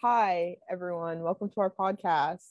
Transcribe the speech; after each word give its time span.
hi 0.00 0.56
everyone. 0.70 1.20
Welcome 1.20 1.50
to 1.50 1.60
our 1.60 1.70
podcast. 1.70 2.46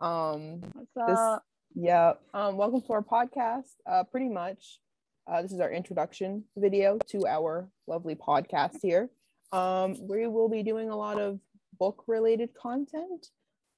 Um, 0.00 0.60
What's 0.60 1.08
this, 1.08 1.18
up? 1.18 1.44
yeah. 1.74 2.12
Um, 2.32 2.56
welcome 2.56 2.82
to 2.82 2.92
our 2.92 3.02
podcast. 3.02 3.72
Uh, 3.84 4.04
pretty 4.04 4.28
much, 4.28 4.78
uh, 5.26 5.42
this 5.42 5.50
is 5.50 5.58
our 5.58 5.72
introduction 5.72 6.44
video 6.56 6.98
to 7.08 7.26
our 7.26 7.68
lovely 7.88 8.14
podcast 8.14 8.76
here. 8.80 9.10
Um, 9.50 10.06
we 10.06 10.28
will 10.28 10.48
be 10.48 10.62
doing 10.62 10.88
a 10.88 10.96
lot 10.96 11.20
of 11.20 11.40
book 11.80 12.04
related 12.06 12.54
content, 12.54 13.26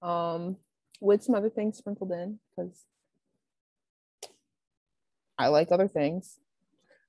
um, 0.03 0.57
with 1.01 1.23
some 1.23 1.35
other 1.35 1.49
things 1.49 1.79
sprinkled 1.79 2.13
in 2.13 2.39
because 2.55 2.85
I 5.39 5.49
like 5.49 5.69
other 5.73 5.89
things. 5.89 6.39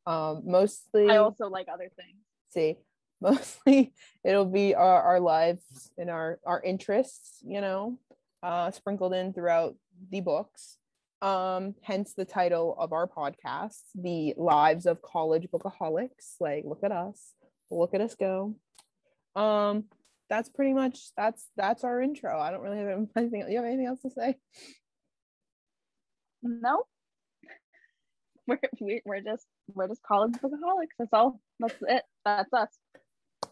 Um, 0.05 0.43
mostly, 0.45 1.09
I 1.09 1.17
also 1.17 1.49
like 1.49 1.67
other 1.67 1.91
things. 1.97 2.15
see 2.49 2.77
mostly 3.21 3.93
it'll 4.23 4.45
be 4.45 4.75
our, 4.75 5.01
our 5.01 5.19
lives 5.19 5.91
and 5.97 6.09
our 6.09 6.39
our 6.45 6.61
interests 6.61 7.39
you 7.45 7.61
know 7.61 7.97
uh 8.43 8.69
sprinkled 8.71 9.13
in 9.13 9.33
throughout 9.33 9.75
the 10.11 10.21
books 10.21 10.77
um 11.21 11.73
hence 11.81 12.13
the 12.13 12.25
title 12.25 12.75
of 12.77 12.93
our 12.93 13.07
podcast 13.07 13.79
the 13.95 14.33
lives 14.37 14.85
of 14.85 15.01
college 15.01 15.47
bookaholics 15.51 16.35
like 16.39 16.63
look 16.65 16.83
at 16.83 16.91
us 16.91 17.33
look 17.71 17.95
at 17.95 18.01
us 18.01 18.15
go 18.15 18.55
um 19.35 19.85
that's 20.29 20.49
pretty 20.49 20.73
much 20.73 21.09
that's 21.17 21.47
that's 21.55 21.83
our 21.83 22.01
intro 22.01 22.39
i 22.39 22.51
don't 22.51 22.61
really 22.61 22.77
have 22.77 23.07
anything 23.17 23.45
you 23.49 23.57
have 23.57 23.65
anything 23.65 23.87
else 23.87 24.01
to 24.01 24.11
say 24.11 24.35
No. 26.43 26.83
We're 28.47 28.59
we, 28.79 29.01
we're 29.05 29.21
just 29.21 29.45
we're 29.73 29.89
just 29.89 30.01
college 30.03 30.33
bookaholics. 30.35 30.95
That's 30.97 31.11
all. 31.11 31.41
That's 31.59 31.75
it. 31.81 32.03
That's 32.23 32.53
us. 32.53 32.69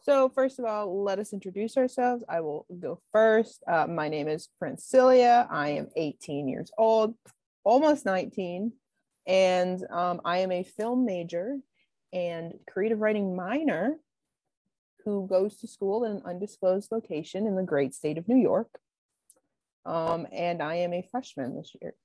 So, 0.06 0.30
first 0.30 0.60
of 0.60 0.66
all, 0.66 1.04
let 1.04 1.18
us 1.18 1.34
introduce 1.34 1.78
ourselves. 1.78 2.24
I 2.30 2.42
will 2.42 2.68
go 2.80 3.00
first. 3.12 3.64
Uh, 3.68 3.88
my 3.88 4.08
name 4.08 4.28
is 4.28 4.50
Francelia. 4.62 5.48
I 5.50 5.70
am 5.70 5.88
18 5.96 6.48
years 6.48 6.70
old, 6.78 7.16
almost 7.64 8.06
19, 8.06 8.72
and 9.26 9.84
um, 9.90 10.22
I 10.24 10.40
am 10.40 10.52
a 10.52 10.62
film 10.62 11.08
major 11.08 11.58
and 12.14 12.54
creative 12.70 13.00
writing 13.00 13.36
minor 13.36 13.96
who 15.06 15.26
goes 15.26 15.58
to 15.62 15.68
school 15.68 16.04
in 16.04 16.12
an 16.12 16.22
undisclosed 16.24 16.92
location 16.92 17.48
in 17.48 17.56
the 17.56 17.64
great 17.64 17.96
state 17.96 18.20
of 18.20 18.28
New 18.28 18.38
York. 18.38 18.70
Um, 19.88 20.28
and 20.32 20.62
I 20.62 20.76
am 20.76 20.94
a 20.94 21.08
freshman 21.10 21.56
this 21.56 21.72
year. 21.82 21.96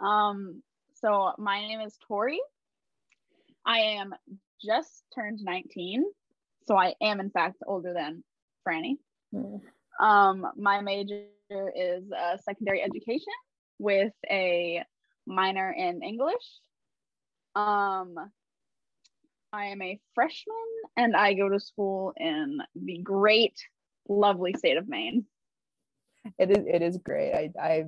Um. 0.00 0.64
So 0.94 1.34
my 1.38 1.60
name 1.60 1.80
is 1.80 1.96
Tori. 2.08 2.40
I 3.64 3.78
am 3.78 4.14
just 4.64 5.04
turned 5.14 5.40
19, 5.42 6.04
so 6.66 6.76
I 6.76 6.94
am 7.00 7.20
in 7.20 7.30
fact 7.30 7.56
older 7.66 7.92
than 7.92 8.24
Franny. 8.66 8.96
Mm. 9.34 9.60
Um, 10.00 10.46
my 10.56 10.80
major 10.80 11.26
is 11.50 12.04
uh, 12.10 12.36
secondary 12.38 12.82
education 12.82 13.32
with 13.78 14.12
a 14.30 14.82
minor 15.26 15.70
in 15.70 16.02
English. 16.02 16.34
Um, 17.54 18.14
I 19.52 19.66
am 19.66 19.82
a 19.82 20.00
freshman 20.14 20.56
and 20.96 21.14
I 21.14 21.34
go 21.34 21.48
to 21.48 21.60
school 21.60 22.12
in 22.16 22.58
the 22.74 22.98
great, 22.98 23.56
lovely 24.08 24.54
state 24.54 24.76
of 24.76 24.88
Maine. 24.88 25.26
It 26.38 26.50
is 26.50 26.64
it 26.66 26.82
is 26.82 26.96
great. 26.98 27.32
I 27.34 27.50
I 27.60 27.84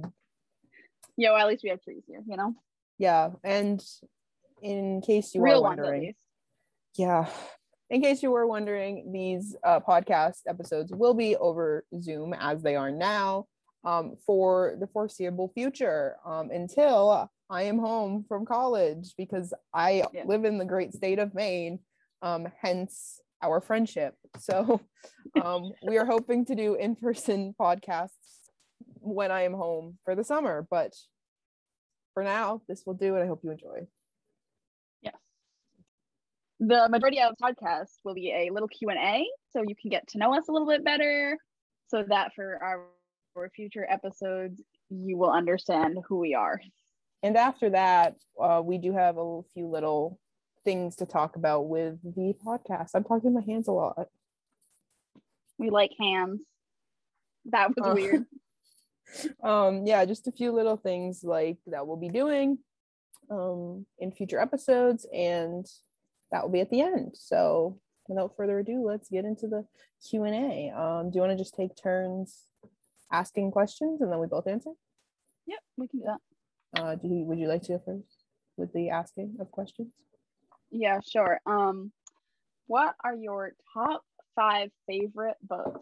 Yo, 1.16 1.34
at 1.34 1.48
least 1.48 1.64
we 1.64 1.70
have 1.70 1.82
trees 1.82 2.04
here, 2.06 2.22
you 2.26 2.36
know? 2.36 2.54
yeah, 2.98 3.30
and 3.42 3.82
in 4.62 5.00
case 5.00 5.34
you 5.34 5.42
Real 5.42 5.58
are 5.58 5.62
wondering. 5.62 6.14
Yeah 6.98 7.26
in 7.88 8.02
case 8.02 8.22
you 8.22 8.30
were 8.32 8.46
wondering 8.46 9.12
these 9.12 9.54
uh, 9.64 9.78
podcast 9.80 10.40
episodes 10.48 10.92
will 10.92 11.14
be 11.14 11.36
over 11.36 11.84
zoom 12.00 12.34
as 12.34 12.62
they 12.62 12.74
are 12.76 12.90
now 12.90 13.46
um, 13.84 14.16
for 14.26 14.76
the 14.80 14.86
foreseeable 14.88 15.50
future 15.54 16.16
um, 16.24 16.50
until 16.50 17.30
i 17.50 17.62
am 17.62 17.78
home 17.78 18.24
from 18.28 18.44
college 18.44 19.14
because 19.16 19.54
i 19.72 20.02
Yeah. 20.12 20.24
live 20.26 20.44
in 20.44 20.58
the 20.58 20.64
great 20.64 20.92
state 20.92 21.18
of 21.18 21.34
maine 21.34 21.78
um, 22.22 22.48
hence 22.60 23.20
our 23.42 23.60
friendship 23.60 24.14
so 24.38 24.80
um, 25.42 25.72
we 25.82 25.98
are 25.98 26.06
hoping 26.06 26.44
to 26.46 26.54
do 26.54 26.74
in-person 26.74 27.54
podcasts 27.60 28.48
when 29.00 29.30
i 29.30 29.42
am 29.42 29.52
home 29.54 29.98
for 30.04 30.14
the 30.14 30.24
summer 30.24 30.66
but 30.70 30.92
for 32.14 32.24
now 32.24 32.62
this 32.68 32.84
will 32.86 32.94
do 32.94 33.14
and 33.14 33.22
i 33.22 33.26
hope 33.26 33.40
you 33.44 33.50
enjoy. 33.50 33.86
The 36.60 36.88
majority 36.88 37.20
of 37.20 37.34
the 37.36 37.44
podcast 37.44 37.90
will 38.04 38.14
be 38.14 38.32
a 38.32 38.50
little 38.50 38.68
Q&A, 38.68 39.26
so 39.52 39.62
you 39.62 39.74
can 39.80 39.90
get 39.90 40.06
to 40.08 40.18
know 40.18 40.34
us 40.34 40.48
a 40.48 40.52
little 40.52 40.66
bit 40.68 40.84
better, 40.84 41.36
so 41.88 42.02
that 42.08 42.32
for 42.34 42.58
our, 42.62 42.84
for 43.34 43.50
future 43.54 43.86
episodes, 43.88 44.62
you 44.88 45.18
will 45.18 45.30
understand 45.30 45.98
who 46.08 46.18
we 46.18 46.34
are. 46.34 46.60
and 47.22 47.36
after 47.36 47.68
that 47.70 48.14
uh, 48.40 48.62
we 48.64 48.78
do 48.78 48.92
have 48.92 49.18
a 49.18 49.40
few 49.52 49.66
little 49.66 50.18
things 50.64 50.96
to 50.96 51.06
talk 51.06 51.36
about 51.36 51.68
with 51.68 51.98
the 52.02 52.34
podcast 52.44 52.90
i'm 52.94 53.04
talking 53.04 53.32
my 53.34 53.40
hands 53.42 53.68
a 53.68 53.72
lot 53.72 54.08
We 55.58 55.70
like 55.70 55.92
hands. 55.98 56.40
That 57.46 57.70
was 57.76 57.86
Uh, 57.86 57.94
weird. 57.94 58.24
um 59.42 59.86
yeah 59.86 60.04
just 60.04 60.26
a 60.28 60.32
few 60.32 60.50
little 60.52 60.76
things 60.76 61.22
like 61.24 61.58
that 61.68 61.86
we'll 61.86 61.96
be 61.96 62.08
doing 62.08 62.58
um 63.30 63.86
in 63.98 64.10
future 64.12 64.40
episodes 64.40 65.06
and 65.12 65.66
that 66.30 66.42
will 66.42 66.50
be 66.52 66.60
at 66.60 66.70
the 66.70 66.80
end 66.80 67.12
so 67.14 67.78
without 68.08 68.34
further 68.36 68.58
ado 68.58 68.84
let's 68.86 69.08
get 69.08 69.24
into 69.24 69.46
the 69.46 69.64
q&a 70.08 70.70
um 70.76 71.10
do 71.10 71.16
you 71.16 71.20
want 71.20 71.30
to 71.32 71.36
just 71.38 71.54
take 71.54 71.70
turns 71.80 72.44
asking 73.12 73.50
questions 73.50 74.00
and 74.00 74.10
then 74.10 74.18
we 74.18 74.26
both 74.26 74.46
answer 74.46 74.70
Yep, 75.46 75.58
we 75.76 75.86
can 75.88 76.00
do 76.00 76.06
that. 76.06 76.80
uh 76.82 76.94
do 76.96 77.06
you, 77.08 77.24
would 77.24 77.38
you 77.38 77.46
like 77.48 77.62
to 77.62 77.72
go 77.74 77.82
first 77.84 78.24
with 78.56 78.72
the 78.72 78.90
asking 78.90 79.36
of 79.40 79.50
questions 79.50 79.92
Yeah, 80.70 80.98
sure. 81.06 81.40
Um, 81.46 81.92
what 82.66 82.96
are 83.04 83.14
your 83.14 83.52
top 83.72 84.02
five 84.34 84.70
favorite 84.88 85.36
books? 85.42 85.80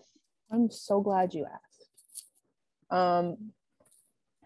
I'm 0.52 0.70
so 0.70 1.00
glad 1.00 1.32
you 1.32 1.46
asked. 1.46 2.26
Um, 2.90 3.52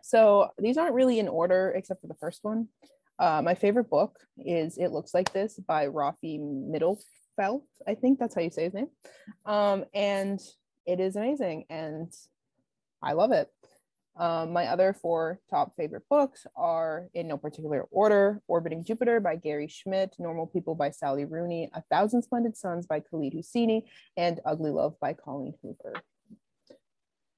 so 0.03 0.51
these 0.57 0.79
aren't 0.79 0.95
really 0.95 1.19
in 1.19 1.27
order 1.27 1.73
except 1.77 2.01
for 2.01 2.07
the 2.07 2.15
first 2.15 2.45
one. 2.45 2.69
Uh, 3.19 3.43
my 3.43 3.55
favorite 3.55 3.91
book 3.91 4.19
is 4.39 4.79
It 4.79 4.93
Looks 4.93 5.13
Like 5.13 5.33
This 5.33 5.59
by 5.67 5.87
Rafi 5.87 6.39
Mittlefehldt. 6.39 7.63
I 7.87 7.95
think 7.95 8.19
that's 8.19 8.35
how 8.35 8.41
you 8.41 8.51
say 8.51 8.65
his 8.65 8.75
name. 8.75 8.89
Um, 9.45 9.85
and 9.93 10.41
it 10.87 11.01
is 11.01 11.17
amazing 11.17 11.65
and 11.69 12.13
I 13.03 13.13
love 13.13 13.33
it. 13.33 13.49
Um, 14.17 14.53
my 14.53 14.67
other 14.67 14.93
four 14.93 15.39
top 15.49 15.77
favorite 15.77 16.03
books 16.11 16.45
are 16.57 17.07
in 17.15 17.29
no 17.29 17.37
particular 17.37 17.87
order 17.91 18.43
Orbiting 18.49 18.85
Jupiter 18.85 19.21
by 19.21 19.37
Gary 19.37 19.69
Schmidt, 19.69 20.17
Normal 20.19 20.49
People 20.49 20.75
by 20.75 20.91
Sally 20.91 21.25
Rooney, 21.25 21.71
A 21.73 21.83
Thousand 21.83 22.23
Splendid 22.23 22.57
Suns 22.57 22.87
by 22.87 22.99
Khaled 22.99 23.35
Hosseini, 23.35 23.83
and 24.17 24.41
Ugly 24.45 24.73
Love 24.73 24.95
by 25.01 25.13
Colleen 25.13 25.55
Hoover. 25.63 25.95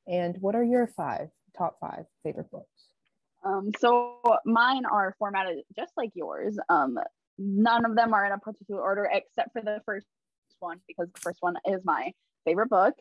And 0.08 0.36
what 0.40 0.54
are 0.54 0.64
your 0.64 0.86
five 0.86 1.28
top 1.56 1.76
five 1.80 2.04
favorite 2.22 2.50
books? 2.50 2.89
Um, 3.42 3.70
so 3.78 4.20
mine 4.44 4.84
are 4.84 5.14
formatted 5.18 5.58
just 5.74 5.92
like 5.96 6.10
yours. 6.14 6.58
Um, 6.68 6.98
none 7.38 7.84
of 7.84 7.96
them 7.96 8.12
are 8.12 8.26
in 8.26 8.32
a 8.32 8.38
particular 8.38 8.82
order 8.82 9.08
except 9.10 9.52
for 9.52 9.62
the 9.62 9.80
first 9.86 10.06
one 10.58 10.80
because 10.86 11.08
the 11.12 11.20
first 11.20 11.38
one 11.40 11.56
is 11.66 11.80
my 11.84 12.12
favorite 12.44 12.68
book, 12.68 12.94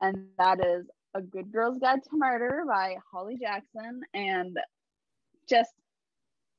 and 0.00 0.28
that 0.38 0.64
is 0.64 0.86
A 1.14 1.20
Good 1.20 1.52
Girl's 1.52 1.78
Guide 1.78 2.02
to 2.04 2.10
Murder 2.12 2.64
by 2.66 2.96
Holly 3.10 3.36
Jackson, 3.40 4.02
and 4.14 4.56
just 5.48 5.72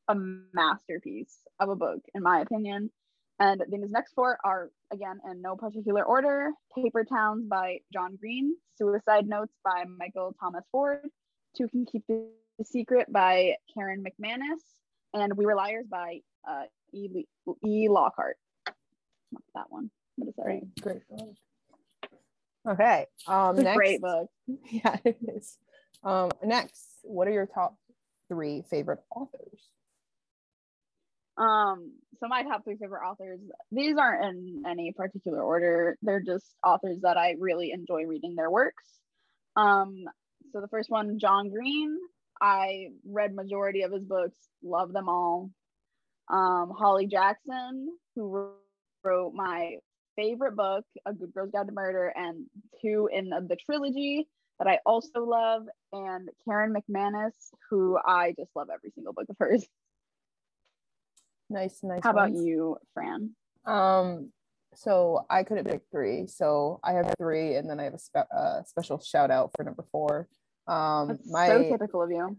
a 0.07 0.15
masterpiece 0.53 1.37
of 1.59 1.69
a 1.69 1.75
book 1.75 1.99
in 2.13 2.23
my 2.23 2.41
opinion. 2.41 2.91
And 3.39 3.63
then 3.69 3.81
his 3.81 3.91
next 3.91 4.13
four 4.13 4.37
are 4.43 4.69
again 4.91 5.19
in 5.29 5.41
no 5.41 5.55
particular 5.55 6.03
order: 6.03 6.51
Paper 6.75 7.05
Towns 7.05 7.45
by 7.47 7.79
John 7.93 8.17
Green, 8.17 8.55
Suicide 8.77 9.27
Notes 9.27 9.53
by 9.63 9.85
Michael 9.97 10.35
Thomas 10.39 10.65
Ford, 10.71 11.07
Two 11.55 11.69
Can 11.69 11.85
Keep 11.85 12.05
the 12.07 12.27
the 12.61 12.65
Secret 12.65 13.11
by 13.11 13.55
Karen 13.73 14.03
McManus, 14.03 14.61
and 15.15 15.35
We 15.35 15.45
Were 15.45 15.55
Liars 15.55 15.85
by 15.89 16.19
uh, 16.47 16.63
E. 16.93 17.25
Le- 17.47 17.55
e. 17.67 17.89
Lockhart. 17.89 18.37
Not 19.31 19.43
that 19.55 19.65
one. 19.69 19.89
What 20.17 20.29
is 20.29 20.35
that? 20.35 20.43
Great, 20.43 20.81
great. 20.81 21.07
book. 21.09 21.35
Okay. 22.69 23.07
Um, 23.27 23.51
It's 23.51 23.61
a 23.61 23.63
next, 23.63 23.77
great 23.77 24.01
book. 24.01 24.29
Yeah, 24.69 24.95
it 25.03 25.17
is. 25.35 25.57
Um, 26.03 26.29
next, 26.43 26.83
what 27.01 27.27
are 27.27 27.31
your 27.31 27.47
top 27.47 27.75
three 28.27 28.63
favorite 28.69 28.99
authors? 29.15 29.59
Um, 31.37 31.93
so 32.19 32.27
my 32.27 32.43
top 32.43 32.63
three 32.63 32.77
favorite 32.77 33.01
authors, 33.07 33.39
these 33.71 33.97
aren't 33.97 34.23
in 34.23 34.63
any 34.69 34.93
particular 34.95 35.41
order. 35.41 35.97
They're 36.03 36.21
just 36.21 36.45
authors 36.63 36.99
that 37.01 37.17
I 37.17 37.35
really 37.39 37.71
enjoy 37.71 38.03
reading 38.05 38.35
their 38.35 38.51
works. 38.51 38.83
Um, 39.55 40.03
so 40.53 40.61
the 40.61 40.67
first 40.67 40.91
one, 40.91 41.17
John 41.17 41.49
Green. 41.49 41.97
I 42.41 42.87
read 43.05 43.35
majority 43.35 43.83
of 43.83 43.91
his 43.91 44.03
books, 44.03 44.37
love 44.63 44.91
them 44.91 45.07
all. 45.07 45.51
Um, 46.27 46.73
Holly 46.75 47.05
Jackson, 47.05 47.89
who 48.15 48.49
wrote 49.03 49.33
my 49.33 49.75
favorite 50.15 50.55
book, 50.55 50.83
A 51.05 51.13
Good 51.13 51.33
Girl's 51.33 51.51
Guide 51.51 51.67
to 51.67 51.71
Murder, 51.71 52.11
and 52.15 52.45
two 52.81 53.09
in 53.13 53.29
the, 53.29 53.45
the 53.47 53.55
trilogy 53.55 54.27
that 54.59 54.67
I 54.67 54.79
also 54.85 55.23
love, 55.23 55.63
and 55.93 56.29
Karen 56.45 56.73
McManus, 56.73 57.33
who 57.69 57.97
I 58.03 58.33
just 58.37 58.51
love 58.55 58.69
every 58.73 58.91
single 58.91 59.13
book 59.13 59.27
of 59.29 59.35
hers. 59.39 59.65
Nice, 61.49 61.79
nice. 61.83 62.01
How 62.03 62.11
about 62.11 62.33
you, 62.33 62.77
Fran? 62.93 63.31
Um, 63.65 64.31
so 64.73 65.25
I 65.29 65.43
couldn't 65.43 65.69
pick 65.69 65.81
three. 65.91 66.27
So 66.27 66.79
I 66.83 66.93
have 66.93 67.13
three, 67.17 67.55
and 67.55 67.69
then 67.69 67.79
I 67.79 67.83
have 67.83 67.93
a 67.93 67.99
spe- 67.99 68.31
uh, 68.35 68.63
special 68.63 68.99
shout 68.99 69.31
out 69.31 69.51
for 69.55 69.63
number 69.63 69.83
four. 69.91 70.27
Um, 70.67 71.07
That's 71.09 71.31
my 71.31 71.47
so 71.47 71.69
typical 71.69 72.01
of 72.01 72.11
you. 72.11 72.37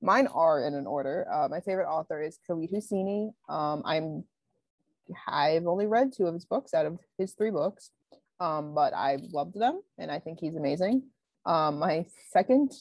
mine 0.00 0.26
are 0.28 0.64
in 0.64 0.74
an 0.74 0.86
order. 0.86 1.26
Uh, 1.32 1.48
my 1.48 1.60
favorite 1.60 1.88
author 1.88 2.22
is 2.22 2.38
Khaled 2.46 2.70
Hosseini. 2.70 3.32
Um, 3.48 3.82
I'm 3.84 4.24
I've 5.26 5.66
only 5.66 5.86
read 5.86 6.12
two 6.12 6.26
of 6.26 6.34
his 6.34 6.44
books 6.44 6.74
out 6.74 6.86
of 6.86 6.98
his 7.18 7.32
three 7.32 7.50
books, 7.50 7.90
um, 8.38 8.74
but 8.74 8.94
I 8.94 9.18
loved 9.32 9.58
them, 9.58 9.80
and 9.98 10.10
I 10.10 10.18
think 10.18 10.38
he's 10.40 10.56
amazing. 10.56 11.02
Um, 11.44 11.78
my 11.78 12.06
second 12.30 12.72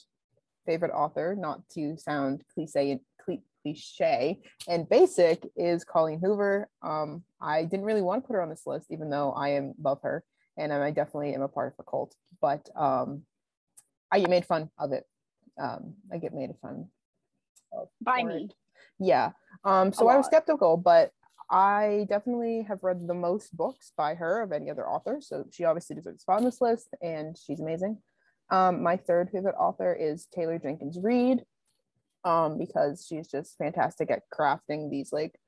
favorite 0.65 0.91
author, 0.91 1.35
not 1.37 1.67
to 1.69 1.97
sound 1.97 2.43
cliche 2.53 2.99
cli- 3.23 3.43
cliche 3.63 4.39
and 4.67 4.87
basic, 4.87 5.47
is 5.55 5.83
Colleen 5.83 6.19
Hoover. 6.19 6.69
Um, 6.83 7.23
I 7.41 7.63
didn't 7.63 7.85
really 7.85 8.01
want 8.01 8.23
to 8.23 8.27
put 8.27 8.33
her 8.33 8.41
on 8.41 8.49
this 8.49 8.67
list, 8.67 8.87
even 8.91 9.09
though 9.09 9.31
I 9.31 9.49
am 9.49 9.73
love 9.81 10.01
her, 10.03 10.23
and 10.57 10.71
I 10.71 10.91
definitely 10.91 11.33
am 11.33 11.41
a 11.41 11.47
part 11.47 11.71
of 11.71 11.77
the 11.77 11.83
cult. 11.83 12.13
But 12.41 12.69
um, 12.75 13.23
I 14.11 14.19
get 14.19 14.29
made 14.29 14.45
fun 14.45 14.69
of 14.77 14.91
it. 14.91 15.05
Um, 15.59 15.95
I 16.11 16.17
get 16.17 16.33
made 16.33 16.51
fun 16.61 16.87
of 17.73 17.89
By 18.01 18.23
me. 18.23 18.45
it. 18.45 18.53
Yeah. 18.99 19.31
Um, 19.63 19.93
so 19.93 20.07
I 20.07 20.17
was 20.17 20.25
skeptical, 20.25 20.77
but 20.77 21.11
I 21.49 22.05
definitely 22.09 22.63
have 22.67 22.83
read 22.83 23.07
the 23.07 23.13
most 23.13 23.55
books 23.55 23.91
by 23.97 24.15
her 24.15 24.41
of 24.41 24.51
any 24.51 24.69
other 24.69 24.87
author. 24.87 25.19
So 25.19 25.45
she 25.51 25.63
obviously 25.63 25.95
deserves 25.95 26.21
spot 26.21 26.39
on 26.39 26.45
this 26.45 26.61
list, 26.61 26.89
and 27.01 27.37
she's 27.37 27.59
amazing. 27.59 27.97
Um, 28.51 28.81
my 28.81 28.97
third 28.97 29.29
favorite 29.31 29.55
author 29.55 29.93
is 29.93 30.27
Taylor 30.33 30.59
Jenkins 30.59 30.97
Reid, 31.01 31.43
um, 32.23 32.57
because 32.57 33.05
she's 33.07 33.27
just 33.27 33.57
fantastic 33.57 34.11
at 34.11 34.23
crafting 34.33 34.89
these 34.89 35.11
like 35.11 35.39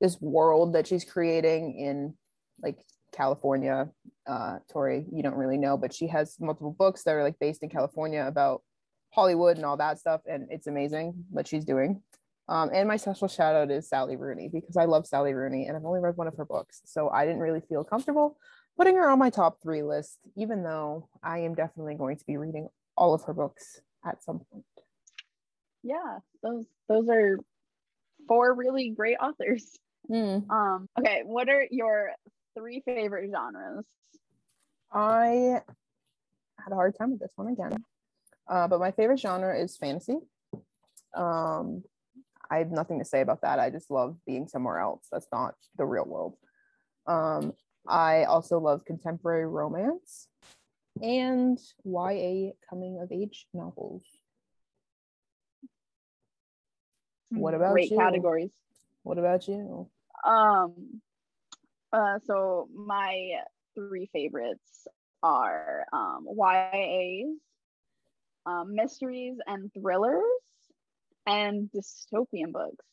this 0.00 0.20
world 0.20 0.74
that 0.74 0.86
she's 0.86 1.04
creating 1.04 1.78
in 1.78 2.14
like 2.60 2.78
California. 3.12 3.88
Uh, 4.26 4.58
Tori, 4.70 5.06
you 5.12 5.22
don't 5.22 5.34
really 5.34 5.58
know, 5.58 5.76
but 5.76 5.92
she 5.92 6.06
has 6.08 6.36
multiple 6.40 6.74
books 6.76 7.02
that 7.04 7.14
are 7.14 7.22
like 7.22 7.38
based 7.38 7.62
in 7.62 7.68
California 7.68 8.24
about 8.26 8.62
Hollywood 9.10 9.56
and 9.56 9.66
all 9.66 9.76
that 9.76 9.98
stuff, 9.98 10.22
and 10.26 10.46
it's 10.50 10.66
amazing 10.66 11.12
what 11.30 11.46
she's 11.46 11.64
doing. 11.64 12.02
Um, 12.48 12.70
and 12.72 12.88
my 12.88 12.96
special 12.96 13.28
shout 13.28 13.54
out 13.54 13.70
is 13.70 13.88
Sally 13.88 14.16
Rooney 14.16 14.48
because 14.48 14.76
I 14.76 14.84
love 14.84 15.06
Sally 15.06 15.32
Rooney 15.32 15.66
and 15.66 15.76
I've 15.76 15.84
only 15.84 16.00
read 16.00 16.16
one 16.16 16.26
of 16.26 16.36
her 16.36 16.44
books, 16.44 16.80
so 16.84 17.08
I 17.08 17.24
didn't 17.24 17.40
really 17.40 17.60
feel 17.68 17.84
comfortable 17.84 18.36
putting 18.76 18.96
her 18.96 19.08
on 19.08 19.18
my 19.18 19.30
top 19.30 19.60
three 19.62 19.82
list, 19.82 20.18
even 20.36 20.62
though 20.62 21.08
I 21.22 21.38
am 21.40 21.54
definitely 21.54 21.94
going 21.94 22.16
to 22.16 22.24
be 22.24 22.36
reading 22.36 22.68
all 22.96 23.14
of 23.14 23.22
her 23.24 23.34
books 23.34 23.80
at 24.04 24.22
some 24.22 24.40
point. 24.50 24.64
Yeah, 25.82 26.18
those 26.42 26.64
those 26.88 27.08
are 27.08 27.38
four 28.28 28.54
really 28.54 28.90
great 28.90 29.16
authors. 29.20 29.78
Hmm. 30.08 30.50
Um, 30.50 30.88
okay, 30.98 31.22
what 31.24 31.48
are 31.48 31.66
your 31.70 32.12
three 32.56 32.82
favorite 32.84 33.30
genres? 33.30 33.84
I 34.92 35.60
had 36.58 36.72
a 36.72 36.74
hard 36.74 36.96
time 36.96 37.10
with 37.12 37.20
this 37.20 37.32
one 37.36 37.48
again, 37.48 37.84
uh, 38.48 38.68
but 38.68 38.80
my 38.80 38.90
favorite 38.90 39.20
genre 39.20 39.58
is 39.58 39.76
fantasy. 39.76 40.18
Um, 41.14 41.82
I 42.50 42.58
have 42.58 42.70
nothing 42.70 42.98
to 42.98 43.04
say 43.04 43.20
about 43.20 43.42
that. 43.42 43.58
I 43.58 43.70
just 43.70 43.90
love 43.90 44.16
being 44.26 44.46
somewhere 44.46 44.78
else. 44.78 45.06
That's 45.10 45.28
not 45.32 45.54
the 45.76 45.86
real 45.86 46.04
world. 46.04 46.36
Um, 47.06 47.54
I 47.88 48.24
also 48.24 48.58
love 48.58 48.84
contemporary 48.84 49.46
romance 49.46 50.28
and 51.00 51.58
YA 51.84 52.52
coming 52.68 53.00
of 53.00 53.10
age 53.10 53.46
novels. 53.54 54.04
What 57.30 57.54
about 57.54 57.72
great 57.72 57.90
you? 57.90 57.96
categories? 57.96 58.50
What 59.02 59.18
about 59.18 59.48
you? 59.48 59.88
Um, 60.24 61.00
uh, 61.92 62.18
so 62.24 62.68
my 62.74 63.32
three 63.74 64.08
favorites 64.12 64.86
are 65.22 65.86
um, 65.92 66.26
YAs, 66.28 67.36
um, 68.46 68.74
mysteries 68.74 69.36
and 69.46 69.70
thrillers, 69.72 70.22
and 71.26 71.70
dystopian 71.74 72.52
books. 72.52 72.84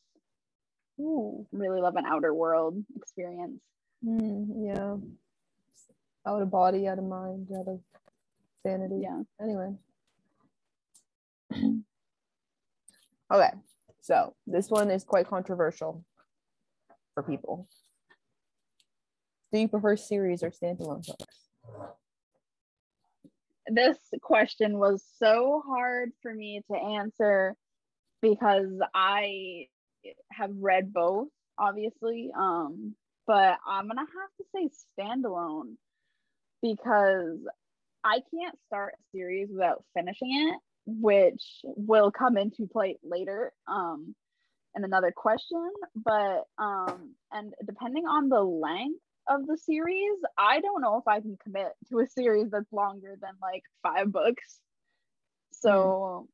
Ooh, 0.99 1.47
Really 1.51 1.81
love 1.81 1.95
an 1.95 2.05
outer 2.05 2.33
world 2.33 2.83
experience. 2.95 3.61
hmm, 4.03 4.65
yeah. 4.65 4.95
Out 6.27 6.41
of 6.41 6.51
body, 6.51 6.87
out 6.87 6.99
of 6.99 7.05
mind, 7.05 7.47
out 7.57 7.67
of 7.67 7.79
sanity. 8.65 8.99
Yeah. 9.01 9.21
Anyway. 9.41 9.73
okay, 13.33 13.49
so 14.01 14.35
this 14.45 14.69
one 14.69 14.91
is 14.91 15.03
quite 15.03 15.27
controversial 15.27 16.03
for 17.13 17.23
people. 17.23 17.67
Do 19.51 19.59
you 19.59 19.67
prefer 19.67 19.95
series 19.95 20.43
or 20.43 20.51
standalone 20.51 21.05
books? 21.05 21.89
This 23.67 23.97
question 24.21 24.77
was 24.77 25.03
so 25.17 25.63
hard 25.65 26.11
for 26.21 26.33
me 26.33 26.61
to 26.71 26.77
answer 26.77 27.55
because 28.21 28.79
I 28.93 29.67
have 30.31 30.51
read 30.55 30.93
both, 30.93 31.27
obviously. 31.57 32.31
Um, 32.37 32.95
but 33.25 33.57
I'm 33.65 33.87
gonna 33.87 34.01
have 34.01 34.07
to 34.37 34.45
say 34.53 34.69
standalone 34.99 35.75
because 36.61 37.39
I 38.03 38.21
can't 38.33 38.57
start 38.67 38.93
a 38.95 39.17
series 39.17 39.49
without 39.51 39.83
finishing 39.95 40.49
it, 40.49 40.59
which 40.85 41.43
will 41.63 42.11
come 42.11 42.37
into 42.37 42.67
play 42.67 42.97
later. 43.03 43.51
Um, 43.67 44.15
another 44.75 45.11
question, 45.15 45.71
but 45.95 46.43
um, 46.57 47.15
and 47.31 47.53
depending 47.65 48.05
on 48.05 48.29
the 48.29 48.41
length 48.41 49.01
of 49.29 49.45
the 49.45 49.57
series, 49.57 50.17
I 50.37 50.59
don't 50.59 50.81
know 50.81 50.97
if 50.97 51.07
I 51.07 51.21
can 51.21 51.37
commit 51.43 51.71
to 51.89 51.99
a 51.99 52.07
series 52.07 52.49
that's 52.51 52.71
longer 52.73 53.15
than 53.21 53.31
like 53.41 53.63
five 53.83 54.11
books. 54.11 54.59
So 55.51 56.27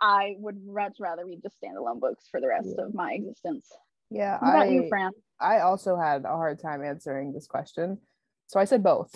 I 0.00 0.34
would 0.38 0.64
much 0.64 0.96
rather 1.00 1.24
read 1.24 1.42
just 1.42 1.56
standalone 1.62 2.00
books 2.00 2.26
for 2.30 2.40
the 2.40 2.48
rest 2.48 2.74
Yeah. 2.76 2.84
of 2.84 2.94
my 2.94 3.12
existence. 3.14 3.68
Yeah, 4.10 4.38
What 4.40 4.48
about 4.50 4.68
I, 4.68 4.72
you, 4.72 4.86
Fran? 4.88 5.12
I 5.40 5.60
also 5.60 5.96
had 5.96 6.24
a 6.24 6.28
hard 6.28 6.60
time 6.60 6.82
answering 6.84 7.32
this 7.32 7.46
question. 7.46 7.98
So 8.46 8.60
I 8.60 8.64
said 8.64 8.82
both. 8.82 9.10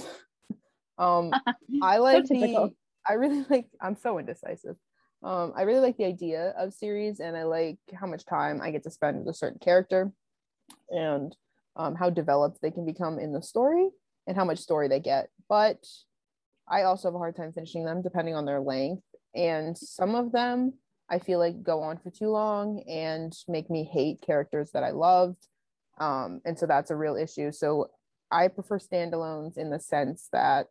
um 0.99 1.33
I 1.83 1.99
like 1.99 2.25
typical. 2.25 2.69
the 2.69 2.75
I 3.09 3.15
really 3.15 3.45
like 3.51 3.67
I'm 3.81 3.97
so 3.97 4.19
indecisive. 4.19 4.77
Um 5.23 5.53
I 5.57 5.63
really 5.63 5.81
like 5.81 5.97
the 5.97 6.05
idea 6.05 6.55
of 6.59 6.73
series 6.75 7.21
and 7.21 7.37
I 7.37 7.45
like 7.45 7.79
how 7.95 8.07
much 8.07 8.25
time 8.27 8.61
I 8.61 8.71
get 8.71 8.83
to 8.85 8.91
spend 8.91 9.19
with 9.19 9.35
a 9.35 9.39
certain 9.39 9.59
character 9.61 10.13
and 10.91 11.35
um 11.77 11.95
how 11.95 12.11
developed 12.11 12.61
they 12.61 12.71
can 12.71 12.85
become 12.85 13.19
in 13.19 13.33
the 13.33 13.43
story 13.43 13.89
and 14.27 14.37
how 14.37 14.45
much 14.45 14.59
story 14.59 14.89
they 14.89 15.01
get. 15.01 15.29
But 15.49 15.85
I 16.69 16.83
also 16.83 17.09
have 17.09 17.15
a 17.15 17.19
hard 17.19 17.37
time 17.37 17.53
finishing 17.53 17.85
them 17.85 18.03
depending 18.03 18.35
on 18.35 18.45
their 18.45 18.61
length 18.61 19.03
and 19.35 19.77
some 19.77 20.15
of 20.15 20.33
them 20.33 20.75
I 21.13 21.19
feel 21.19 21.39
like 21.39 21.63
go 21.63 21.83
on 21.83 21.99
for 21.99 22.11
too 22.11 22.31
long 22.31 22.83
and 22.89 23.37
make 23.47 23.69
me 23.69 23.85
hate 23.85 24.23
characters 24.23 24.71
that 24.73 24.83
I 24.83 24.93
loved. 24.93 25.47
Um, 25.99 26.41
and 26.47 26.59
so 26.59 26.65
that's 26.65 26.91
a 26.91 26.97
real 26.97 27.17
issue. 27.17 27.53
So 27.53 27.91
I 28.31 28.49
prefer 28.49 28.79
standalones 28.79 29.59
in 29.59 29.69
the 29.69 29.79
sense 29.79 30.29
that 30.33 30.69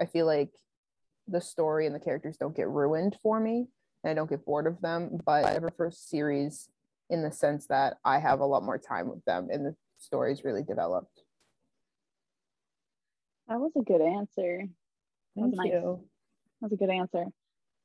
I 0.00 0.06
feel 0.06 0.26
like 0.26 0.50
the 1.28 1.40
story 1.40 1.86
and 1.86 1.94
the 1.94 2.00
characters 2.00 2.36
don't 2.36 2.56
get 2.56 2.68
ruined 2.68 3.16
for 3.22 3.38
me 3.38 3.68
and 4.02 4.10
I 4.10 4.14
don't 4.14 4.28
get 4.28 4.44
bored 4.44 4.66
of 4.66 4.80
them. 4.80 5.20
But 5.24 5.44
I 5.44 5.60
prefer 5.60 5.92
series 5.92 6.68
in 7.08 7.22
the 7.22 7.30
sense 7.30 7.68
that 7.68 7.98
I 8.04 8.18
have 8.18 8.40
a 8.40 8.46
lot 8.46 8.64
more 8.64 8.78
time 8.78 9.08
with 9.08 9.24
them 9.26 9.48
and 9.48 9.76
the 10.02 10.06
story's 10.06 10.44
really 10.44 10.62
developed. 10.62 11.20
That 13.48 13.60
was 13.60 13.72
a 13.76 13.82
good 13.82 14.00
answer. 14.00 14.64
That 15.36 15.42
was 15.42 15.54
Thank 15.56 15.72
nice. 15.72 15.82
you. 15.82 16.00
That 16.60 16.70
was 16.70 16.72
a 16.72 16.76
good 16.76 16.90
answer. 16.90 17.24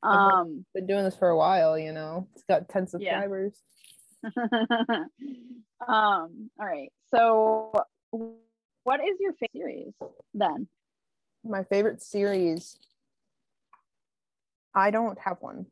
Um, 0.03 0.65
Been 0.73 0.87
doing 0.87 1.03
this 1.03 1.15
for 1.15 1.29
a 1.29 1.37
while, 1.37 1.77
you 1.77 1.91
know. 1.91 2.27
It's 2.33 2.43
got 2.43 2.69
10 2.69 2.83
Yeah. 2.83 2.87
subscribers. 2.87 3.61
um, 4.23 5.09
all 5.87 6.49
right. 6.59 6.91
So, 7.13 7.71
what 8.11 8.99
is 9.01 9.17
your 9.19 9.33
favorite 9.33 9.51
series 9.53 9.93
then? 10.33 10.67
my 11.43 11.63
favorite 11.63 12.01
series 12.01 12.77
i 14.75 14.91
don't 14.91 15.17
have 15.19 15.37
one 15.39 15.65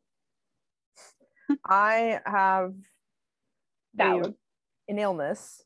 i 1.66 2.18
have 2.24 2.72
a, 3.98 4.32
an 4.88 4.98
illness 4.98 5.65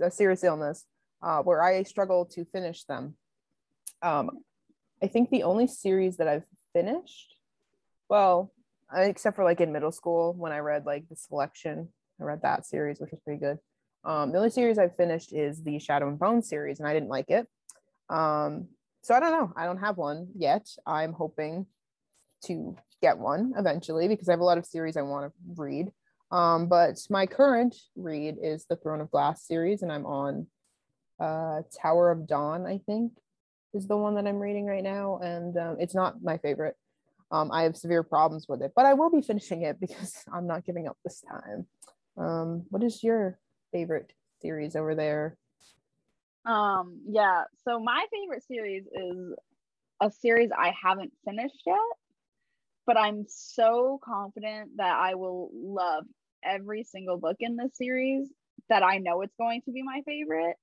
a 0.00 0.10
serious 0.10 0.44
illness 0.44 0.84
uh, 1.22 1.40
where 1.42 1.62
i 1.62 1.82
struggle 1.82 2.24
to 2.24 2.44
finish 2.46 2.84
them 2.84 3.14
um, 4.02 4.30
i 5.02 5.06
think 5.06 5.30
the 5.30 5.42
only 5.42 5.66
series 5.66 6.16
that 6.16 6.28
i've 6.28 6.46
finished 6.72 7.34
well 8.08 8.52
except 8.94 9.36
for 9.36 9.44
like 9.44 9.60
in 9.60 9.72
middle 9.72 9.92
school 9.92 10.34
when 10.34 10.52
i 10.52 10.58
read 10.58 10.86
like 10.86 11.08
the 11.08 11.16
selection 11.16 11.88
i 12.20 12.24
read 12.24 12.40
that 12.42 12.66
series 12.66 13.00
which 13.00 13.10
was 13.10 13.20
pretty 13.20 13.40
good 13.40 13.58
Um, 14.04 14.30
the 14.30 14.38
only 14.38 14.50
series 14.50 14.78
I've 14.78 14.96
finished 14.96 15.32
is 15.34 15.62
the 15.62 15.78
Shadow 15.80 16.06
and 16.08 16.18
Bone 16.18 16.40
series, 16.40 16.78
and 16.78 16.88
I 16.88 16.94
didn't 16.94 17.10
like 17.10 17.30
it. 17.30 17.46
Um, 18.08 18.68
so 19.02 19.12
I 19.12 19.20
don't 19.20 19.32
know. 19.32 19.52
I 19.56 19.66
don't 19.66 19.82
have 19.82 19.98
one 19.98 20.28
yet. 20.38 20.64
I'm 20.86 21.12
hoping 21.12 21.66
to 22.46 22.76
get 23.02 23.18
one 23.18 23.52
eventually 23.58 24.06
because 24.08 24.28
I 24.28 24.32
have 24.32 24.40
a 24.40 24.44
lot 24.44 24.56
of 24.56 24.64
series 24.64 24.96
I 24.96 25.02
want 25.02 25.26
to 25.26 25.32
read. 25.60 25.90
Um, 26.30 26.68
but 26.68 26.98
my 27.08 27.26
current 27.26 27.74
read 27.96 28.36
is 28.42 28.66
the 28.68 28.76
Throne 28.76 29.00
of 29.00 29.10
Glass 29.10 29.46
series, 29.46 29.82
and 29.82 29.90
I'm 29.90 30.06
on 30.06 30.46
uh, 31.20 31.62
Tower 31.80 32.10
of 32.10 32.26
Dawn, 32.26 32.66
I 32.66 32.80
think, 32.86 33.12
is 33.74 33.86
the 33.86 33.96
one 33.96 34.14
that 34.16 34.26
I'm 34.26 34.38
reading 34.38 34.66
right 34.66 34.82
now. 34.82 35.18
And 35.22 35.56
um, 35.56 35.76
it's 35.80 35.94
not 35.94 36.22
my 36.22 36.38
favorite. 36.38 36.76
Um, 37.30 37.50
I 37.52 37.62
have 37.62 37.76
severe 37.76 38.02
problems 38.02 38.46
with 38.48 38.62
it, 38.62 38.72
but 38.74 38.86
I 38.86 38.94
will 38.94 39.10
be 39.10 39.22
finishing 39.22 39.62
it 39.62 39.80
because 39.80 40.22
I'm 40.32 40.46
not 40.46 40.64
giving 40.64 40.86
up 40.86 40.96
this 41.04 41.22
time. 41.22 41.66
Um, 42.16 42.64
what 42.70 42.82
is 42.82 43.02
your 43.02 43.38
favorite 43.72 44.12
series 44.40 44.76
over 44.76 44.94
there? 44.94 45.36
Um, 46.44 47.00
yeah, 47.06 47.44
so 47.64 47.78
my 47.78 48.06
favorite 48.10 48.42
series 48.44 48.84
is 48.86 49.34
a 50.00 50.10
series 50.10 50.50
I 50.56 50.72
haven't 50.80 51.12
finished 51.24 51.62
yet, 51.66 51.76
but 52.86 52.96
I'm 52.96 53.26
so 53.28 54.00
confident 54.02 54.70
that 54.76 54.96
I 54.96 55.14
will 55.14 55.50
love 55.52 56.04
every 56.44 56.84
single 56.84 57.18
book 57.18 57.36
in 57.40 57.56
this 57.56 57.76
series 57.76 58.28
that 58.68 58.82
I 58.82 58.98
know 58.98 59.22
it's 59.22 59.34
going 59.38 59.62
to 59.62 59.72
be 59.72 59.82
my 59.82 60.02
favorite. 60.04 60.56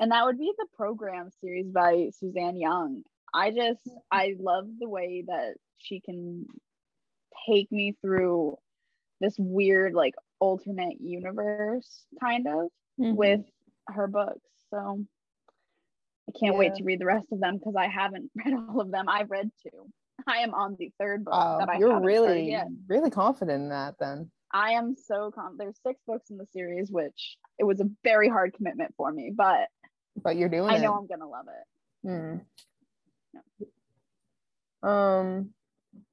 And 0.00 0.10
that 0.10 0.24
would 0.24 0.38
be 0.38 0.52
the 0.56 0.66
program 0.76 1.30
series 1.40 1.66
by 1.66 2.10
Suzanne 2.18 2.56
Young. 2.56 3.02
I 3.34 3.50
just 3.50 3.88
I 4.10 4.34
love 4.38 4.66
the 4.78 4.88
way 4.88 5.24
that 5.26 5.54
she 5.78 6.00
can 6.00 6.46
take 7.46 7.70
me 7.72 7.96
through 8.00 8.56
this 9.20 9.34
weird 9.38 9.94
like 9.94 10.14
alternate 10.40 11.00
universe 11.00 12.04
kind 12.20 12.46
of 12.46 12.68
mm-hmm. 13.00 13.14
with 13.14 13.40
her 13.88 14.06
books. 14.06 14.40
So 14.70 15.04
I 16.28 16.38
can't 16.38 16.54
yeah. 16.54 16.58
wait 16.58 16.74
to 16.76 16.84
read 16.84 17.00
the 17.00 17.06
rest 17.06 17.26
of 17.32 17.40
them 17.40 17.58
because 17.58 17.74
I 17.76 17.88
haven't 17.88 18.30
read 18.44 18.54
all 18.54 18.80
of 18.80 18.90
them. 18.90 19.08
I've 19.08 19.30
read 19.30 19.50
two. 19.62 19.88
I 20.26 20.38
am 20.38 20.54
on 20.54 20.76
the 20.78 20.92
third 21.00 21.24
book 21.24 21.34
oh, 21.34 21.78
you're 21.78 22.00
really 22.00 22.56
really 22.88 23.10
confident 23.10 23.62
in 23.64 23.68
that 23.70 23.94
then. 23.98 24.30
I 24.52 24.72
am 24.72 24.94
so 24.96 25.30
confident. 25.30 25.58
There's 25.58 25.80
six 25.86 26.00
books 26.06 26.30
in 26.30 26.36
the 26.36 26.46
series, 26.52 26.90
which 26.90 27.36
it 27.58 27.64
was 27.64 27.80
a 27.80 27.88
very 28.04 28.28
hard 28.28 28.54
commitment 28.54 28.94
for 28.96 29.10
me, 29.12 29.32
but 29.34 29.68
but 30.22 30.36
you're 30.36 30.48
doing 30.48 30.70
I 30.70 30.76
it. 30.76 30.82
know 30.82 30.94
I'm 30.94 31.06
gonna 31.06 31.28
love 31.28 31.46
it. 31.48 31.64
Yeah. 33.62 33.68
Um 34.82 35.50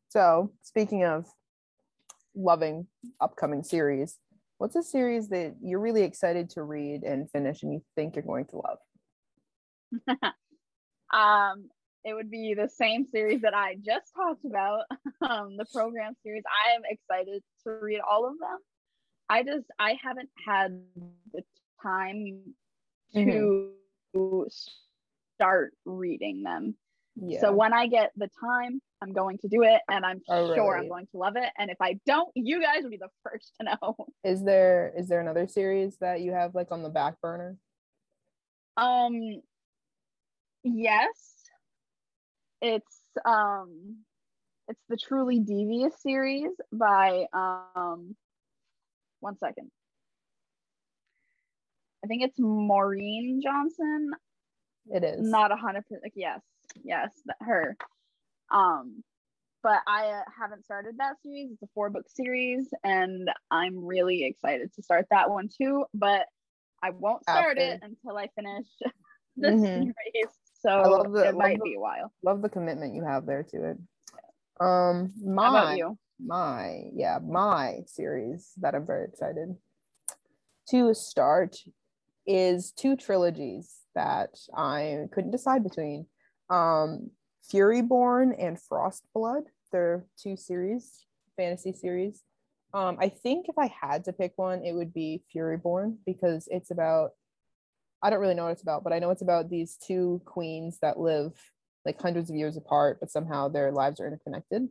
so 0.10 0.52
speaking 0.62 1.04
of 1.04 1.26
loving 2.36 2.88
upcoming 3.20 3.64
series, 3.64 4.18
what's 4.58 4.76
a 4.76 4.84
series 4.84 5.30
that 5.30 5.56
you're 5.62 5.80
really 5.80 6.04
excited 6.04 6.50
to 6.52 6.64
read 6.64 7.04
and 7.04 7.30
finish 7.32 7.64
and 7.64 7.74
you 7.74 7.84
think 7.96 8.16
you're 8.16 8.24
going 8.24 8.46
to 8.46 8.58
love? 8.58 8.78
um 11.14 11.70
it 12.04 12.14
would 12.14 12.32
be 12.32 12.54
the 12.54 12.70
same 12.70 13.06
series 13.06 13.42
that 13.42 13.54
I 13.54 13.76
just 13.76 14.14
talked 14.16 14.46
about, 14.46 14.84
um, 15.22 15.58
the 15.58 15.66
program 15.74 16.14
series. 16.24 16.44
I 16.48 16.76
am 16.76 16.82
excited 16.86 17.44
to 17.64 17.72
read 17.72 18.00
all 18.00 18.28
of 18.28 18.40
them. 18.40 18.58
I 19.30 19.44
just 19.44 19.66
I 19.78 19.96
haven't 20.02 20.30
had 20.46 20.82
the 21.34 21.44
time 21.84 22.42
to 23.14 23.72
mm-hmm. 24.16 24.48
start 25.36 25.74
reading 25.86 26.44
them. 26.44 26.76
Yeah. 27.16 27.42
So 27.42 27.52
when 27.52 27.74
I 27.74 27.88
get 27.88 28.12
the 28.16 28.30
time, 28.40 28.82
I'm 29.02 29.14
going 29.14 29.38
to 29.40 29.48
do 29.48 29.64
it 29.64 29.82
and 29.90 30.06
I'm 30.06 30.22
oh, 30.30 30.54
sure 30.56 30.74
really? 30.74 30.86
I'm 30.86 30.90
going 30.90 31.08
to 31.12 31.18
love 31.18 31.36
it. 31.36 31.50
And 31.58 31.70
if 31.70 31.78
I 31.82 32.00
don't, 32.06 32.30
you 32.36 32.62
guys 32.62 32.84
will 32.84 32.90
be 32.90 32.98
the 32.98 33.10
first 33.24 33.54
to 33.60 33.66
know. 33.66 33.96
Is 34.24 34.44
there 34.44 34.94
is 34.98 35.08
there 35.08 35.20
another 35.20 35.48
series 35.48 35.98
that 35.98 36.22
you 36.22 36.32
have 36.32 36.56
like 36.56 36.72
on 36.72 36.84
the 36.84 36.90
back 36.90 37.20
burner? 37.22 37.58
Um 38.78 39.42
yes, 40.64 41.39
it's 42.62 43.02
um 43.26 43.98
it's 44.68 44.82
the 44.88 44.98
Truly 44.98 45.40
Devious 45.40 45.94
series 46.02 46.52
by 46.72 47.26
um 47.34 48.16
one 49.20 49.38
second. 49.38 49.72
I 52.04 52.08
think 52.08 52.24
it's 52.24 52.40
Maureen 52.40 53.42
Johnson. 53.44 54.12
It 54.88 55.04
is 55.04 55.20
not 55.20 55.52
a 55.52 55.56
hundred 55.56 55.84
percent. 55.84 56.04
like 56.04 56.14
Yes, 56.16 56.42
yes, 56.84 57.10
her. 57.42 57.76
Um, 58.52 59.04
but 59.62 59.80
I 59.88 60.08
uh, 60.08 60.22
haven't 60.40 60.64
started 60.64 60.96
that 61.00 61.16
series. 61.22 61.52
It's 61.52 61.64
a 61.64 61.68
four 61.74 61.90
book 61.90 62.06
series, 62.08 62.68
and 62.84 63.30
I'm 63.52 63.84
really 63.86 64.24
excited 64.24 64.74
to 64.76 64.84
start 64.84 65.08
that 65.12 65.30
one 65.30 65.50
too. 65.50 65.86
But 65.94 66.26
I 66.82 66.92
won't 66.92 67.24
start 67.24 67.58
After. 67.58 67.74
it 67.74 67.80
until 67.82 68.18
I 68.18 68.28
finish 68.36 68.68
the 69.38 69.50
mm-hmm. 69.50 69.64
series. 69.64 70.34
So 70.60 71.06
the, 71.12 71.30
it 71.30 71.36
might 71.36 71.60
the, 71.60 71.64
be 71.64 71.74
a 71.76 71.80
while. 71.80 72.12
Love 72.24 72.42
the 72.42 72.50
commitment 72.50 72.96
you 72.96 73.04
have 73.04 73.26
there 73.26 73.44
to 73.44 73.72
it. 73.72 73.78
Um, 74.60 75.14
my 75.24 75.80
my 76.22 76.90
yeah 76.94 77.20
my 77.26 77.80
series 77.86 78.52
that 78.58 78.76
I'm 78.76 78.86
very 78.86 79.06
excited 79.08 79.56
to 80.70 80.94
start 80.94 81.58
is 82.28 82.72
two 82.72 82.98
trilogies 82.98 83.74
that 83.96 84.38
I 84.56 85.06
couldn't 85.14 85.32
decide 85.32 85.64
between. 85.64 86.06
Um, 86.50 87.12
Furyborn 87.52 88.36
and 88.38 88.58
Frostblood. 88.58 89.44
They're 89.72 90.06
two 90.22 90.36
series, 90.36 91.06
fantasy 91.38 91.74
series. 91.74 92.24
Um, 92.74 92.98
I 93.00 93.10
think 93.10 93.48
if 93.50 93.58
I 93.58 93.68
had 93.68 94.04
to 94.06 94.14
pick 94.14 94.34
one, 94.36 94.64
it 94.64 94.74
would 94.74 94.94
be 94.94 95.24
Furyborn 95.34 95.98
because 96.06 96.48
it's 96.52 96.70
about 96.70 97.12
I 98.02 98.10
don't 98.10 98.20
really 98.20 98.36
know 98.36 98.46
what 98.46 98.54
it's 98.54 98.62
about, 98.62 98.84
but 98.84 98.94
I 98.94 99.00
know 99.00 99.10
it's 99.10 99.22
about 99.22 99.50
these 99.50 99.78
two 99.78 100.22
queens 100.26 100.80
that 100.82 101.00
live 101.00 101.34
like 101.86 102.02
hundreds 102.02 102.30
of 102.30 102.36
years 102.36 102.58
apart, 102.58 103.00
but 103.00 103.12
somehow 103.12 103.48
their 103.48 103.72
lives 103.72 104.00
are 104.00 104.08
interconnected. 104.08 104.68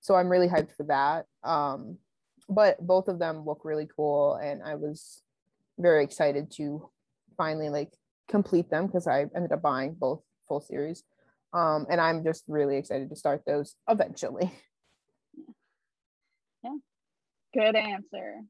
So 0.00 0.14
I'm 0.14 0.28
really 0.28 0.48
hyped 0.48 0.76
for 0.76 0.84
that. 0.84 1.26
Um, 1.42 1.98
but 2.48 2.84
both 2.84 3.08
of 3.08 3.18
them 3.18 3.44
look 3.44 3.60
really 3.64 3.88
cool, 3.94 4.34
and 4.34 4.62
I 4.62 4.76
was 4.76 5.22
very 5.78 6.02
excited 6.02 6.50
to 6.52 6.88
finally 7.36 7.68
like 7.68 7.92
complete 8.28 8.70
them 8.70 8.86
because 8.86 9.06
I 9.06 9.26
ended 9.34 9.52
up 9.52 9.62
buying 9.62 9.94
both 9.94 10.22
full 10.46 10.60
series. 10.60 11.04
Um, 11.52 11.86
and 11.88 12.00
I'm 12.00 12.24
just 12.24 12.44
really 12.48 12.76
excited 12.76 13.08
to 13.10 13.16
start 13.16 13.42
those 13.46 13.74
eventually. 13.88 14.52
Yeah. 16.64 16.74
Good 17.54 17.76
answer. 17.76 18.40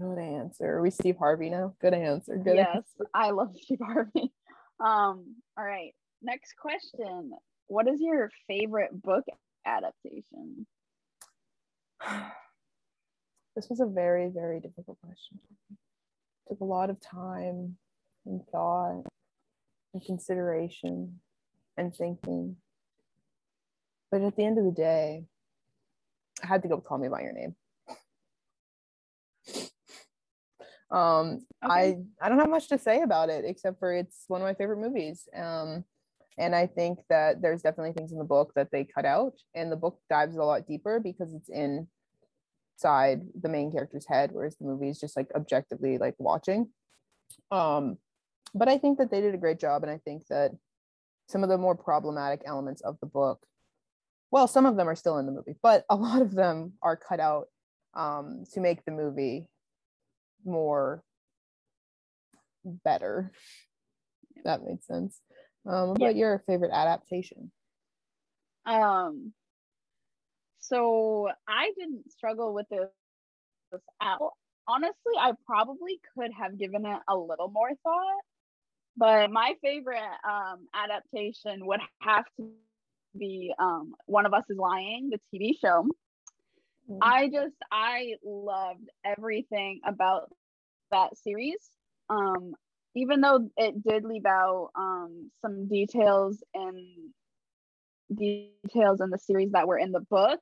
Good 0.00 0.18
answer. 0.18 0.78
Are 0.78 0.82
we 0.82 0.90
Steve 0.90 1.16
Harvey 1.18 1.50
now? 1.50 1.74
Good 1.78 1.92
answer. 1.92 2.36
Good 2.36 2.56
yes, 2.56 2.68
answer. 2.74 3.10
I 3.12 3.30
love 3.30 3.54
Steve 3.60 3.80
Harvey. 3.82 4.32
Um, 4.80 5.36
all 5.58 5.64
right. 5.66 5.92
Next 6.22 6.54
question. 6.56 7.32
What 7.66 7.86
is 7.86 8.00
your 8.00 8.30
favorite 8.48 8.90
book 9.02 9.24
adaptation? 9.66 10.66
This 13.56 13.68
was 13.68 13.80
a 13.80 13.86
very, 13.86 14.30
very 14.32 14.60
difficult 14.60 14.96
question. 15.04 15.38
It 15.70 15.76
took 16.48 16.60
a 16.60 16.64
lot 16.64 16.88
of 16.88 16.98
time 16.98 17.76
and 18.24 18.40
thought 18.50 19.02
and 19.92 20.02
consideration 20.06 21.20
and 21.76 21.94
thinking. 21.94 22.56
But 24.10 24.22
at 24.22 24.36
the 24.36 24.44
end 24.46 24.56
of 24.56 24.64
the 24.64 24.70
day, 24.70 25.24
I 26.42 26.46
had 26.46 26.62
to 26.62 26.68
go 26.68 26.80
call 26.80 26.96
me 26.96 27.08
by 27.08 27.20
your 27.20 27.32
name. 27.32 27.54
Um, 30.90 31.46
okay. 31.64 31.72
I 31.72 31.96
I 32.20 32.28
don't 32.28 32.38
have 32.38 32.50
much 32.50 32.68
to 32.68 32.78
say 32.78 33.02
about 33.02 33.28
it 33.30 33.44
except 33.44 33.78
for 33.78 33.92
it's 33.92 34.24
one 34.28 34.40
of 34.40 34.46
my 34.46 34.54
favorite 34.54 34.78
movies. 34.78 35.28
Um, 35.36 35.84
and 36.38 36.54
I 36.54 36.66
think 36.66 37.00
that 37.10 37.42
there's 37.42 37.62
definitely 37.62 37.92
things 37.92 38.12
in 38.12 38.18
the 38.18 38.24
book 38.24 38.52
that 38.54 38.70
they 38.72 38.84
cut 38.84 39.04
out, 39.04 39.34
and 39.54 39.70
the 39.70 39.76
book 39.76 39.98
dives 40.08 40.36
a 40.36 40.42
lot 40.42 40.66
deeper 40.66 40.98
because 40.98 41.34
it's 41.34 41.50
inside 41.50 43.22
the 43.40 43.48
main 43.48 43.70
character's 43.70 44.06
head, 44.06 44.30
whereas 44.32 44.56
the 44.56 44.64
movie 44.64 44.88
is 44.88 44.98
just 44.98 45.16
like 45.16 45.28
objectively 45.34 45.98
like 45.98 46.14
watching. 46.18 46.68
Um, 47.50 47.98
but 48.54 48.68
I 48.68 48.78
think 48.78 48.98
that 48.98 49.10
they 49.10 49.20
did 49.20 49.34
a 49.34 49.38
great 49.38 49.60
job, 49.60 49.82
and 49.82 49.92
I 49.92 49.98
think 49.98 50.26
that 50.28 50.52
some 51.28 51.42
of 51.42 51.50
the 51.50 51.58
more 51.58 51.76
problematic 51.76 52.42
elements 52.46 52.80
of 52.80 52.98
the 53.00 53.06
book, 53.06 53.44
well, 54.30 54.48
some 54.48 54.66
of 54.66 54.76
them 54.76 54.88
are 54.88 54.96
still 54.96 55.18
in 55.18 55.26
the 55.26 55.32
movie, 55.32 55.56
but 55.62 55.84
a 55.90 55.96
lot 55.96 56.22
of 56.22 56.34
them 56.34 56.72
are 56.82 56.96
cut 56.96 57.20
out 57.20 57.48
um, 57.94 58.44
to 58.54 58.60
make 58.60 58.84
the 58.84 58.92
movie 58.92 59.49
more 60.44 61.02
better. 62.64 63.30
That 64.44 64.62
makes 64.64 64.86
sense. 64.86 65.20
Um, 65.66 65.90
what 65.90 66.00
yeah. 66.00 66.06
about 66.06 66.16
your 66.16 66.42
favorite 66.46 66.72
adaptation? 66.72 67.50
Um, 68.64 69.32
so 70.60 71.28
I 71.48 71.72
didn't 71.78 72.10
struggle 72.12 72.54
with 72.54 72.68
this, 72.70 72.88
this 73.72 73.80
at 74.00 74.18
all. 74.20 74.36
Honestly, 74.68 75.14
I 75.18 75.32
probably 75.46 76.00
could 76.16 76.30
have 76.32 76.58
given 76.58 76.86
it 76.86 76.98
a 77.08 77.16
little 77.16 77.48
more 77.48 77.70
thought, 77.82 78.20
but 78.96 79.30
my 79.30 79.54
favorite 79.62 79.98
um, 80.28 80.68
adaptation 80.74 81.66
would 81.66 81.80
have 82.00 82.24
to 82.38 82.50
be 83.18 83.52
um, 83.58 83.94
One 84.06 84.26
of 84.26 84.34
Us 84.34 84.44
is 84.48 84.56
Lying, 84.56 85.10
the 85.10 85.18
TV 85.34 85.58
show. 85.60 85.86
I 87.00 87.28
just 87.28 87.56
I 87.70 88.14
loved 88.24 88.88
everything 89.04 89.80
about 89.86 90.32
that 90.90 91.16
series. 91.18 91.58
um, 92.10 92.54
even 92.96 93.20
though 93.20 93.50
it 93.56 93.82
did 93.82 94.04
leave 94.04 94.26
out 94.26 94.70
um, 94.76 95.30
some 95.42 95.68
details 95.68 96.42
and 96.54 97.12
details 98.14 99.00
in 99.00 99.10
the 99.10 99.18
series 99.18 99.52
that 99.52 99.66
were 99.68 99.78
in 99.78 99.92
the 99.92 100.00
book, 100.00 100.40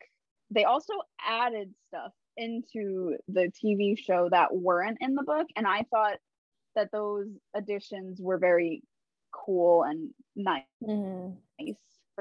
they 0.51 0.65
also 0.65 0.95
added 1.21 1.75
stuff 1.89 2.13
into 2.37 3.17
the 3.29 3.51
TV 3.63 3.97
show 3.97 4.29
that 4.31 4.55
weren't 4.55 4.99
in 5.01 5.15
the 5.15 5.23
book, 5.25 5.47
and 5.57 5.67
I 5.67 5.85
thought 5.91 6.19
that 6.77 6.91
those 6.93 7.29
additions 7.55 8.21
were 8.21 8.39
very 8.39 8.83
cool 9.33 9.85
and 9.85 10.15
nice. 10.37 10.65
Mhm. 10.83 11.43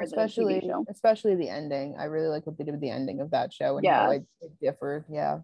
Especially 0.01 0.59
the 0.59 0.85
especially 0.89 1.35
the 1.35 1.49
ending 1.49 1.95
i 1.99 2.05
really 2.05 2.27
like 2.27 2.45
what 2.45 2.57
they 2.57 2.63
did 2.63 2.71
with 2.71 2.81
the 2.81 2.89
ending 2.89 3.19
of 3.21 3.31
that 3.31 3.51
show 3.53 3.77
and 3.77 3.85
how 3.87 3.93
Yes. 3.93 4.07
like 4.09 4.23
it 4.41 4.51
differed 4.61 5.05
yeah 5.09 5.39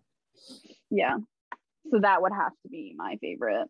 Yeah. 0.90 1.18
So 1.92 2.00
that 2.00 2.22
would 2.22 2.32
have 2.34 2.54
to 2.64 2.70
be 2.70 2.94
my 2.96 3.18
favorite. 3.22 3.68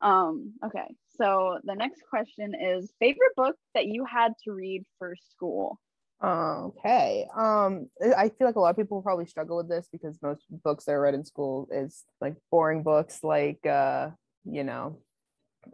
Um, 0.00 0.54
okay. 0.64 0.86
So 1.16 1.58
the 1.64 1.74
next 1.74 2.02
question 2.08 2.54
is 2.54 2.92
favorite 3.00 3.34
book 3.36 3.56
that 3.74 3.86
you 3.86 4.04
had 4.04 4.32
to 4.44 4.52
read 4.52 4.84
for 4.98 5.14
school. 5.32 5.78
okay 6.22 7.28
um 7.36 7.88
i 8.16 8.28
feel 8.28 8.46
like 8.48 8.56
a 8.56 8.60
lot 8.60 8.70
of 8.70 8.76
people 8.76 9.00
probably 9.02 9.26
struggle 9.26 9.56
with 9.56 9.68
this 9.68 9.86
because 9.92 10.18
most 10.20 10.42
books 10.64 10.84
that 10.84 10.92
are 10.92 11.00
read 11.00 11.14
in 11.14 11.24
school 11.24 11.68
is 11.70 12.04
like 12.20 12.34
boring 12.50 12.82
books 12.82 13.22
like 13.22 13.64
uh 13.66 14.10
you 14.44 14.64
know 14.64 14.98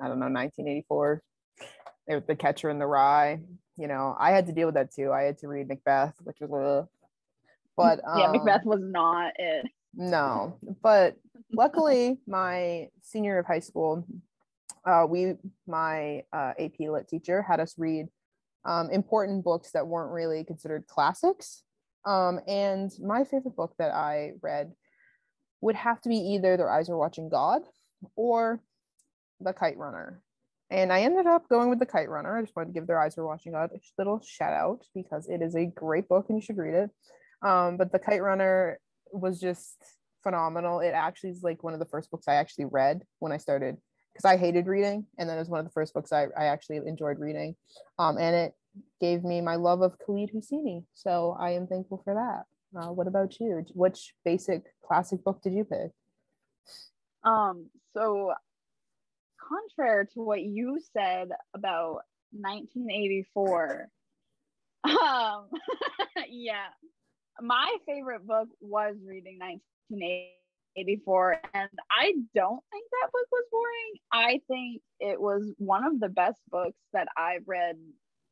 i 0.02 0.06
don't 0.08 0.18
know 0.18 0.28
1984 0.28 1.22
the 2.28 2.36
catcher 2.36 2.68
in 2.68 2.78
the 2.78 2.86
rye 2.86 3.40
you 3.76 3.88
know 3.88 4.16
i 4.18 4.30
had 4.30 4.46
to 4.46 4.52
deal 4.52 4.66
with 4.66 4.74
that 4.74 4.94
too 4.94 5.12
i 5.12 5.22
had 5.22 5.38
to 5.38 5.48
read 5.48 5.68
macbeth 5.68 6.14
which 6.22 6.36
was 6.40 6.50
a 6.50 6.88
but 7.76 8.00
yeah, 8.16 8.26
um, 8.26 8.32
Macbeth 8.32 8.64
was 8.64 8.80
not 8.82 9.32
it. 9.38 9.66
No, 9.94 10.58
but 10.82 11.16
luckily, 11.52 12.18
my 12.26 12.88
senior 13.02 13.32
year 13.32 13.38
of 13.40 13.46
high 13.46 13.60
school, 13.60 14.06
uh, 14.84 15.06
we 15.08 15.34
my 15.66 16.24
uh, 16.32 16.52
AP 16.58 16.80
Lit 16.80 17.08
teacher 17.08 17.42
had 17.42 17.60
us 17.60 17.74
read 17.78 18.06
um, 18.64 18.90
important 18.90 19.44
books 19.44 19.72
that 19.72 19.86
weren't 19.86 20.12
really 20.12 20.44
considered 20.44 20.86
classics. 20.86 21.62
Um, 22.06 22.40
and 22.46 22.90
my 23.00 23.24
favorite 23.24 23.56
book 23.56 23.74
that 23.78 23.92
I 23.92 24.32
read 24.42 24.72
would 25.60 25.76
have 25.76 26.00
to 26.02 26.08
be 26.08 26.16
either 26.16 26.56
Their 26.56 26.70
Eyes 26.70 26.90
Are 26.90 26.98
Watching 26.98 27.30
God 27.30 27.62
or 28.14 28.60
The 29.40 29.54
Kite 29.54 29.78
Runner. 29.78 30.20
And 30.70 30.92
I 30.92 31.02
ended 31.02 31.26
up 31.26 31.48
going 31.48 31.70
with 31.70 31.78
The 31.78 31.86
Kite 31.86 32.08
Runner. 32.08 32.36
I 32.36 32.42
just 32.42 32.56
wanted 32.56 32.68
to 32.68 32.72
give 32.72 32.86
Their 32.86 33.00
Eyes 33.00 33.16
Are 33.18 33.26
Watching 33.26 33.52
God 33.52 33.70
a 33.72 33.78
little 33.98 34.20
shout 34.24 34.52
out 34.52 34.80
because 34.94 35.28
it 35.28 35.42
is 35.42 35.54
a 35.54 35.66
great 35.66 36.08
book 36.08 36.26
and 36.28 36.38
you 36.38 36.42
should 36.42 36.56
read 36.56 36.74
it. 36.74 36.90
Um, 37.42 37.76
but 37.76 37.92
The 37.92 37.98
Kite 37.98 38.22
Runner 38.22 38.80
was 39.12 39.40
just 39.40 39.76
phenomenal. 40.22 40.80
It 40.80 40.92
actually 40.94 41.30
is 41.30 41.42
like 41.42 41.62
one 41.62 41.74
of 41.74 41.78
the 41.78 41.86
first 41.86 42.10
books 42.10 42.26
I 42.26 42.34
actually 42.34 42.64
read 42.64 43.02
when 43.18 43.30
I 43.30 43.36
started 43.36 43.76
because 44.12 44.24
I 44.24 44.36
hated 44.36 44.68
reading, 44.68 45.06
and 45.18 45.28
then 45.28 45.36
it 45.36 45.40
was 45.40 45.48
one 45.48 45.58
of 45.58 45.66
the 45.66 45.72
first 45.72 45.92
books 45.92 46.12
I, 46.12 46.26
I 46.38 46.44
actually 46.46 46.76
enjoyed 46.76 47.18
reading. 47.18 47.56
Um, 47.98 48.16
and 48.16 48.34
it 48.34 48.54
gave 49.00 49.24
me 49.24 49.40
my 49.40 49.56
love 49.56 49.82
of 49.82 49.98
Khaled 49.98 50.30
Hosseini. 50.32 50.84
So 50.94 51.36
I 51.38 51.50
am 51.50 51.66
thankful 51.66 52.00
for 52.04 52.14
that. 52.14 52.80
Uh, 52.80 52.92
what 52.92 53.06
about 53.06 53.38
you? 53.40 53.64
Which 53.72 54.14
basic 54.24 54.62
classic 54.84 55.22
book 55.24 55.42
did 55.42 55.52
you 55.52 55.64
pick? 55.64 55.90
Um, 57.24 57.70
so 57.92 58.34
contrary 59.48 60.06
to 60.14 60.20
what 60.20 60.42
you 60.42 60.80
said 60.92 61.28
about 61.54 62.00
1984, 62.32 63.88
um, 64.84 65.48
yeah, 66.28 66.66
my 67.40 67.76
favorite 67.86 68.26
book 68.26 68.48
was 68.60 68.96
reading 69.06 69.38
1984, 69.38 71.40
and 71.54 71.70
I 71.90 72.12
don't 72.34 72.62
think 72.70 72.84
that 72.90 73.12
book 73.12 73.26
was 73.32 73.44
boring. 73.50 73.94
I 74.12 74.40
think 74.48 74.82
it 75.00 75.20
was 75.20 75.52
one 75.58 75.84
of 75.84 76.00
the 76.00 76.08
best 76.08 76.40
books 76.50 76.78
that 76.92 77.08
I've 77.16 77.46
read 77.46 77.76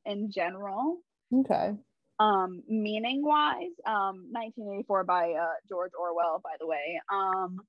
in 0.04 0.30
general. 0.30 0.98
Okay. 1.34 1.72
Um, 2.18 2.62
meaning 2.68 3.22
wise, 3.24 3.74
um, 3.86 4.28
1984 4.30 5.04
by 5.04 5.32
uh, 5.32 5.46
George 5.68 5.92
Orwell, 5.98 6.40
by 6.42 6.52
the 6.60 6.66
way. 6.66 7.00
Um, 7.12 7.60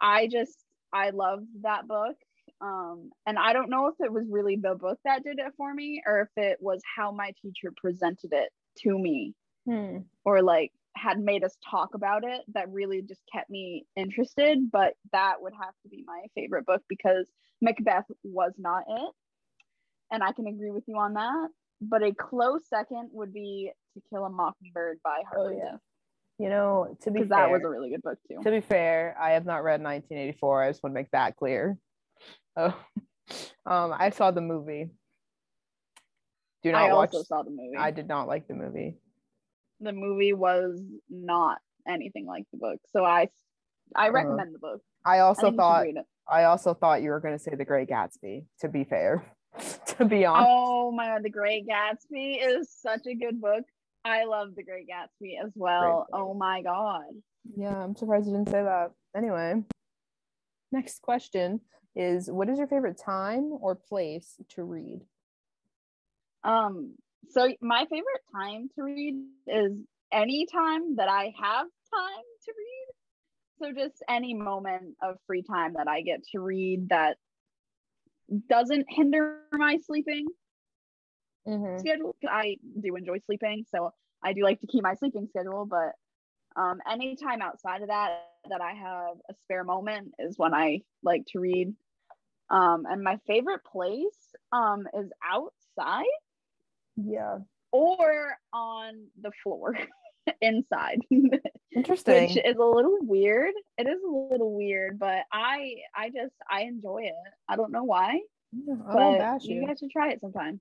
I 0.00 0.28
just 0.28 0.56
I 0.92 1.10
loved 1.10 1.46
that 1.62 1.86
book. 1.86 2.16
Um, 2.60 3.10
and 3.26 3.38
I 3.38 3.52
don't 3.52 3.68
know 3.70 3.88
if 3.88 3.94
it 4.00 4.12
was 4.12 4.24
really 4.30 4.56
the 4.56 4.74
book 4.74 4.98
that 5.04 5.22
did 5.24 5.38
it 5.38 5.52
for 5.56 5.72
me 5.74 6.02
or 6.06 6.22
if 6.22 6.28
it 6.42 6.58
was 6.60 6.80
how 6.96 7.12
my 7.12 7.32
teacher 7.42 7.72
presented 7.76 8.32
it 8.32 8.50
to 8.82 8.98
me 8.98 9.34
Hmm. 9.66 9.98
or 10.24 10.42
like 10.42 10.70
had 10.96 11.18
made 11.18 11.44
us 11.44 11.56
talk 11.70 11.94
about 11.94 12.22
it 12.24 12.40
that 12.54 12.70
really 12.72 13.02
just 13.02 13.20
kept 13.30 13.50
me 13.50 13.84
interested. 13.96 14.70
But 14.70 14.94
that 15.12 15.34
would 15.40 15.52
have 15.52 15.74
to 15.82 15.88
be 15.90 16.04
my 16.06 16.22
favorite 16.34 16.64
book 16.64 16.82
because 16.88 17.28
Macbeth 17.60 18.06
was 18.22 18.52
not 18.58 18.84
it. 18.88 19.12
And 20.10 20.22
I 20.22 20.32
can 20.32 20.46
agree 20.46 20.70
with 20.70 20.84
you 20.86 20.96
on 20.96 21.14
that. 21.14 21.48
But 21.82 22.02
a 22.02 22.14
close 22.14 22.66
second 22.68 23.10
would 23.12 23.34
be 23.34 23.70
To 23.94 24.02
Kill 24.08 24.24
a 24.24 24.30
Mockingbird 24.30 24.98
by 25.04 25.22
Harper. 25.30 25.52
Oh 25.52 25.56
yeah. 25.56 25.76
You 26.38 26.48
know, 26.50 26.96
to 27.02 27.10
be 27.10 27.20
fair, 27.20 27.28
that 27.28 27.50
was 27.50 27.62
a 27.64 27.68
really 27.68 27.90
good 27.90 28.02
book 28.02 28.18
too. 28.28 28.38
to 28.42 28.50
be 28.50 28.60
fair, 28.60 29.16
I 29.20 29.30
have 29.32 29.44
not 29.46 29.64
read 29.64 29.82
1984. 29.82 30.62
I 30.62 30.70
just 30.70 30.82
want 30.82 30.94
to 30.94 31.00
make 31.00 31.10
that 31.10 31.36
clear. 31.36 31.76
Oh, 32.58 32.74
um, 33.66 33.92
I 33.98 34.10
saw 34.10 34.30
the 34.30 34.40
movie. 34.40 34.88
Do 36.62 36.72
not 36.72 36.88
I 36.88 36.92
watch. 36.94 37.10
also 37.12 37.22
saw 37.24 37.42
the 37.42 37.50
movie. 37.50 37.76
I 37.76 37.90
did 37.90 38.08
not 38.08 38.28
like 38.28 38.48
the 38.48 38.54
movie. 38.54 38.96
the 39.80 39.92
movie 39.92 40.32
was 40.32 40.80
not 41.10 41.58
anything 41.86 42.24
like 42.24 42.44
the 42.52 42.58
book. 42.58 42.78
So 42.92 43.04
I 43.04 43.28
I 43.94 44.08
Uh, 44.08 44.12
recommend 44.12 44.54
the 44.54 44.58
book. 44.58 44.80
I 45.04 45.16
I 45.16 45.20
also 45.20 45.50
should 45.50 45.56
thought. 45.56 45.86
I 46.28 46.44
also 46.44 46.72
thought 46.72 47.02
you 47.02 47.10
were 47.10 47.20
going 47.20 47.34
to 47.36 47.38
say 47.42 47.54
The 47.54 47.64
Great 47.64 47.88
Gatsby. 47.88 48.46
To 48.60 48.68
be 48.68 48.84
fair, 48.84 49.24
to 49.98 50.04
be 50.04 50.24
honest, 50.24 50.48
Oh 50.50 50.92
my 50.92 51.06
god, 51.08 51.24
The 51.24 51.30
Great 51.30 51.66
Gatsby 51.68 52.38
is 52.40 52.70
such 52.72 53.06
a 53.06 53.14
good 53.14 53.40
book. 53.40 53.64
I 54.04 54.24
love 54.24 54.54
The 54.54 54.62
Great 54.64 54.88
Gatsby 54.88 55.44
as 55.44 55.52
well. 55.54 56.06
Oh 56.12 56.32
my 56.32 56.62
god. 56.62 57.04
yeah, 57.56 57.76
I'm 57.76 57.94
surprised 57.96 58.26
you 58.28 58.32
didn't 58.32 58.48
say 58.50 58.62
that. 58.62 58.92
Anyway, 59.16 59.62
next 60.72 61.02
question 61.02 61.60
is: 61.96 62.30
What 62.30 62.48
is 62.50 62.58
your 62.58 62.68
favorite 62.68 62.98
time 62.98 63.52
or 63.60 63.74
place 63.74 64.40
to 64.50 64.64
read? 64.64 65.06
Um 66.44 66.96
so 67.28 67.48
my 67.60 67.86
favorite 67.90 68.22
time 68.32 68.68
to 68.76 68.82
read 68.84 69.14
is 69.48 69.72
any 70.12 70.46
time 70.46 70.96
that 70.96 71.08
I 71.08 71.32
have 71.40 71.66
time 71.92 72.24
to 72.44 72.52
read. 72.56 72.86
So 73.58 73.72
just 73.72 74.02
any 74.08 74.34
moment 74.34 74.96
of 75.02 75.16
free 75.26 75.42
time 75.42 75.74
that 75.74 75.88
I 75.88 76.02
get 76.02 76.22
to 76.32 76.40
read 76.40 76.88
that 76.90 77.18
doesn't 78.48 78.86
hinder 78.88 79.42
my 79.52 79.78
sleeping 79.78 80.26
Mhm. 81.46 81.88
schedule. 81.88 82.16
I 82.28 82.56
do 82.80 82.96
enjoy 82.96 83.18
sleeping, 83.18 83.64
so 83.68 83.92
I 84.22 84.32
do 84.32 84.42
like 84.42 84.60
to 84.60 84.66
keep 84.66 84.82
my 84.82 84.94
sleeping 84.94 85.26
schedule. 85.28 85.66
But 85.66 85.92
um, 86.60 86.80
anytime 86.90 87.42
outside 87.42 87.82
of 87.82 87.88
that, 87.88 88.24
that 88.48 88.60
I 88.60 88.72
have 88.74 89.16
a 89.30 89.34
spare 89.42 89.64
moment 89.64 90.12
is 90.18 90.38
when 90.38 90.54
I 90.54 90.80
like 91.02 91.24
to 91.32 91.40
read. 91.40 91.74
Um, 92.50 92.84
and 92.88 93.02
my 93.02 93.18
favorite 93.26 93.64
place 93.64 94.34
um, 94.52 94.86
is 94.96 95.10
outside 95.28 96.04
Yeah, 96.96 97.38
or 97.72 98.36
on 98.52 99.06
the 99.20 99.32
floor 99.42 99.76
inside, 100.40 101.00
interesting. 101.74 102.28
which 102.28 102.36
is 102.36 102.56
a 102.56 102.62
little 102.64 102.98
weird. 103.02 103.52
It 103.78 103.86
is 103.88 103.98
a 104.06 104.10
little 104.10 104.54
weird, 104.54 104.98
but 104.98 105.22
I 105.32 105.76
I 105.94 106.10
just 106.10 106.34
I 106.50 106.62
enjoy 106.62 107.02
it. 107.04 107.14
I 107.48 107.56
don't 107.56 107.72
know 107.72 107.84
why, 107.84 108.20
Yeah, 108.52 108.74
I 108.86 108.94
won't 108.94 109.18
but 109.18 109.18
bash 109.18 109.44
you 109.44 109.56
you. 109.62 109.66
guys 109.66 109.78
should 109.80 109.90
try 109.90 110.10
it 110.12 110.20
sometime. 110.20 110.60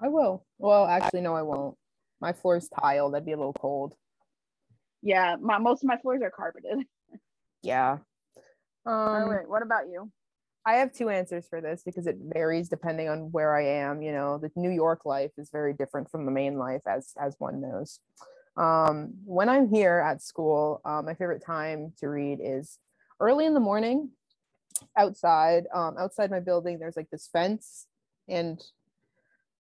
I 0.00 0.08
will. 0.08 0.44
Well, 0.58 0.86
actually, 0.86 1.22
no, 1.22 1.34
I 1.34 1.42
won't. 1.42 1.76
My 2.20 2.32
floor 2.32 2.56
is 2.56 2.68
tile. 2.68 3.10
That'd 3.10 3.26
be 3.26 3.32
a 3.32 3.36
little 3.36 3.52
cold. 3.54 3.94
Yeah, 5.02 5.36
my 5.40 5.58
most 5.58 5.82
of 5.82 5.88
my 5.88 5.96
floors 5.98 6.22
are 6.22 6.30
carpeted. 6.30 6.78
Yeah. 7.62 7.98
Um, 8.84 8.92
All 8.94 9.28
right, 9.28 9.48
what 9.48 9.62
about 9.62 9.88
you? 9.88 10.08
I 10.66 10.74
have 10.74 10.92
two 10.92 11.10
answers 11.10 11.46
for 11.48 11.60
this 11.60 11.84
because 11.84 12.08
it 12.08 12.16
varies 12.20 12.68
depending 12.68 13.08
on 13.08 13.30
where 13.30 13.56
I 13.56 13.64
am. 13.64 14.02
You 14.02 14.10
know, 14.10 14.36
the 14.36 14.50
New 14.56 14.70
York 14.70 15.06
life 15.06 15.30
is 15.38 15.48
very 15.50 15.72
different 15.72 16.10
from 16.10 16.26
the 16.26 16.32
Maine 16.32 16.58
life, 16.58 16.82
as 16.88 17.12
as 17.18 17.36
one 17.38 17.60
knows. 17.60 18.00
Um, 18.56 19.14
when 19.24 19.48
I'm 19.48 19.68
here 19.68 20.02
at 20.04 20.20
school, 20.20 20.80
uh, 20.84 21.02
my 21.02 21.14
favorite 21.14 21.44
time 21.44 21.92
to 22.00 22.08
read 22.08 22.40
is 22.42 22.78
early 23.20 23.46
in 23.46 23.54
the 23.54 23.60
morning, 23.60 24.10
outside. 24.98 25.64
Um, 25.72 25.94
outside 25.98 26.32
my 26.32 26.40
building, 26.40 26.80
there's 26.80 26.96
like 26.96 27.10
this 27.10 27.28
fence, 27.32 27.86
and 28.28 28.60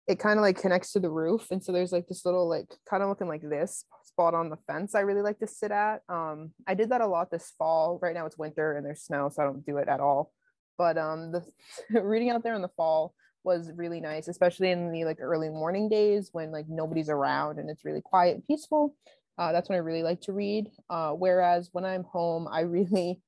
it 0.08 0.18
kind 0.18 0.38
of 0.38 0.42
like 0.42 0.58
connects 0.58 0.92
to 0.92 1.00
the 1.00 1.10
roof, 1.10 1.50
and 1.50 1.62
so 1.62 1.70
there's 1.70 1.92
like 1.92 2.08
this 2.08 2.24
little 2.24 2.48
like 2.48 2.78
kind 2.88 3.02
of 3.02 3.10
looking 3.10 3.28
like 3.28 3.42
this 3.42 3.84
spot 4.04 4.32
on 4.32 4.48
the 4.48 4.58
fence. 4.66 4.94
I 4.94 5.00
really 5.00 5.22
like 5.22 5.38
to 5.40 5.46
sit 5.46 5.70
at. 5.70 6.00
Um, 6.08 6.52
I 6.66 6.72
did 6.72 6.88
that 6.88 7.02
a 7.02 7.06
lot 7.06 7.30
this 7.30 7.52
fall. 7.58 7.98
Right 8.00 8.14
now 8.14 8.24
it's 8.24 8.38
winter 8.38 8.74
and 8.74 8.86
there's 8.86 9.02
snow, 9.02 9.28
so 9.28 9.42
I 9.42 9.44
don't 9.44 9.66
do 9.66 9.76
it 9.76 9.88
at 9.88 10.00
all 10.00 10.32
but 10.78 10.98
um 10.98 11.32
the 11.32 11.44
reading 12.02 12.30
out 12.30 12.42
there 12.42 12.54
in 12.54 12.62
the 12.62 12.68
fall 12.68 13.14
was 13.44 13.70
really 13.74 14.00
nice 14.00 14.28
especially 14.28 14.70
in 14.70 14.90
the 14.90 15.04
like 15.04 15.18
early 15.20 15.50
morning 15.50 15.88
days 15.88 16.30
when 16.32 16.50
like 16.50 16.66
nobody's 16.68 17.08
around 17.08 17.58
and 17.58 17.68
it's 17.68 17.84
really 17.84 18.00
quiet 18.00 18.34
and 18.34 18.46
peaceful 18.46 18.94
uh, 19.36 19.52
that's 19.52 19.68
when 19.68 19.76
i 19.76 19.80
really 19.80 20.02
like 20.02 20.20
to 20.20 20.32
read 20.32 20.70
uh, 20.90 21.10
whereas 21.10 21.68
when 21.72 21.84
i'm 21.84 22.04
home 22.04 22.48
i 22.50 22.60
really 22.60 23.20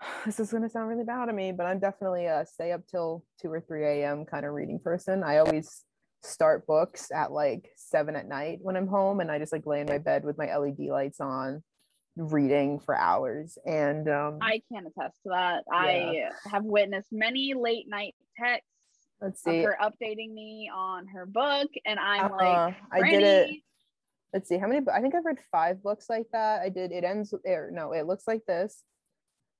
this 0.26 0.40
is 0.40 0.52
gonna 0.52 0.68
sound 0.68 0.88
really 0.88 1.04
bad 1.04 1.26
to 1.26 1.32
me, 1.32 1.52
but 1.52 1.66
I'm 1.66 1.78
definitely 1.78 2.26
a 2.26 2.46
stay 2.46 2.72
up 2.72 2.86
till 2.86 3.24
two 3.40 3.52
or 3.52 3.60
three 3.60 3.84
a.m. 3.84 4.24
kind 4.24 4.46
of 4.46 4.52
reading 4.52 4.78
person. 4.78 5.22
I 5.22 5.38
always 5.38 5.84
start 6.22 6.66
books 6.66 7.10
at 7.10 7.32
like 7.32 7.70
seven 7.76 8.16
at 8.16 8.28
night 8.28 8.58
when 8.62 8.76
I'm 8.76 8.86
home, 8.86 9.20
and 9.20 9.30
I 9.30 9.38
just 9.38 9.52
like 9.52 9.66
lay 9.66 9.80
in 9.80 9.86
my 9.86 9.98
bed 9.98 10.24
with 10.24 10.38
my 10.38 10.54
LED 10.56 10.80
lights 10.90 11.20
on, 11.20 11.62
reading 12.16 12.80
for 12.80 12.96
hours. 12.96 13.58
And 13.64 14.08
um, 14.08 14.38
I 14.40 14.62
can't 14.72 14.86
attest 14.86 15.16
to 15.24 15.30
that. 15.30 15.64
Yeah. 15.72 15.78
I 15.78 16.30
have 16.50 16.64
witnessed 16.64 17.08
many 17.12 17.54
late 17.54 17.88
night 17.88 18.14
texts. 18.38 18.66
Let's 19.20 19.42
see. 19.42 19.62
her 19.62 19.76
updating 19.82 20.32
me 20.32 20.70
on 20.74 21.06
her 21.08 21.26
book, 21.26 21.68
and 21.84 22.00
I'm 22.00 22.32
uh, 22.32 22.36
like, 22.36 22.76
I 22.90 23.10
did 23.10 23.22
it. 23.22 23.60
Let's 24.32 24.48
see 24.48 24.56
how 24.56 24.66
many. 24.66 24.86
I 24.90 25.02
think 25.02 25.14
I've 25.14 25.24
read 25.26 25.38
five 25.52 25.82
books 25.82 26.06
like 26.08 26.26
that. 26.32 26.62
I 26.62 26.70
did. 26.70 26.90
It 26.90 27.04
ends. 27.04 27.34
Or 27.44 27.70
no, 27.70 27.92
it 27.92 28.06
looks 28.06 28.26
like 28.26 28.46
this. 28.46 28.82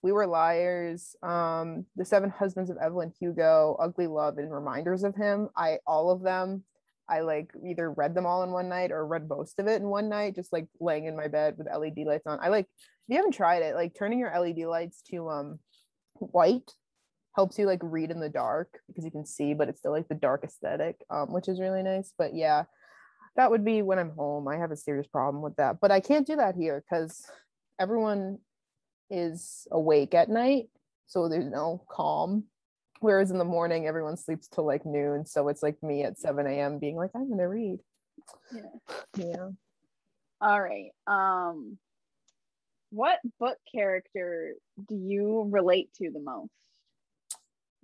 We 0.03 0.13
Were 0.13 0.27
Liars, 0.27 1.15
um, 1.23 1.85
The 1.97 2.07
Seven 2.07 2.31
Husbands 2.31 2.71
of 2.71 2.79
Evelyn 2.79 3.13
Hugo, 3.21 3.77
Ugly 3.79 4.07
Love, 4.07 4.39
and 4.39 4.51
Reminders 4.51 5.05
of 5.05 5.15
Him. 5.15 5.51
I 5.55 5.79
all 5.87 6.11
of 6.11 6.23
them. 6.23 6.65
I 7.11 7.21
like 7.21 7.51
either 7.67 7.91
read 7.91 8.15
them 8.15 8.27
all 8.27 8.43
in 8.43 8.51
one 8.51 8.69
night 8.69 8.93
or 8.93 9.07
read 9.07 9.29
most 9.29 9.59
of 9.59 9.67
it 9.67 9.81
in 9.81 9.89
one 9.89 10.09
night, 10.09 10.35
just 10.35 10.53
like 10.53 10.67
laying 10.81 11.07
in 11.07 11.17
my 11.17 11.29
bed 11.29 11.57
with 11.59 11.67
LED 11.67 12.07
lights 12.07 12.27
on. 12.27 12.39
I 12.41 12.49
like 12.49 12.67
if 12.67 13.09
you 13.09 13.17
haven't 13.17 13.33
tried 13.33 13.63
it, 13.63 13.75
like 13.75 13.95
turning 13.99 14.19
your 14.19 14.39
LED 14.39 14.59
lights 14.67 15.03
to 15.11 15.29
um 15.29 15.59
white 16.15 16.71
helps 17.37 17.59
you 17.59 17.67
like 17.67 17.81
read 17.83 18.11
in 18.11 18.21
the 18.21 18.29
dark 18.29 18.81
because 18.89 19.05
you 19.05 19.11
can 19.11 19.27
see, 19.27 19.55
but 19.55 19.69
it's 19.69 19.81
still 19.81 19.93
like 19.93 20.09
the 20.09 20.15
dark 20.15 20.45
aesthetic, 20.45 20.97
um, 21.11 21.33
which 21.33 21.49
is 21.49 21.61
really 21.61 21.83
nice. 21.83 22.13
But 22.17 22.35
yeah, 22.35 22.65
that 23.37 23.51
would 23.51 23.65
be 23.65 23.83
when 23.83 23.99
I'm 23.99 24.11
home. 24.11 24.49
I 24.49 24.57
have 24.57 24.71
a 24.71 24.77
serious 24.77 25.07
problem 25.07 25.43
with 25.43 25.57
that, 25.57 25.81
but 25.81 25.91
I 25.91 26.01
can't 26.01 26.27
do 26.27 26.37
that 26.37 26.55
here 26.55 26.83
because 26.89 27.25
everyone 27.79 28.39
is 29.11 29.67
awake 29.73 30.15
at 30.15 30.29
night 30.29 30.69
so 31.11 31.29
there's 31.29 31.51
no 31.51 31.85
calm 31.91 32.45
whereas 33.01 33.31
in 33.31 33.39
the 33.39 33.45
morning 33.45 33.87
everyone 33.87 34.17
sleeps 34.17 34.47
till 34.49 34.65
like 34.67 34.87
noon 34.87 35.27
so 35.27 35.49
it's 35.49 35.63
like 35.63 35.83
me 35.83 36.05
at 36.05 36.19
7 36.19 36.47
a.m 36.47 36.79
being 36.79 36.97
like 36.97 37.11
i'm 37.15 37.29
gonna 37.29 37.49
read. 37.49 37.79
Yeah. 38.55 38.63
Yeah. 39.17 39.49
All 40.41 40.61
right 40.63 40.91
um 41.07 41.79
what 42.91 43.19
book 43.39 43.57
character 43.73 44.55
do 44.89 44.97
you 44.97 45.47
relate 45.51 45.91
to 45.95 46.11
the 46.11 46.19
most? 46.19 46.51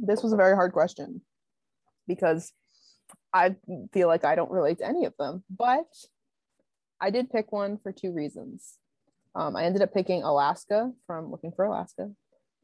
This 0.00 0.22
was 0.22 0.32
a 0.32 0.36
very 0.36 0.54
hard 0.54 0.72
question 0.72 1.22
because 2.06 2.52
i 3.32 3.54
feel 3.92 4.08
like 4.08 4.24
i 4.24 4.34
don't 4.34 4.50
relate 4.50 4.78
to 4.78 4.86
any 4.86 5.04
of 5.04 5.14
them 5.18 5.44
but 5.48 5.86
i 7.00 7.10
did 7.10 7.30
pick 7.30 7.52
one 7.52 7.78
for 7.78 7.92
two 7.92 8.12
reasons. 8.12 8.78
Um, 9.34 9.54
I 9.54 9.64
ended 9.64 9.82
up 9.82 9.92
picking 9.92 10.22
Alaska 10.22 10.92
from 11.06 11.30
Looking 11.30 11.52
for 11.52 11.66
Alaska 11.66 12.10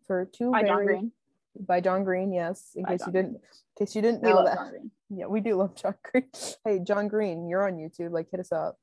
for 0.06 0.28
two 0.34 0.52
very. 0.62 1.10
By 1.58 1.80
John 1.80 2.04
Green, 2.04 2.32
yes. 2.32 2.72
In 2.74 2.84
by 2.84 2.90
case 2.90 3.00
John 3.00 3.08
you 3.08 3.12
didn't, 3.12 3.34
in 3.34 3.40
case 3.78 3.96
you 3.96 4.02
didn't 4.02 4.22
know 4.22 4.44
that. 4.44 4.58
Yeah, 5.14 5.26
we 5.26 5.40
do 5.40 5.56
love 5.56 5.74
John 5.74 5.94
Green. 6.02 6.24
Hey, 6.64 6.78
John 6.78 7.06
Green, 7.06 7.46
you're 7.46 7.66
on 7.66 7.74
YouTube. 7.74 8.12
Like, 8.12 8.28
hit 8.30 8.40
us 8.40 8.50
up. 8.50 8.78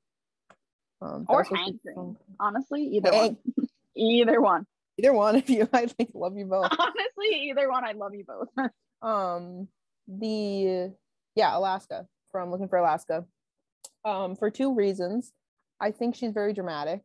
Um, 1.02 1.26
or 1.28 1.44
Hank 1.44 1.82
Green. 1.82 2.18
Honestly, 2.40 2.84
either 2.84 3.12
one. 3.12 3.38
either 3.98 4.40
one. 4.40 4.68
Either 5.00 5.14
one 5.14 5.36
of 5.38 5.50
you. 5.50 5.68
I 5.74 5.88
like 5.98 6.10
love 6.14 6.38
you 6.38 6.46
both. 6.46 6.70
Honestly, 6.72 7.50
either 7.50 7.68
one. 7.72 7.84
I 7.84 7.94
love 7.94 8.14
you 8.14 8.26
both. 8.26 8.70
um, 9.02 9.68
the 10.08 10.92
yeah, 11.36 11.58
Alaska 11.58 12.06
from 12.32 12.52
Looking 12.52 12.68
for 12.68 12.78
Alaska. 12.78 13.26
Um, 14.06 14.36
for 14.36 14.52
two 14.52 14.76
reasons. 14.76 15.32
I 15.80 15.92
think 15.92 16.16
she's 16.16 16.34
very 16.34 16.54
dramatic 16.54 17.02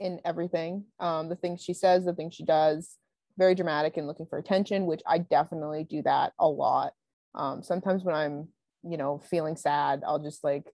in 0.00 0.20
everything. 0.24 0.84
Um, 0.98 1.28
the 1.28 1.36
things 1.36 1.62
she 1.62 1.74
says, 1.74 2.04
the 2.04 2.14
things 2.14 2.34
she 2.34 2.44
does, 2.44 2.96
very 3.38 3.54
dramatic 3.54 3.96
and 3.96 4.06
looking 4.06 4.26
for 4.26 4.38
attention, 4.38 4.86
which 4.86 5.02
I 5.06 5.18
definitely 5.18 5.84
do 5.84 6.02
that 6.02 6.32
a 6.38 6.48
lot. 6.48 6.92
Um, 7.34 7.62
sometimes 7.62 8.04
when 8.04 8.14
I'm, 8.14 8.48
you 8.82 8.96
know, 8.96 9.22
feeling 9.30 9.56
sad, 9.56 10.02
I'll 10.06 10.22
just 10.22 10.42
like, 10.42 10.64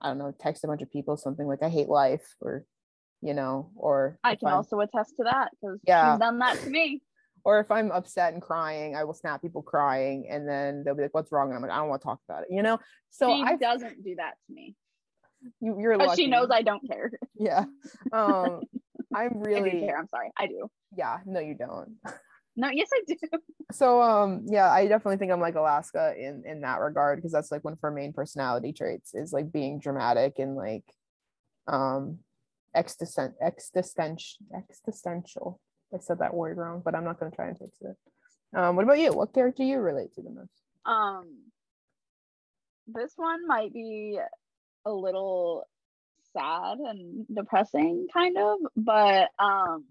I 0.00 0.08
don't 0.08 0.18
know, 0.18 0.34
text 0.38 0.64
a 0.64 0.66
bunch 0.66 0.82
of 0.82 0.90
people 0.90 1.16
something 1.16 1.46
like 1.46 1.62
I 1.62 1.68
hate 1.68 1.88
life 1.88 2.34
or, 2.40 2.64
you 3.22 3.34
know, 3.34 3.70
or 3.76 4.18
I 4.24 4.34
can 4.34 4.48
I'm, 4.48 4.54
also 4.54 4.80
attest 4.80 5.14
to 5.18 5.24
that 5.24 5.50
because 5.60 5.78
yeah. 5.86 6.12
she's 6.12 6.20
done 6.20 6.38
that 6.38 6.58
to 6.60 6.70
me. 6.70 7.02
Or 7.46 7.60
if 7.60 7.70
I'm 7.70 7.92
upset 7.92 8.32
and 8.32 8.40
crying, 8.40 8.96
I 8.96 9.04
will 9.04 9.12
snap 9.12 9.42
people 9.42 9.60
crying 9.60 10.28
and 10.30 10.48
then 10.48 10.82
they'll 10.82 10.94
be 10.94 11.02
like, 11.02 11.12
What's 11.12 11.30
wrong? 11.30 11.48
And 11.48 11.56
I'm 11.56 11.60
like, 11.60 11.72
I 11.72 11.76
don't 11.76 11.90
want 11.90 12.00
to 12.00 12.06
talk 12.06 12.20
about 12.26 12.44
it, 12.44 12.48
you 12.50 12.62
know? 12.62 12.78
So 13.10 13.30
I 13.30 13.56
doesn't 13.56 14.02
do 14.02 14.14
that 14.14 14.32
to 14.46 14.54
me 14.54 14.74
you, 15.60 15.76
you're 15.80 15.96
lucky. 15.96 16.22
she 16.22 16.28
knows 16.28 16.48
I 16.50 16.62
don't 16.62 16.86
care. 16.86 17.10
Yeah. 17.36 17.64
Um, 18.12 18.62
I'm 19.14 19.40
really. 19.40 19.82
I 19.84 19.86
care. 19.86 19.98
I'm 19.98 20.08
sorry. 20.08 20.30
I 20.36 20.46
do. 20.46 20.68
Yeah. 20.96 21.18
No, 21.24 21.40
you 21.40 21.54
don't. 21.54 21.96
No. 22.56 22.68
Yes, 22.70 22.88
I 22.94 23.00
do. 23.08 23.16
So, 23.72 24.00
um, 24.00 24.44
yeah, 24.46 24.70
I 24.70 24.86
definitely 24.86 25.16
think 25.16 25.32
I'm 25.32 25.40
like 25.40 25.56
Alaska 25.56 26.14
in 26.16 26.44
in 26.46 26.60
that 26.60 26.78
regard 26.78 27.18
because 27.18 27.32
that's 27.32 27.50
like 27.50 27.64
one 27.64 27.72
of 27.72 27.80
her 27.82 27.90
main 27.90 28.12
personality 28.12 28.72
traits 28.72 29.12
is 29.12 29.32
like 29.32 29.50
being 29.50 29.80
dramatic 29.80 30.38
and 30.38 30.54
like, 30.54 30.84
um, 31.66 32.20
existent 32.76 33.34
existential 33.42 34.38
existential. 34.56 35.60
I 35.92 35.98
said 35.98 36.20
that 36.20 36.32
word 36.32 36.56
wrong, 36.58 36.80
but 36.84 36.94
I'm 36.94 37.02
not 37.02 37.18
gonna 37.18 37.32
try 37.32 37.48
and 37.48 37.58
fix 37.58 37.72
it. 37.80 37.96
Um, 38.56 38.76
what 38.76 38.84
about 38.84 39.00
you? 39.00 39.12
What 39.12 39.34
character 39.34 39.64
you 39.64 39.78
relate 39.78 40.14
to 40.14 40.22
the 40.22 40.30
most? 40.30 40.62
Um, 40.86 41.38
this 42.86 43.14
one 43.16 43.48
might 43.48 43.72
be 43.72 44.18
a 44.84 44.92
little 44.92 45.64
sad 46.36 46.78
and 46.78 47.26
depressing 47.34 48.06
kind 48.12 48.36
of 48.36 48.58
but 48.76 49.28
um 49.38 49.84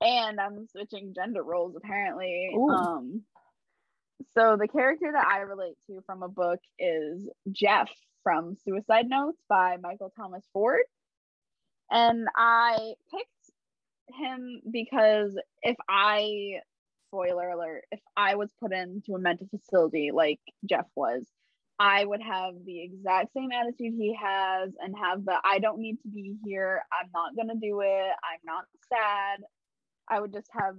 and 0.00 0.40
i'm 0.40 0.66
switching 0.68 1.14
gender 1.14 1.42
roles 1.42 1.74
apparently 1.76 2.50
Ooh. 2.54 2.68
um 2.68 3.22
so 4.34 4.56
the 4.56 4.68
character 4.68 5.10
that 5.12 5.26
i 5.26 5.40
relate 5.40 5.76
to 5.86 6.00
from 6.06 6.22
a 6.22 6.28
book 6.28 6.60
is 6.78 7.28
jeff 7.50 7.90
from 8.22 8.56
suicide 8.64 9.08
notes 9.08 9.38
by 9.48 9.76
michael 9.80 10.12
thomas 10.16 10.44
ford 10.52 10.82
and 11.90 12.26
i 12.36 12.94
picked 13.10 13.28
him 14.18 14.60
because 14.70 15.36
if 15.62 15.76
i 15.88 16.60
spoiler 17.08 17.50
alert 17.50 17.84
if 17.90 18.00
i 18.16 18.34
was 18.34 18.50
put 18.60 18.72
into 18.72 19.14
a 19.14 19.18
mental 19.18 19.48
facility 19.48 20.10
like 20.12 20.40
jeff 20.64 20.86
was 20.94 21.26
I 21.78 22.04
would 22.04 22.22
have 22.22 22.54
the 22.64 22.82
exact 22.82 23.32
same 23.34 23.50
attitude 23.50 23.94
he 23.98 24.16
has 24.20 24.70
and 24.78 24.94
have 24.96 25.24
the 25.24 25.34
I 25.44 25.58
don't 25.58 25.80
need 25.80 25.96
to 26.02 26.08
be 26.08 26.36
here. 26.44 26.82
I'm 26.92 27.10
not 27.12 27.34
going 27.34 27.48
to 27.48 27.66
do 27.66 27.80
it. 27.80 28.10
I'm 28.22 28.40
not 28.44 28.64
sad. 28.88 29.40
I 30.08 30.20
would 30.20 30.32
just 30.32 30.48
have 30.52 30.76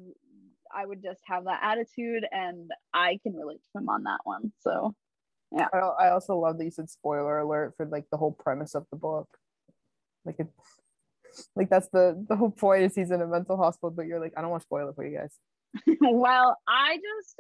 I 0.74 0.86
would 0.86 1.04
just 1.04 1.22
have 1.26 1.46
that 1.46 1.60
attitude 1.64 2.26
and 2.32 2.70
I 2.94 3.20
can 3.24 3.36
relate 3.36 3.62
to 3.64 3.80
him 3.80 3.90
on 3.90 4.04
that 4.04 4.20
one. 4.24 4.52
So, 4.62 4.94
yeah. 5.52 5.68
I, 5.74 5.78
I 5.78 6.12
also 6.12 6.38
love 6.38 6.58
that 6.58 6.66
you 6.66 6.72
said 6.72 6.90
spoiler 6.90 7.40
alert 7.40 7.76
for 7.78 7.86
like 7.86 8.06
the 8.12 8.18
whole 8.18 8.32
premise 8.32 8.76
of 8.76 8.86
the 8.92 8.98
book. 8.98 9.28
Like 10.26 10.40
it 10.40 10.48
like 11.56 11.70
that's 11.70 11.90
the 11.90 12.24
the 12.30 12.38
whole 12.38 12.52
point 12.52 12.84
is 12.84 12.96
he's 12.96 13.12
in 13.12 13.22
a 13.22 13.28
mental 13.28 13.58
hospital 13.58 13.92
but 13.92 14.06
you're 14.06 14.22
like 14.22 14.34
I 14.38 14.42
don't 14.42 14.50
want 14.50 14.62
to 14.62 14.68
spoil 14.68 14.88
it 14.88 14.96
for 14.96 15.06
you 15.06 15.18
guys. 15.18 15.38
well, 16.02 16.58
I 16.68 16.96
just 16.96 17.36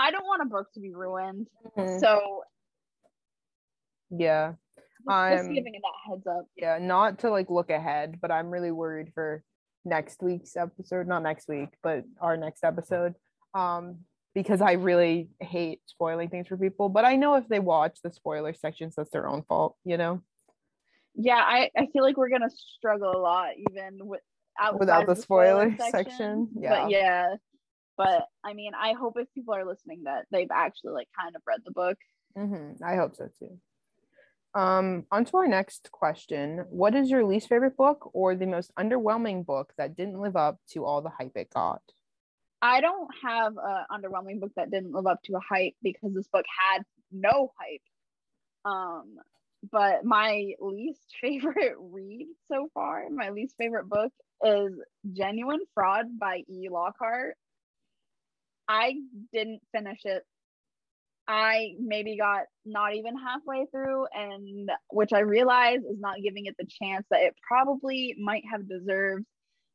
I 0.00 0.10
don't 0.10 0.24
want 0.24 0.42
a 0.42 0.46
book 0.46 0.72
to 0.74 0.80
be 0.80 0.94
ruined. 0.94 1.46
Mm-hmm. 1.76 1.98
So 1.98 2.42
yeah. 4.10 4.54
I'm 5.08 5.38
just 5.38 5.48
giving 5.48 5.74
it 5.74 5.82
that 5.82 6.10
heads 6.10 6.26
up. 6.26 6.46
Yeah, 6.56 6.78
not 6.78 7.20
to 7.20 7.30
like 7.30 7.48
look 7.48 7.70
ahead, 7.70 8.18
but 8.20 8.30
I'm 8.30 8.50
really 8.50 8.70
worried 8.70 9.12
for 9.14 9.42
next 9.84 10.22
week's 10.22 10.56
episode. 10.56 11.06
Not 11.06 11.22
next 11.22 11.48
week, 11.48 11.68
but 11.82 12.04
our 12.20 12.36
next 12.36 12.64
episode. 12.64 13.14
Um, 13.54 14.00
because 14.34 14.60
I 14.60 14.72
really 14.72 15.28
hate 15.40 15.80
spoiling 15.86 16.28
things 16.28 16.48
for 16.48 16.56
people. 16.56 16.88
But 16.88 17.04
I 17.04 17.16
know 17.16 17.34
if 17.34 17.48
they 17.48 17.58
watch 17.58 17.98
the 18.02 18.10
spoiler 18.10 18.54
sections, 18.54 18.94
that's 18.96 19.10
their 19.10 19.28
own 19.28 19.42
fault, 19.42 19.76
you 19.84 19.96
know? 19.96 20.22
Yeah, 21.14 21.42
I, 21.44 21.70
I 21.76 21.86
feel 21.92 22.04
like 22.04 22.16
we're 22.16 22.28
gonna 22.28 22.50
struggle 22.50 23.10
a 23.14 23.18
lot 23.18 23.50
even 23.70 23.98
with 24.06 24.20
without 24.78 25.06
the, 25.06 25.14
the 25.14 25.20
spoiler, 25.20 25.72
spoiler 25.72 25.90
section. 25.90 26.04
section. 26.10 26.48
Yeah. 26.60 26.70
But 26.70 26.90
yeah, 26.90 27.34
but 27.96 28.26
I 28.44 28.54
mean, 28.54 28.72
I 28.74 28.92
hope 28.92 29.16
if 29.18 29.32
people 29.34 29.54
are 29.54 29.66
listening 29.66 30.04
that 30.04 30.26
they've 30.30 30.50
actually 30.50 30.92
like 30.92 31.08
kind 31.18 31.34
of 31.36 31.42
read 31.46 31.60
the 31.64 31.72
book. 31.72 31.98
Mm-hmm. 32.36 32.82
I 32.84 32.96
hope 32.96 33.16
so 33.16 33.28
too. 33.38 33.58
Um, 34.54 35.06
on 35.12 35.24
to 35.26 35.36
our 35.36 35.46
next 35.46 35.90
question. 35.92 36.64
What 36.70 36.94
is 36.94 37.10
your 37.10 37.24
least 37.24 37.48
favorite 37.48 37.76
book 37.76 38.10
or 38.12 38.34
the 38.34 38.46
most 38.46 38.72
underwhelming 38.74 39.46
book 39.46 39.72
that 39.78 39.96
didn't 39.96 40.20
live 40.20 40.36
up 40.36 40.58
to 40.72 40.84
all 40.84 41.02
the 41.02 41.10
hype 41.10 41.36
it 41.36 41.50
got? 41.54 41.82
I 42.62 42.80
don't 42.80 43.08
have 43.22 43.54
an 43.56 43.84
underwhelming 43.90 44.40
book 44.40 44.52
that 44.56 44.70
didn't 44.70 44.92
live 44.92 45.06
up 45.06 45.22
to 45.24 45.34
a 45.34 45.40
hype 45.40 45.74
because 45.82 46.12
this 46.14 46.28
book 46.28 46.44
had 46.58 46.82
no 47.12 47.52
hype. 47.58 47.80
Um, 48.64 49.16
but 49.70 50.04
my 50.04 50.52
least 50.60 51.00
favorite 51.20 51.74
read 51.78 52.28
so 52.50 52.68
far, 52.74 53.08
my 53.10 53.30
least 53.30 53.54
favorite 53.56 53.88
book 53.88 54.12
is 54.44 54.72
Genuine 55.12 55.60
Fraud 55.74 56.06
by 56.18 56.42
E. 56.48 56.68
Lockhart. 56.70 57.36
I 58.70 58.94
didn't 59.34 59.62
finish 59.74 60.00
it. 60.04 60.24
I 61.28 61.74
maybe 61.80 62.16
got 62.18 62.44
not 62.66 62.94
even 62.96 63.16
halfway 63.18 63.66
through, 63.72 64.06
and 64.14 64.70
which 64.92 65.12
I 65.14 65.20
realize 65.20 65.80
is 65.80 66.00
not 66.00 66.18
giving 66.22 66.46
it 66.46 66.56
the 66.58 66.66
chance 66.82 67.06
that 67.10 67.22
it 67.22 67.36
probably 67.48 68.16
might 68.20 68.44
have 68.50 68.68
deserved. 68.68 69.18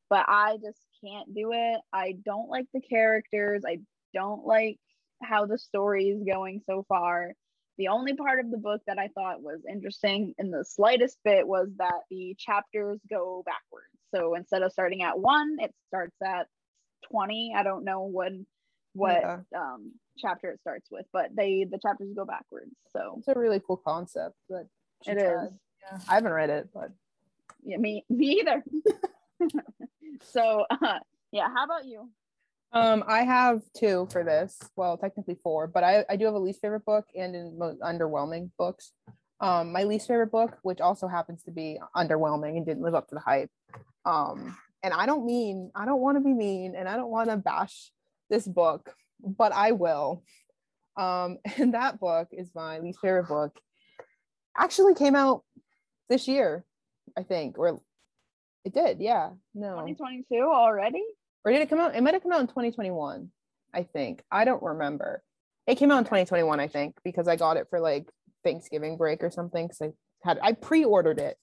but 0.10 0.26
I 0.30 0.58
just 0.64 0.80
can't 1.06 1.36
do 1.36 1.52
it. 1.54 1.82
I 1.94 2.16
don't 2.26 2.50
like 2.50 2.68
the 2.74 2.82
characters. 2.82 3.64
I 3.68 3.80
don't 4.16 4.46
like 4.48 4.80
how 5.24 5.48
the 5.48 5.60
story 5.60 6.10
is 6.10 6.24
going 6.26 6.62
so 6.68 6.86
far. 6.90 7.34
The 7.80 7.90
only 7.90 8.16
part 8.16 8.42
of 8.42 8.52
the 8.52 8.58
book 8.60 8.82
that 8.88 9.00
I 9.00 9.10
thought 9.10 9.44
was 9.44 9.62
interesting 9.72 10.36
in 10.40 10.52
the 10.52 10.66
slightest 10.66 11.20
bit 11.26 11.48
was 11.48 11.70
that 11.80 12.02
the 12.12 12.36
chapters 12.40 13.00
go 13.12 13.44
backwards. 13.46 13.88
So 14.16 14.36
instead 14.36 14.64
of 14.64 14.74
starting 14.74 15.04
at 15.04 15.20
one, 15.20 15.58
it 15.62 15.76
starts 15.90 16.18
at 16.26 16.48
20. 17.12 17.54
I 17.58 17.64
don't 17.64 17.86
know 17.86 18.06
when 18.06 18.48
what 18.96 19.22
yeah. 19.22 19.38
um 19.56 19.92
chapter 20.18 20.50
it 20.52 20.62
starts 20.62 20.88
with, 20.90 21.06
but 21.12 21.30
they 21.36 21.66
the 21.70 21.80
chapters 21.80 22.10
go 22.16 22.26
backwards. 22.26 22.72
So 22.92 23.16
it's 23.20 23.28
a 23.28 23.40
really 23.40 23.62
cool 23.66 23.78
concept. 23.78 24.36
But 24.50 24.68
it 25.06 25.20
tried. 25.20 25.48
is. 25.48 25.54
Yeah. 25.92 26.00
I 26.10 26.16
haven't 26.16 26.32
read 26.32 26.50
it, 26.50 26.70
but 26.74 26.92
yeah, 27.64 27.78
me 27.78 28.06
me 28.10 28.42
either. 28.42 28.64
so 30.22 30.66
uh, 30.70 31.00
yeah, 31.32 31.48
how 31.54 31.66
about 31.66 31.86
you? 31.86 32.10
Um, 32.72 33.04
I 33.08 33.24
have 33.24 33.62
two 33.78 34.08
for 34.12 34.24
this. 34.24 34.58
Well, 34.76 34.98
technically 34.98 35.38
four, 35.42 35.68
but 35.68 35.84
I, 35.84 36.04
I 36.10 36.16
do 36.16 36.26
have 36.26 36.34
a 36.34 36.40
least 36.40 36.62
favorite 36.62 36.86
book 36.86 37.06
and 37.16 37.36
in 37.36 37.58
underwhelming 37.82 38.52
books. 38.58 38.92
Um, 39.40 39.72
my 39.72 39.84
least 39.84 40.08
favorite 40.08 40.32
book, 40.32 40.58
which 40.62 40.82
also 40.82 41.08
happens 41.08 41.44
to 41.44 41.52
be 41.52 41.80
underwhelming 41.96 42.58
and 42.58 42.66
didn't 42.66 42.84
live 42.84 42.96
up 42.96 43.08
to 43.10 43.16
the 43.16 43.22
hype. 43.22 43.50
Um, 44.06 44.58
and 44.84 44.94
I 44.94 45.06
don't 45.06 45.26
mean 45.26 45.72
I 45.74 45.86
don't 45.86 46.02
want 46.02 46.18
to 46.18 46.22
be 46.22 46.34
mean 46.34 46.76
and 46.76 46.88
I 46.88 46.96
don't 46.96 47.10
want 47.10 47.30
to 47.30 47.38
bash 47.38 47.92
this 48.30 48.48
book, 48.48 48.94
but 49.20 49.54
I 49.54 49.72
will. 49.72 50.24
Um, 50.98 51.38
and 51.58 51.74
that 51.74 52.00
book 52.00 52.30
is 52.32 52.50
my 52.56 52.80
least 52.80 53.00
favorite 53.00 53.28
book. 53.28 53.58
Actually 54.58 54.96
came 54.96 55.16
out 55.16 55.44
this 56.10 56.28
year, 56.28 56.64
I 57.18 57.24
think, 57.24 57.58
or 57.58 57.80
it 58.64 58.74
did, 58.74 59.00
yeah. 59.00 59.30
No. 59.54 59.72
2022 59.72 60.36
already? 60.42 61.04
Or 61.44 61.52
did 61.52 61.62
it 61.62 61.70
come 61.70 61.80
out? 61.80 61.96
It 61.96 62.02
might 62.02 62.16
have 62.16 62.24
come 62.24 62.32
out 62.32 62.42
in 62.42 62.48
2021, 62.48 63.30
I 63.74 63.84
think. 63.84 64.24
I 64.32 64.46
don't 64.46 64.64
remember. 64.64 65.22
It 65.68 65.76
came 65.76 65.92
out 65.92 66.00
in 66.00 66.04
2021, 66.06 66.60
I 66.60 66.68
think, 66.68 66.96
because 67.04 67.28
I 67.28 67.36
got 67.36 67.58
it 67.58 67.68
for 67.70 67.80
like 67.80 68.10
Thanksgiving 68.44 68.98
break 68.98 69.24
or 69.24 69.30
something. 69.30 69.68
Because 69.68 69.82
I 69.82 70.28
had 70.28 70.40
I 70.42 70.54
pre-ordered 70.54 71.20
it. 71.20 71.38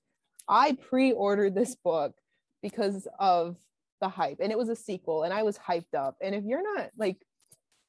I 0.49 0.77
pre-ordered 0.89 1.55
this 1.55 1.77
book 1.77 2.15
because 2.63 3.07
of 3.21 3.57
the 4.03 4.09
hype 4.09 4.39
and 4.41 4.51
it 4.51 4.59
was 4.59 4.69
a 4.69 4.77
sequel 4.77 5.23
and 5.23 5.33
I 5.33 5.45
was 5.45 5.57
hyped 5.57 5.95
up. 5.97 6.17
And 6.21 6.35
if 6.35 6.45
you're 6.45 6.63
not 6.63 6.91
like 6.99 7.25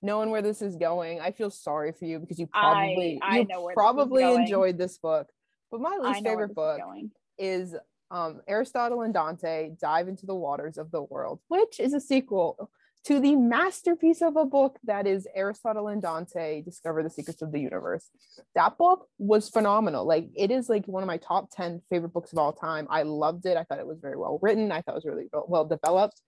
knowing 0.02 0.30
where 0.30 0.44
this 0.44 0.62
is 0.62 0.76
going, 0.76 1.20
I 1.20 1.32
feel 1.32 1.50
sorry 1.50 1.92
for 1.92 2.06
you 2.06 2.20
because 2.20 2.40
you 2.40 2.48
probably 2.48 3.20
I, 3.22 3.38
I 3.38 3.40
you 3.40 3.72
probably 3.74 4.24
enjoyed 4.24 4.78
this 4.78 4.98
book. 5.00 5.28
But 5.72 5.82
my 5.82 5.98
least 6.02 6.24
favorite 6.24 6.54
book 6.54 6.80
is, 7.38 7.74
is 7.74 7.76
um, 8.12 8.42
Aristotle 8.48 9.02
and 9.02 9.14
Dante 9.14 9.72
dive 9.82 10.08
into 10.08 10.28
the 10.28 10.36
waters 10.36 10.78
of 10.78 10.92
the 10.92 11.02
world, 11.02 11.40
which 11.48 11.80
is 11.80 11.94
a 11.94 12.00
sequel 12.00 12.70
to 13.06 13.20
the 13.20 13.36
masterpiece 13.36 14.22
of 14.22 14.38
a 14.38 14.46
book 14.46 14.80
that 14.86 15.06
is 15.06 15.28
Aristotle 15.36 15.90
and 15.90 16.02
Dante 16.02 16.62
discover 16.62 17.04
the 17.04 17.10
secrets 17.10 17.42
of 17.42 17.52
the 17.52 17.60
universe. 17.60 18.10
That 18.56 18.78
book 18.78 19.08
was 19.18 19.50
phenomenal. 19.50 20.06
Like 20.06 20.30
it 20.36 20.52
is 20.52 20.70
like 20.70 20.86
one 20.86 21.04
of 21.04 21.08
my 21.08 21.18
top 21.18 21.50
10 21.52 21.82
favorite 21.90 22.14
books 22.14 22.32
of 22.32 22.38
all 22.38 22.54
time. 22.54 22.88
I 22.90 23.04
loved 23.04 23.46
it. 23.46 23.58
I 23.58 23.64
thought 23.64 23.80
it 23.80 23.88
was 23.88 24.00
very 24.00 24.16
well 24.16 24.40
written. 24.42 24.72
I 24.72 24.82
thought 24.82 24.94
it 24.94 25.04
was 25.04 25.06
really 25.06 25.28
well 25.48 25.66
developed. 25.66 26.22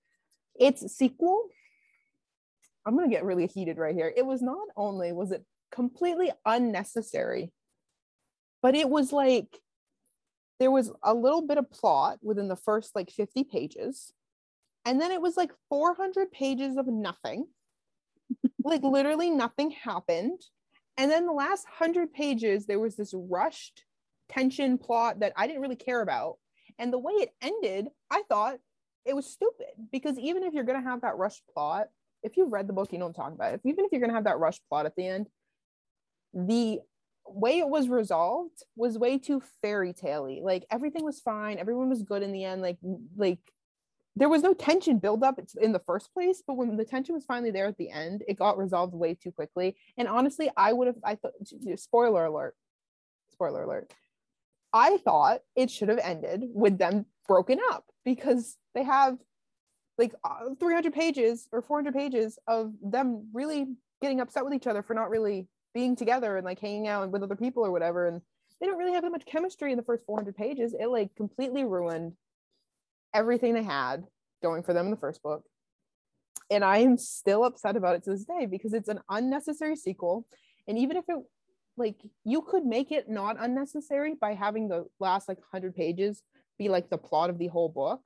Its 0.59 0.93
sequel, 0.93 1.47
I'm 2.85 2.95
going 2.97 3.09
to 3.09 3.15
get 3.15 3.23
really 3.23 3.47
heated 3.47 3.77
right 3.77 3.95
here. 3.95 4.11
It 4.15 4.25
was 4.25 4.41
not 4.41 4.67
only 4.75 5.13
was 5.13 5.31
it 5.31 5.45
completely 5.71 6.31
unnecessary, 6.45 7.53
but 8.61 8.75
it 8.75 8.89
was 8.89 9.13
like 9.13 9.59
there 10.59 10.71
was 10.71 10.91
a 11.03 11.13
little 11.13 11.41
bit 11.41 11.57
of 11.57 11.71
plot 11.71 12.19
within 12.21 12.47
the 12.49 12.55
first 12.55 12.95
like 12.95 13.11
50 13.11 13.45
pages 13.45 14.11
and 14.85 15.01
then 15.01 15.11
it 15.11 15.21
was 15.21 15.35
like 15.35 15.51
400 15.69 16.31
pages 16.31 16.77
of 16.77 16.87
nothing. 16.87 17.47
like 18.63 18.83
literally 18.83 19.29
nothing 19.29 19.71
happened. 19.71 20.41
And 20.97 21.11
then 21.11 21.25
the 21.25 21.33
last 21.33 21.65
100 21.65 22.13
pages, 22.13 22.65
there 22.65 22.79
was 22.79 22.95
this 22.95 23.13
rushed 23.13 23.83
tension 24.29 24.77
plot 24.77 25.19
that 25.19 25.33
I 25.35 25.47
didn't 25.47 25.61
really 25.61 25.75
care 25.75 26.01
about. 26.01 26.37
And 26.79 26.91
the 26.93 26.99
way 26.99 27.13
it 27.13 27.29
ended, 27.41 27.87
I 28.11 28.23
thought 28.29 28.57
it 29.05 29.15
was 29.15 29.25
stupid 29.25 29.67
because 29.91 30.17
even 30.19 30.43
if 30.43 30.53
you're 30.53 30.63
going 30.63 30.81
to 30.81 30.89
have 30.89 31.01
that 31.01 31.17
rushed 31.17 31.43
plot, 31.53 31.87
if 32.23 32.37
you've 32.37 32.51
read 32.51 32.67
the 32.67 32.73
book, 32.73 32.91
you 32.91 32.97
know 32.97 33.05
what 33.05 33.17
I'm 33.17 33.23
talking 33.23 33.35
about. 33.35 33.53
If, 33.55 33.61
even 33.65 33.85
if 33.85 33.91
you're 33.91 34.01
going 34.01 34.09
to 34.09 34.15
have 34.15 34.23
that 34.23 34.39
rushed 34.39 34.61
plot 34.69 34.85
at 34.85 34.95
the 34.95 35.05
end, 35.07 35.27
the 36.33 36.79
way 37.27 37.59
it 37.59 37.67
was 37.67 37.87
resolved 37.87 38.63
was 38.75 38.97
way 38.97 39.17
too 39.17 39.41
fairy 39.61 39.93
tale 39.93 40.27
Like 40.43 40.65
everything 40.69 41.03
was 41.03 41.19
fine, 41.19 41.57
everyone 41.59 41.89
was 41.89 42.03
good 42.03 42.23
in 42.23 42.31
the 42.31 42.43
end. 42.43 42.61
Like, 42.61 42.77
like 43.15 43.39
there 44.15 44.29
was 44.29 44.41
no 44.41 44.53
tension 44.53 44.97
build 44.97 45.23
up 45.23 45.39
in 45.61 45.71
the 45.71 45.79
first 45.79 46.13
place 46.13 46.41
but 46.45 46.55
when 46.55 46.75
the 46.77 46.85
tension 46.85 47.15
was 47.15 47.25
finally 47.25 47.51
there 47.51 47.67
at 47.67 47.77
the 47.77 47.89
end 47.89 48.23
it 48.27 48.37
got 48.37 48.57
resolved 48.57 48.93
way 48.93 49.13
too 49.13 49.31
quickly. 49.31 49.75
And 49.97 50.07
honestly 50.07 50.49
i 50.57 50.73
would 50.73 50.87
have 50.87 50.97
i 51.03 51.15
thought 51.15 51.33
spoiler 51.75 52.25
alert 52.25 52.55
spoiler 53.31 53.63
alert 53.63 53.93
i 54.73 54.97
thought 54.97 55.41
it 55.55 55.69
should 55.69 55.89
have 55.89 55.99
ended 55.99 56.43
with 56.53 56.77
them 56.77 57.05
broken 57.27 57.59
up 57.71 57.85
because 58.03 58.57
they 58.73 58.83
have 58.83 59.17
like 59.97 60.13
uh, 60.23 60.53
300 60.59 60.93
pages 60.93 61.47
or 61.51 61.61
400 61.61 61.93
pages 61.93 62.37
of 62.47 62.73
them 62.81 63.29
really 63.33 63.67
getting 64.01 64.19
upset 64.19 64.43
with 64.43 64.53
each 64.53 64.67
other 64.67 64.83
for 64.83 64.93
not 64.93 65.09
really 65.09 65.47
being 65.73 65.95
together 65.95 66.37
and 66.37 66.45
like 66.45 66.59
hanging 66.59 66.87
out 66.87 67.09
with 67.09 67.23
other 67.23 67.35
people 67.35 67.65
or 67.65 67.71
whatever. 67.71 68.07
And 68.07 68.21
they 68.59 68.67
don't 68.67 68.77
really 68.77 68.93
have 68.93 69.03
that 69.03 69.11
much 69.11 69.25
chemistry 69.25 69.71
in 69.71 69.77
the 69.77 69.83
first 69.83 70.05
400 70.05 70.35
pages. 70.35 70.73
It 70.77 70.87
like 70.87 71.15
completely 71.15 71.63
ruined 71.63 72.13
everything 73.15 73.53
they 73.53 73.63
had 73.63 74.03
going 74.43 74.61
for 74.61 74.73
them 74.73 74.85
in 74.85 74.91
the 74.91 74.97
first 74.97 75.23
book. 75.23 75.43
And 76.51 76.63
I 76.63 76.79
am 76.79 76.97
still 76.97 77.43
upset 77.43 77.75
about 77.75 77.95
it 77.95 78.03
to 78.03 78.11
this 78.11 78.25
day 78.25 78.45
because 78.45 78.73
it's 78.73 78.89
an 78.89 78.99
unnecessary 79.09 79.75
sequel. 79.75 80.27
And 80.67 80.77
even 80.77 80.97
if 80.97 81.05
it 81.07 81.17
like 81.77 82.01
you 82.23 82.41
could 82.41 82.65
make 82.65 82.91
it 82.91 83.09
not 83.09 83.37
unnecessary 83.39 84.15
by 84.19 84.33
having 84.33 84.67
the 84.67 84.85
last 84.99 85.27
like 85.27 85.39
100 85.39 85.75
pages 85.75 86.21
be 86.57 86.69
like 86.69 86.89
the 86.89 86.97
plot 86.97 87.29
of 87.29 87.37
the 87.37 87.47
whole 87.47 87.69
book. 87.69 88.01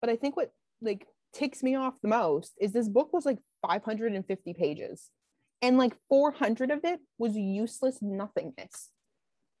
But 0.00 0.10
I 0.10 0.16
think 0.16 0.36
what 0.36 0.52
like 0.82 1.06
ticks 1.32 1.62
me 1.62 1.74
off 1.74 2.00
the 2.02 2.08
most 2.08 2.54
is 2.60 2.72
this 2.72 2.88
book 2.88 3.12
was 3.12 3.24
like 3.24 3.38
550 3.62 4.54
pages 4.54 5.10
and 5.62 5.78
like 5.78 5.96
400 6.08 6.70
of 6.70 6.80
it 6.84 7.00
was 7.18 7.36
useless 7.36 7.98
nothingness. 8.00 8.90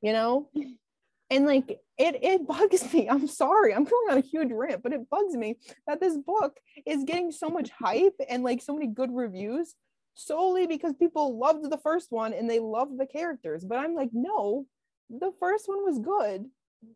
You 0.02 0.12
know? 0.12 0.50
and 1.30 1.46
like 1.46 1.70
it 1.98 2.16
it 2.22 2.46
bugs 2.46 2.92
me. 2.92 3.08
I'm 3.10 3.26
sorry. 3.26 3.74
I'm 3.74 3.84
going 3.84 4.10
on 4.10 4.18
a 4.18 4.22
huge 4.22 4.50
rant 4.52 4.82
but 4.82 4.92
it 4.92 5.08
bugs 5.08 5.34
me 5.36 5.56
that 5.86 6.00
this 6.00 6.16
book 6.16 6.56
is 6.86 7.04
getting 7.04 7.32
so 7.32 7.48
much 7.48 7.70
hype 7.70 8.16
and 8.28 8.42
like 8.42 8.62
so 8.62 8.74
many 8.74 8.86
good 8.86 9.10
reviews 9.12 9.74
solely 10.14 10.66
because 10.66 10.92
people 10.94 11.38
loved 11.38 11.70
the 11.70 11.78
first 11.78 12.10
one 12.10 12.32
and 12.32 12.50
they 12.50 12.60
loved 12.60 12.98
the 12.98 13.06
characters. 13.06 13.64
But 13.64 13.78
i'm 13.78 13.94
like 13.94 14.10
no 14.12 14.66
the 15.10 15.32
first 15.40 15.68
one 15.68 15.84
was 15.84 15.98
good. 15.98 16.46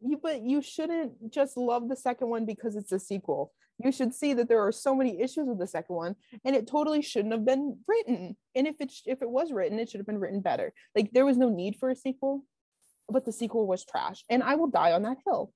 You 0.01 0.19
but 0.23 0.43
you 0.43 0.63
shouldn't 0.63 1.33
just 1.33 1.57
love 1.57 1.89
the 1.89 1.97
second 1.97 2.29
one 2.29 2.47
because 2.47 2.77
it's 2.77 2.93
a 2.93 2.99
sequel. 2.99 3.53
You 3.83 3.91
should 3.91 4.15
see 4.15 4.35
that 4.35 4.49
there 4.49 4.65
are 4.65 4.71
so 4.71 4.95
many 4.95 5.21
issues 5.21 5.49
with 5.49 5.59
the 5.59 5.67
second 5.67 5.97
one 5.97 6.17
and 6.45 6.55
it 6.55 6.69
totally 6.69 7.03
shouldn't 7.03 7.35
have 7.35 7.45
been 7.45 7.79
written. 7.87 8.37
And 8.55 8.67
if 8.67 8.81
it 8.81 8.93
if 9.05 9.21
it 9.21 9.29
was 9.29 9.53
written 9.53 9.79
it 9.79 9.91
should 9.91 10.01
have 10.01 10.07
been 10.07 10.21
written 10.21 10.41
better. 10.41 10.73
Like 10.95 11.11
there 11.13 11.27
was 11.27 11.37
no 11.37 11.49
need 11.49 11.77
for 11.77 11.91
a 11.91 11.97
sequel 11.97 12.45
but 13.09 13.25
the 13.25 13.33
sequel 13.33 13.67
was 13.67 13.85
trash 13.85 14.25
and 14.29 14.43
i 14.43 14.55
will 14.55 14.69
die 14.69 14.93
on 14.93 15.03
that 15.03 15.19
hill. 15.27 15.53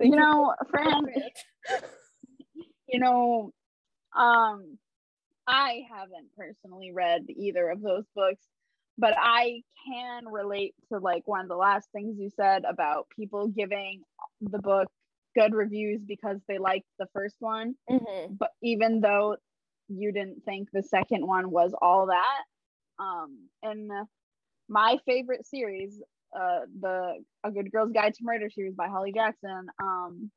You, 0.00 0.10
you. 0.10 0.16
know 0.16 0.54
fran 0.70 1.02
you 2.88 2.98
know 3.00 3.52
um 4.16 4.78
i 5.46 5.82
haven't 5.90 6.28
personally 6.36 6.92
read 6.92 7.26
either 7.28 7.68
of 7.70 7.80
those 7.80 8.04
books 8.14 8.42
but 8.98 9.14
i 9.16 9.62
can 9.86 10.26
relate 10.26 10.74
to 10.92 10.98
like 10.98 11.22
one 11.26 11.42
of 11.42 11.48
the 11.48 11.56
last 11.56 11.88
things 11.92 12.16
you 12.18 12.30
said 12.36 12.64
about 12.68 13.06
people 13.14 13.48
giving 13.48 14.02
the 14.40 14.58
book 14.58 14.88
good 15.34 15.54
reviews 15.54 16.00
because 16.06 16.38
they 16.46 16.58
liked 16.58 16.86
the 16.98 17.06
first 17.12 17.36
one. 17.40 17.74
Mm-hmm. 17.90 18.34
but 18.34 18.50
even 18.62 19.00
though 19.00 19.36
you 19.88 20.12
didn't 20.12 20.44
think 20.44 20.68
the 20.72 20.82
second 20.82 21.26
one 21.26 21.50
was 21.50 21.74
all 21.80 22.06
that 22.06 23.02
um 23.02 23.48
and 23.62 23.90
my 24.68 24.98
favorite 25.06 25.46
series, 25.46 26.00
uh, 26.36 26.60
the 26.80 27.22
A 27.44 27.50
Good 27.50 27.70
Girl's 27.70 27.92
Guide 27.92 28.14
to 28.14 28.24
Murder 28.24 28.50
series 28.50 28.74
by 28.74 28.88
Holly 28.88 29.12
Jackson. 29.12 29.66
Um, 29.80 30.30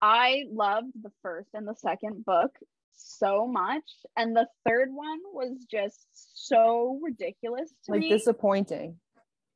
I 0.00 0.44
loved 0.50 0.92
the 1.00 1.12
first 1.22 1.50
and 1.54 1.66
the 1.66 1.74
second 1.74 2.24
book 2.24 2.50
so 2.94 3.46
much, 3.46 3.84
and 4.16 4.34
the 4.34 4.48
third 4.66 4.88
one 4.92 5.18
was 5.32 5.64
just 5.70 6.06
so 6.12 7.00
ridiculous 7.02 7.72
to 7.84 7.92
like 7.92 8.00
me. 8.00 8.08
disappointing. 8.08 8.96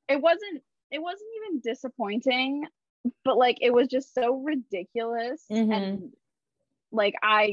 It 0.09 0.20
wasn't. 0.20 0.62
It 0.90 1.02
wasn't 1.02 1.28
even 1.44 1.61
disappointing, 1.61 2.64
but 3.24 3.37
like 3.37 3.59
it 3.61 3.72
was 3.72 3.88
just 3.88 4.14
so 4.14 4.37
ridiculous 4.37 5.44
mm-hmm. 5.50 5.72
and 5.72 6.12
like 6.92 7.14
I 7.22 7.52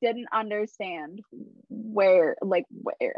didn't 0.00 0.28
understand 0.32 1.20
where 1.68 2.36
like 2.42 2.64
where 2.70 3.16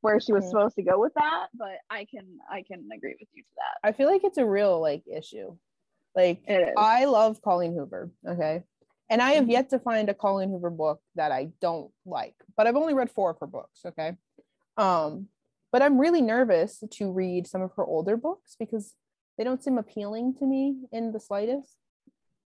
where 0.00 0.20
she 0.20 0.32
was 0.32 0.44
mm-hmm. 0.44 0.50
supposed 0.50 0.76
to 0.76 0.82
go 0.82 0.98
with 0.98 1.12
that 1.14 1.46
but 1.54 1.78
i 1.90 2.06
can 2.10 2.26
i 2.50 2.62
can 2.62 2.88
agree 2.94 3.16
with 3.18 3.28
you 3.32 3.42
to 3.42 3.50
that 3.56 3.88
i 3.88 3.92
feel 3.92 4.08
like 4.08 4.22
it's 4.24 4.38
a 4.38 4.46
real 4.46 4.80
like 4.80 5.02
issue 5.06 5.56
Like 6.14 6.42
is. 6.48 6.74
I 6.76 7.04
love 7.04 7.40
Colleen 7.42 7.74
Hoover. 7.74 8.10
Okay. 8.26 8.64
And 9.08 9.20
I 9.20 9.32
have 9.32 9.44
Mhm. 9.44 9.50
yet 9.50 9.70
to 9.70 9.78
find 9.78 10.08
a 10.08 10.14
Colleen 10.14 10.50
Hoover 10.50 10.70
book 10.70 11.00
that 11.16 11.32
I 11.32 11.52
don't 11.60 11.92
like, 12.04 12.36
but 12.56 12.66
I've 12.66 12.76
only 12.76 12.94
read 12.94 13.10
four 13.10 13.30
of 13.30 13.38
her 13.38 13.46
books. 13.46 13.84
Okay. 13.84 14.16
Um, 14.76 15.28
but 15.72 15.82
I'm 15.82 16.00
really 16.00 16.22
nervous 16.22 16.82
to 16.90 17.12
read 17.12 17.46
some 17.46 17.62
of 17.62 17.72
her 17.74 17.84
older 17.84 18.16
books 18.16 18.56
because 18.58 18.94
they 19.36 19.44
don't 19.44 19.62
seem 19.62 19.78
appealing 19.78 20.34
to 20.34 20.46
me 20.46 20.88
in 20.92 21.12
the 21.12 21.20
slightest. 21.20 21.76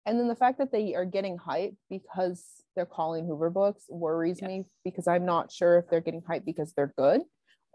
And 0.05 0.19
then 0.19 0.29
the 0.29 0.37
fact 0.37 0.59
that 0.59 0.73
they 0.73 0.95
are 0.95 1.05
getting 1.05 1.39
hype 1.39 1.75
because 1.89 2.65
they're 2.75 2.87
Colleen 2.87 3.27
Hoover 3.27 3.51
books 3.51 3.85
worries 3.89 4.43
me 4.43 4.65
because 4.83 5.07
I'm 5.07 5.25
not 5.25 5.53
sure 5.53 5.79
if 5.79 5.89
they're 5.89 6.01
getting 6.01 6.23
hype 6.27 6.45
because 6.45 6.73
they're 6.73 6.95
good 6.97 7.23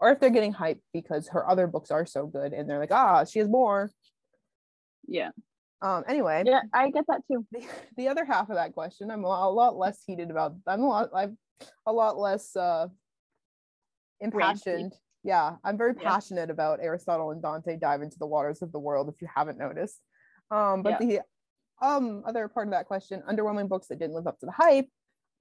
or 0.00 0.10
if 0.10 0.20
they're 0.20 0.30
getting 0.30 0.52
hype 0.52 0.80
because 0.92 1.28
her 1.28 1.48
other 1.48 1.66
books 1.66 1.90
are 1.90 2.06
so 2.06 2.26
good 2.26 2.52
and 2.52 2.68
they're 2.68 2.78
like, 2.78 2.92
ah, 2.92 3.24
she 3.24 3.38
has 3.40 3.48
more. 3.48 3.90
yeah. 5.06 5.30
Um, 5.80 6.02
anyway, 6.08 6.42
Yeah, 6.44 6.62
I 6.72 6.90
get 6.90 7.04
that 7.08 7.22
too. 7.30 7.46
the, 7.52 7.62
the 7.96 8.08
other 8.08 8.24
half 8.24 8.50
of 8.50 8.56
that 8.56 8.72
question 8.74 9.10
i'm 9.12 9.22
a 9.22 9.28
lot, 9.28 9.48
a 9.48 9.52
lot 9.52 9.76
less 9.76 10.02
heated 10.04 10.28
about 10.30 10.56
i'm 10.66 10.80
a 10.80 10.86
lot 10.88 11.10
i'm 11.14 11.38
a 11.86 11.92
lot 11.92 12.18
less 12.18 12.56
uh 12.56 12.88
impassioned 14.20 14.92
yeah 15.22 15.56
i'm 15.64 15.78
very 15.78 15.94
Yeah. 15.96 16.10
passionate 16.10 16.50
about 16.50 16.80
aristotle 16.82 17.30
and 17.30 17.40
dante 17.40 17.76
dive 17.76 18.02
into 18.02 18.18
the 18.18 18.26
waters 18.26 18.60
of 18.62 18.72
the 18.72 18.78
world 18.80 19.08
if 19.08 19.20
you 19.22 19.28
haven't 19.32 19.58
noticed 19.58 20.00
um 20.50 20.82
but 20.82 20.98
the 20.98 21.20
um 21.80 22.24
other 22.26 22.48
part 22.48 22.66
of 22.66 22.72
that 22.72 22.86
question 22.86 23.22
underwhelming 23.30 23.68
books 23.68 23.86
that 23.88 23.98
didn't 24.00 24.16
live 24.16 24.26
up 24.26 24.38
to 24.40 24.46
the 24.46 24.52
hype 24.52 24.88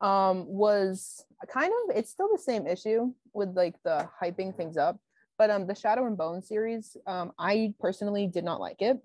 um 0.01 0.45
was 0.47 1.25
kind 1.49 1.71
of 1.71 1.95
it's 1.95 2.11
still 2.11 2.29
the 2.31 2.41
same 2.41 2.67
issue 2.67 3.11
with 3.33 3.55
like 3.55 3.75
the 3.83 4.07
hyping 4.21 4.55
things 4.55 4.77
up 4.77 4.99
but 5.37 5.49
um 5.49 5.65
the 5.65 5.73
shadow 5.73 6.05
and 6.05 6.17
bone 6.17 6.41
series 6.41 6.95
um 7.07 7.31
i 7.39 7.73
personally 7.79 8.27
did 8.27 8.43
not 8.43 8.59
like 8.59 8.81
it 8.81 8.99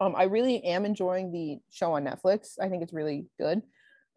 um, 0.00 0.14
I 0.16 0.24
really 0.24 0.62
am 0.64 0.84
enjoying 0.84 1.32
the 1.32 1.58
show 1.70 1.92
on 1.92 2.04
Netflix. 2.04 2.54
I 2.60 2.68
think 2.68 2.82
it's 2.82 2.92
really 2.92 3.26
good. 3.38 3.62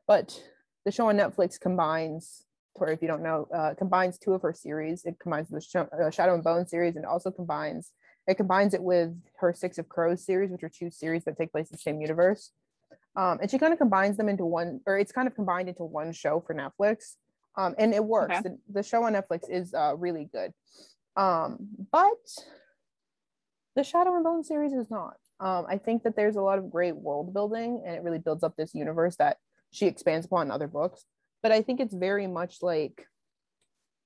But 0.07 0.39
the 0.85 0.91
show 0.91 1.09
on 1.09 1.17
Netflix 1.17 1.59
combines, 1.59 2.45
or 2.75 2.89
if 2.89 3.01
you 3.01 3.07
don't 3.07 3.23
know, 3.23 3.47
uh, 3.53 3.73
combines 3.75 4.17
two 4.17 4.33
of 4.33 4.41
her 4.43 4.53
series. 4.53 5.05
It 5.05 5.17
combines 5.19 5.49
the 5.49 5.61
show, 5.61 5.87
uh, 5.99 6.09
Shadow 6.11 6.35
and 6.35 6.43
Bone 6.43 6.67
series, 6.67 6.95
and 6.95 7.05
also 7.05 7.31
combines 7.31 7.91
it 8.27 8.35
combines 8.35 8.75
it 8.75 8.83
with 8.83 9.19
her 9.39 9.51
Six 9.51 9.79
of 9.79 9.89
Crows 9.89 10.23
series, 10.23 10.51
which 10.51 10.61
are 10.63 10.69
two 10.69 10.91
series 10.91 11.23
that 11.23 11.37
take 11.37 11.51
place 11.51 11.71
in 11.71 11.75
the 11.75 11.79
same 11.79 12.01
universe. 12.01 12.51
Um, 13.15 13.39
and 13.41 13.51
she 13.51 13.57
kind 13.57 13.73
of 13.73 13.79
combines 13.79 14.17
them 14.17 14.29
into 14.29 14.45
one, 14.45 14.81
or 14.85 14.97
it's 14.97 15.11
kind 15.11 15.27
of 15.27 15.35
combined 15.35 15.69
into 15.69 15.83
one 15.83 16.13
show 16.13 16.43
for 16.45 16.55
Netflix. 16.55 17.15
Um, 17.57 17.75
and 17.77 17.93
it 17.93 18.03
works. 18.03 18.37
Okay. 18.37 18.41
The, 18.49 18.57
the 18.71 18.83
show 18.83 19.03
on 19.03 19.13
Netflix 19.13 19.49
is 19.49 19.73
uh, 19.73 19.95
really 19.97 20.29
good. 20.31 20.53
Um, 21.17 21.67
but 21.91 22.11
the 23.75 23.83
Shadow 23.83 24.15
and 24.15 24.23
Bone 24.23 24.43
series 24.43 24.71
is 24.71 24.89
not. 24.89 25.15
Um, 25.39 25.65
I 25.67 25.77
think 25.77 26.03
that 26.03 26.15
there's 26.15 26.35
a 26.35 26.41
lot 26.41 26.59
of 26.59 26.71
great 26.71 26.95
world 26.95 27.33
building 27.33 27.83
and 27.85 27.95
it 27.95 28.03
really 28.03 28.19
builds 28.19 28.43
up 28.43 28.55
this 28.55 28.75
universe 28.75 29.15
that 29.17 29.37
she 29.71 29.87
expands 29.87 30.25
upon 30.25 30.47
in 30.47 30.51
other 30.51 30.67
books. 30.67 31.03
But 31.41 31.51
I 31.51 31.61
think 31.61 31.79
it's 31.79 31.93
very 31.93 32.27
much 32.27 32.57
like, 32.61 33.05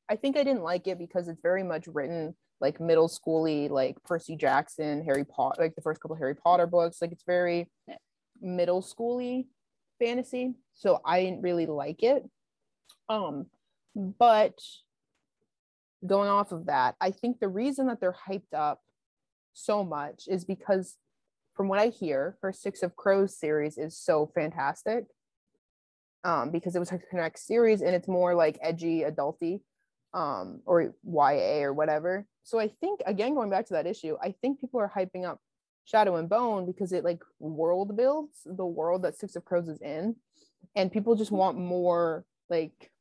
I 0.10 0.16
think 0.16 0.38
I 0.38 0.44
didn't 0.44 0.64
like 0.64 0.88
it 0.88 0.98
because 0.98 1.28
it's 1.28 1.42
very 1.42 1.64
much 1.64 1.88
written 1.88 2.36
like 2.62 2.80
middle 2.80 3.10
schooly, 3.10 3.70
like 3.70 4.02
Percy 4.04 4.36
Jackson, 4.36 5.04
Harry 5.04 5.26
Potter, 5.26 5.62
like 5.62 5.76
the 5.76 5.82
first 5.82 6.00
couple 6.00 6.16
Harry 6.16 6.36
Potter 6.36 6.68
books. 6.68 7.02
Like 7.02 7.12
it's 7.12 7.26
very. 7.26 7.70
Middle 8.42 8.82
schooly 8.82 9.48
fantasy. 10.00 10.54
So 10.74 11.00
I 11.06 11.22
didn't 11.22 11.42
really 11.42 11.66
like 11.66 12.04
it. 12.04 12.24
Um, 13.10 13.48
but 13.96 14.60
going 16.06 16.30
off 16.30 16.52
of 16.52 16.66
that, 16.68 16.96
I 17.00 17.12
think 17.12 17.40
the 17.40 17.48
reason 17.48 17.88
that 17.88 18.00
they're 18.00 18.16
hyped 18.28 18.54
up 18.54 18.82
so 19.54 19.84
much 19.84 20.24
is 20.28 20.44
because 20.46 20.98
from 21.56 21.68
what 21.70 21.80
I 21.80 21.88
hear, 21.88 22.38
her 22.42 22.52
Six 22.52 22.84
of 22.84 22.96
Crows 22.96 23.38
series 23.38 23.78
is 23.78 23.98
so 23.98 24.30
fantastic. 24.36 25.06
Um, 26.24 26.50
because 26.50 26.76
it 26.76 26.80
was 26.80 26.90
her 26.90 27.00
next 27.14 27.46
series 27.46 27.82
and 27.82 27.94
it's 27.94 28.08
more 28.08 28.34
like 28.34 28.58
edgy, 28.60 29.02
adulty, 29.02 29.62
um, 30.16 30.62
or 30.66 30.96
YA 31.04 31.62
or 31.62 31.72
whatever. 31.72 32.26
So 32.44 32.60
I 32.60 32.68
think 32.68 33.02
again, 33.06 33.36
going 33.36 33.52
back 33.52 33.68
to 33.68 33.74
that 33.74 33.86
issue, 33.86 34.18
I 34.22 34.34
think 34.42 34.60
people 34.60 34.80
are 34.80 34.92
hyping 34.96 35.24
up 35.24 35.40
Shadow 35.86 36.16
and 36.18 36.28
Bone 36.28 36.66
because 36.66 36.92
it 36.92 37.04
like 37.04 37.24
world 37.40 37.96
builds 37.96 38.40
the 38.46 38.66
world 38.66 39.04
that 39.04 39.18
Six 39.18 39.36
of 39.36 39.46
Crows 39.46 39.70
is 39.70 39.82
in, 39.82 40.16
and 40.76 40.92
people 40.92 41.16
just 41.16 41.30
mm-hmm. 41.30 41.38
want 41.38 41.58
more 41.58 42.26
like 42.50 42.92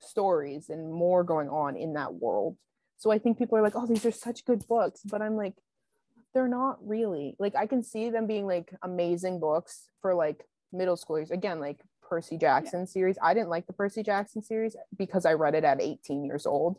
stories 0.00 0.68
and 0.68 0.92
more 0.92 1.24
going 1.24 1.48
on 1.48 1.76
in 1.76 1.94
that 1.94 2.14
world. 2.14 2.56
So 2.96 3.10
I 3.10 3.18
think 3.18 3.38
people 3.38 3.58
are 3.58 3.62
like, 3.62 3.76
oh, 3.76 3.86
these 3.86 4.06
are 4.06 4.12
such 4.12 4.44
good 4.44 4.66
books, 4.66 5.00
but 5.04 5.20
I'm 5.20 5.36
like, 5.36 5.54
they're 6.32 6.48
not 6.48 6.78
really. 6.86 7.36
Like 7.38 7.56
I 7.56 7.66
can 7.66 7.82
see 7.82 8.10
them 8.10 8.26
being 8.26 8.46
like 8.46 8.72
amazing 8.82 9.40
books 9.40 9.88
for 10.00 10.14
like 10.14 10.44
middle 10.72 10.96
schoolers. 10.96 11.30
Again, 11.30 11.60
like 11.60 11.80
Percy 12.02 12.36
Jackson 12.36 12.86
series. 12.86 13.16
I 13.22 13.34
didn't 13.34 13.48
like 13.48 13.66
the 13.66 13.72
Percy 13.72 14.02
Jackson 14.02 14.42
series 14.42 14.76
because 14.96 15.24
I 15.24 15.32
read 15.32 15.54
it 15.54 15.64
at 15.64 15.80
18 15.80 16.24
years 16.24 16.46
old. 16.46 16.78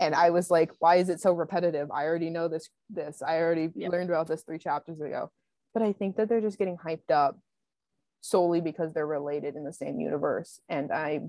And 0.00 0.14
I 0.14 0.30
was 0.30 0.50
like, 0.50 0.72
why 0.80 0.96
is 0.96 1.08
it 1.08 1.20
so 1.20 1.32
repetitive? 1.32 1.90
I 1.90 2.04
already 2.04 2.30
know 2.30 2.48
this 2.48 2.68
this. 2.90 3.22
I 3.22 3.38
already 3.38 3.70
Yeah. 3.74 3.88
learned 3.90 4.10
about 4.10 4.26
this 4.26 4.42
three 4.42 4.58
chapters 4.58 5.00
ago. 5.00 5.30
But 5.72 5.82
I 5.82 5.92
think 5.92 6.16
that 6.16 6.28
they're 6.28 6.40
just 6.40 6.58
getting 6.58 6.76
hyped 6.76 7.10
up 7.10 7.38
solely 8.20 8.60
because 8.60 8.92
they're 8.92 9.06
related 9.06 9.54
in 9.56 9.64
the 9.64 9.72
same 9.72 10.00
universe. 10.00 10.60
And 10.68 10.92
I 10.92 11.20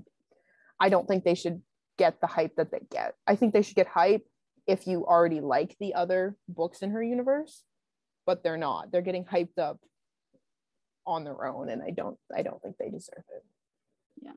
I 0.80 0.88
don't 0.88 1.06
think 1.08 1.24
they 1.24 1.34
should 1.34 1.62
get 1.96 2.20
the 2.20 2.26
hype 2.26 2.56
that 2.56 2.70
they 2.70 2.80
get. 2.90 3.14
I 3.26 3.36
think 3.36 3.54
they 3.54 3.62
should 3.62 3.76
get 3.76 3.86
hype 3.86 4.26
if 4.66 4.86
you 4.86 5.06
already 5.06 5.40
like 5.40 5.76
the 5.78 5.94
other 5.94 6.36
books 6.48 6.82
in 6.82 6.90
her 6.90 7.02
universe, 7.02 7.64
but 8.26 8.42
they're 8.42 8.56
not. 8.58 8.90
They're 8.90 9.00
getting 9.00 9.24
hyped 9.24 9.58
up 9.58 9.78
on 11.06 11.22
their 11.24 11.46
own, 11.46 11.68
and 11.70 11.82
I 11.82 11.90
don't. 11.90 12.18
I 12.36 12.42
don't 12.42 12.60
think 12.60 12.76
they 12.78 12.90
deserve 12.90 13.24
it. 13.34 13.44
Yeah. 14.22 14.32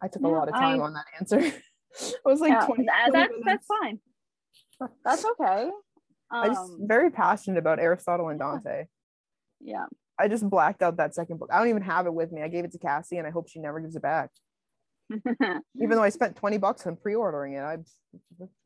I 0.00 0.08
took 0.08 0.22
a 0.22 0.28
lot 0.28 0.48
of 0.48 0.54
time 0.54 0.80
I- 0.80 0.84
on 0.84 0.94
that 0.94 1.04
answer. 1.20 1.40
I 2.00 2.28
was 2.28 2.40
like 2.40 2.50
yeah, 2.52 2.66
20, 2.66 2.84
that- 2.84 3.08
20 3.10 3.12
that's 3.12 3.44
that's 3.44 3.66
fine. 3.66 4.00
That's 5.04 5.24
okay. 5.24 5.70
I 6.30 6.48
just 6.48 6.60
Um, 6.60 6.78
very 6.82 7.10
passionate 7.10 7.58
about 7.58 7.78
Aristotle 7.78 8.28
and. 8.28 8.38
Dante. 8.38 8.86
yeah. 9.60 9.86
I 10.18 10.28
just 10.28 10.48
blacked 10.48 10.80
out 10.82 10.96
that 10.98 11.12
second 11.14 11.38
book. 11.38 11.50
I 11.52 11.58
don't 11.58 11.68
even 11.68 11.82
have 11.82 12.06
it 12.06 12.14
with 12.14 12.30
me. 12.30 12.40
I 12.42 12.48
gave 12.48 12.64
it 12.64 12.70
to 12.72 12.78
Cassie, 12.78 13.16
and 13.18 13.26
I 13.26 13.30
hope 13.30 13.48
she 13.48 13.58
never 13.58 13.80
gives 13.80 13.96
it 13.96 14.02
back. 14.02 14.30
Even 15.10 15.90
though 15.90 16.02
I 16.02 16.08
spent 16.10 16.36
twenty 16.36 16.56
bucks 16.56 16.86
on 16.86 16.96
pre-ordering 16.96 17.54
it, 17.54 17.60
I 17.60 17.78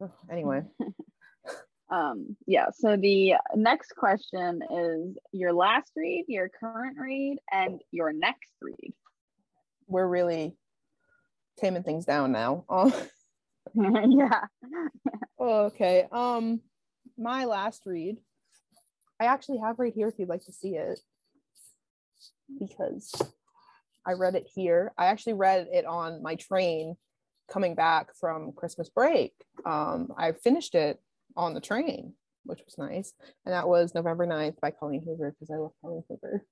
anyway. 0.31 0.63
um 1.91 2.37
yeah 2.47 2.67
so 2.71 2.99
the 2.99 3.33
next 3.57 3.95
question 3.97 4.61
is 4.71 5.17
your 5.33 5.55
last 5.55 5.91
read 5.97 6.27
your 6.29 6.51
current 6.51 6.99
read 7.01 7.39
and 7.51 7.81
your 7.93 8.13
next 8.13 8.51
read 8.61 8.93
We're 9.87 10.07
really 10.07 10.55
taming 11.57 11.83
things 11.85 12.05
down 12.05 12.31
now. 12.31 12.65
Yeah 13.75 14.45
Okay. 15.41 16.07
Um, 16.11 16.61
my 17.17 17.45
last 17.45 17.83
read, 17.87 18.17
I 19.21 19.25
actually 19.25 19.59
have 19.59 19.79
right 19.79 19.93
here 19.95 20.09
if 20.09 20.19
you'd 20.19 20.29
like 20.29 20.45
to 20.45 20.53
see 20.53 20.77
it, 20.77 21.01
because 22.59 23.13
I 24.07 24.13
read 24.13 24.35
it 24.35 24.49
here. 24.55 24.93
I 24.97 25.07
actually 25.07 25.35
read 25.35 25.69
it 25.73 25.85
on 25.85 26.23
my 26.23 26.37
train 26.37 26.97
coming 27.51 27.75
back 27.75 28.15
from 28.19 28.53
Christmas 28.53 28.89
break. 28.89 29.33
Um, 29.65 30.13
I 30.17 30.33
finished 30.33 30.75
it 30.75 31.01
on 31.37 31.55
the 31.55 31.61
train, 31.61 32.15
which 32.45 32.61
was 32.65 32.79
nice, 32.79 33.13
and 33.45 33.53
that 33.53 33.69
was 33.69 33.95
November 33.95 34.27
9th 34.27 34.61
by 34.61 34.71
Colleen 34.71 35.03
Hoover 35.05 35.33
because 35.33 35.51
I 35.51 35.59
love 35.59 35.73
Colleen 35.81 36.05
Hoover. 36.09 36.45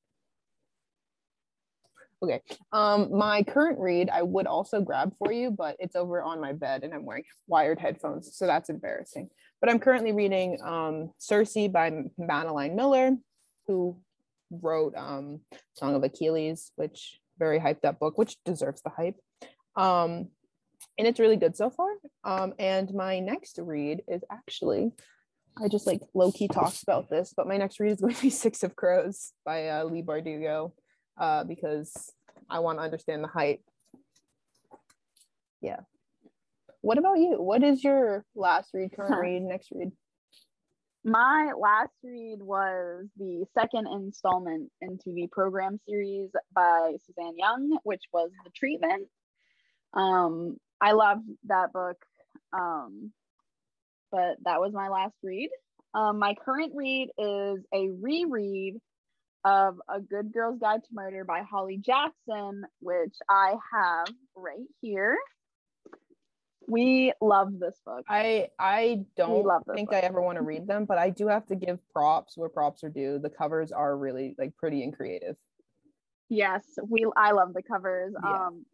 Okay. 2.23 2.41
Um, 2.73 3.17
my 3.17 3.43
current 3.43 3.79
read 3.79 4.09
I 4.11 4.23
would 4.23 4.47
also 4.47 4.81
grab 4.81 5.13
for 5.19 5.33
you, 5.33 5.51
but 5.51 5.77
it's 5.79 5.97
over 5.97 6.23
on 6.23 6.41
my 6.41 6.53
bed 6.53 6.83
and 6.83 6.95
I'm 6.95 7.05
wearing 7.05 7.25
wired 7.47 7.79
headphones, 7.79 8.37
so 8.37 8.47
that's 8.47 8.71
embarrassing. 8.71 9.29
But 9.61 9.71
I'm 9.71 9.79
currently 9.79 10.13
reading 10.13 10.59
um, 10.65 11.11
Circe 11.19 11.69
by 11.71 12.05
Madeline 12.17 12.75
Miller, 12.75 13.17
who 13.67 13.99
wrote 14.51 14.95
um, 14.97 15.41
Song 15.75 15.95
of 15.95 16.05
Achilles, 16.05 16.73
which 16.77 17.21
very 17.39 17.61
hyped 17.61 17.85
up 17.85 17.99
book, 17.99 18.17
which 18.17 18.37
deserves 18.45 18.81
the 18.83 18.91
hype. 18.91 19.17
Um, 19.77 20.29
and 20.99 21.07
it's 21.07 21.21
really 21.21 21.37
good 21.37 21.57
so 21.57 21.69
far. 21.69 21.89
Um, 22.25 22.55
and 22.59 22.93
my 22.95 23.21
next 23.21 23.59
read 23.63 24.03
is 24.09 24.23
actually, 24.31 24.93
I 25.63 25.69
just 25.69 25.87
like 25.87 26.01
low 26.15 26.33
key 26.33 26.49
talked 26.49 26.83
about 26.83 27.11
this, 27.11 27.35
but 27.37 27.47
my 27.47 27.59
next 27.59 27.79
read 27.79 27.93
is 27.93 28.01
going 28.01 28.15
to 28.15 28.23
be 28.23 28.31
Six 28.31 28.63
of 28.63 28.75
Crows 28.75 29.33
by 29.45 29.69
uh, 29.69 29.85
Leigh 29.85 30.03
Bardugo 30.03 30.73
uh, 31.19 31.45
because 31.45 32.13
I 32.49 32.61
want 32.61 32.79
to 32.79 32.83
understand 32.83 33.23
the 33.25 33.29
hype. 33.29 33.61
Yeah. 35.61 35.81
What 36.83 36.99
about 36.99 37.19
you? 37.19 37.37
What 37.43 37.63
is 37.63 37.83
your 37.83 38.25
last 38.35 38.71
read, 38.75 38.93
current 38.95 39.15
Huh. 39.15 39.21
read, 39.23 39.43
next 39.43 39.69
read? 39.73 39.93
my 41.07 41.53
last 41.57 41.93
read 42.03 42.43
was 42.43 43.07
the 43.17 43.45
second 43.57 43.87
installment 43.87 44.73
into 44.81 45.13
the 45.15 45.29
program 45.31 45.79
series 45.89 46.31
by 46.53 46.95
suzanne 47.07 47.39
young 47.39 47.79
which 47.85 48.03
was 48.13 48.29
the 48.45 48.51
treatment 48.51 49.07
um 49.95 50.57
i 50.81 50.91
loved 50.91 51.23
that 51.45 51.73
book 51.73 51.97
um 52.53 53.13
but 54.11 54.37
that 54.45 54.61
was 54.61 54.73
my 54.73 54.89
last 54.89 55.15
read 55.23 55.49
um 55.95 56.19
my 56.19 56.35
current 56.45 56.73
read 56.75 57.09
is 57.19 57.65
a 57.73 57.89
reread 58.01 58.75
of 59.47 59.81
A 59.89 60.01
Good 60.01 60.33
Girl's 60.33 60.59
Guide 60.59 60.83
to 60.83 60.89
Murder 60.93 61.25
by 61.25 61.43
Holly 61.49 61.79
Jackson, 61.79 62.65
which 62.81 63.15
I 63.31 63.55
have 63.73 64.09
right 64.35 64.67
here. 64.81 65.17
We 66.69 67.13
love 67.21 67.61
this 67.61 67.81
book. 67.87 68.05
I 68.09 68.49
I 68.59 69.05
don't 69.17 69.47
think 69.73 69.91
book. 69.91 69.97
I 69.97 70.01
ever 70.01 70.21
want 70.21 70.37
to 70.39 70.43
read 70.43 70.67
them, 70.67 70.85
but 70.85 70.99
I 70.99 71.11
do 71.11 71.29
have 71.29 71.47
to 71.47 71.55
give 71.55 71.79
props 71.93 72.37
where 72.37 72.49
props 72.49 72.83
are 72.83 72.89
due. 72.89 73.21
The 73.21 73.31
covers 73.31 73.71
are 73.71 73.97
really 73.97 74.35
like 74.37 74.57
pretty 74.57 74.83
and 74.83 74.93
creative. 74.93 75.37
Yes, 76.29 76.65
we 76.89 77.07
I 77.17 77.31
love 77.31 77.55
the 77.55 77.63
covers. 77.63 78.15
Yeah. 78.21 78.47
Um 78.49 78.67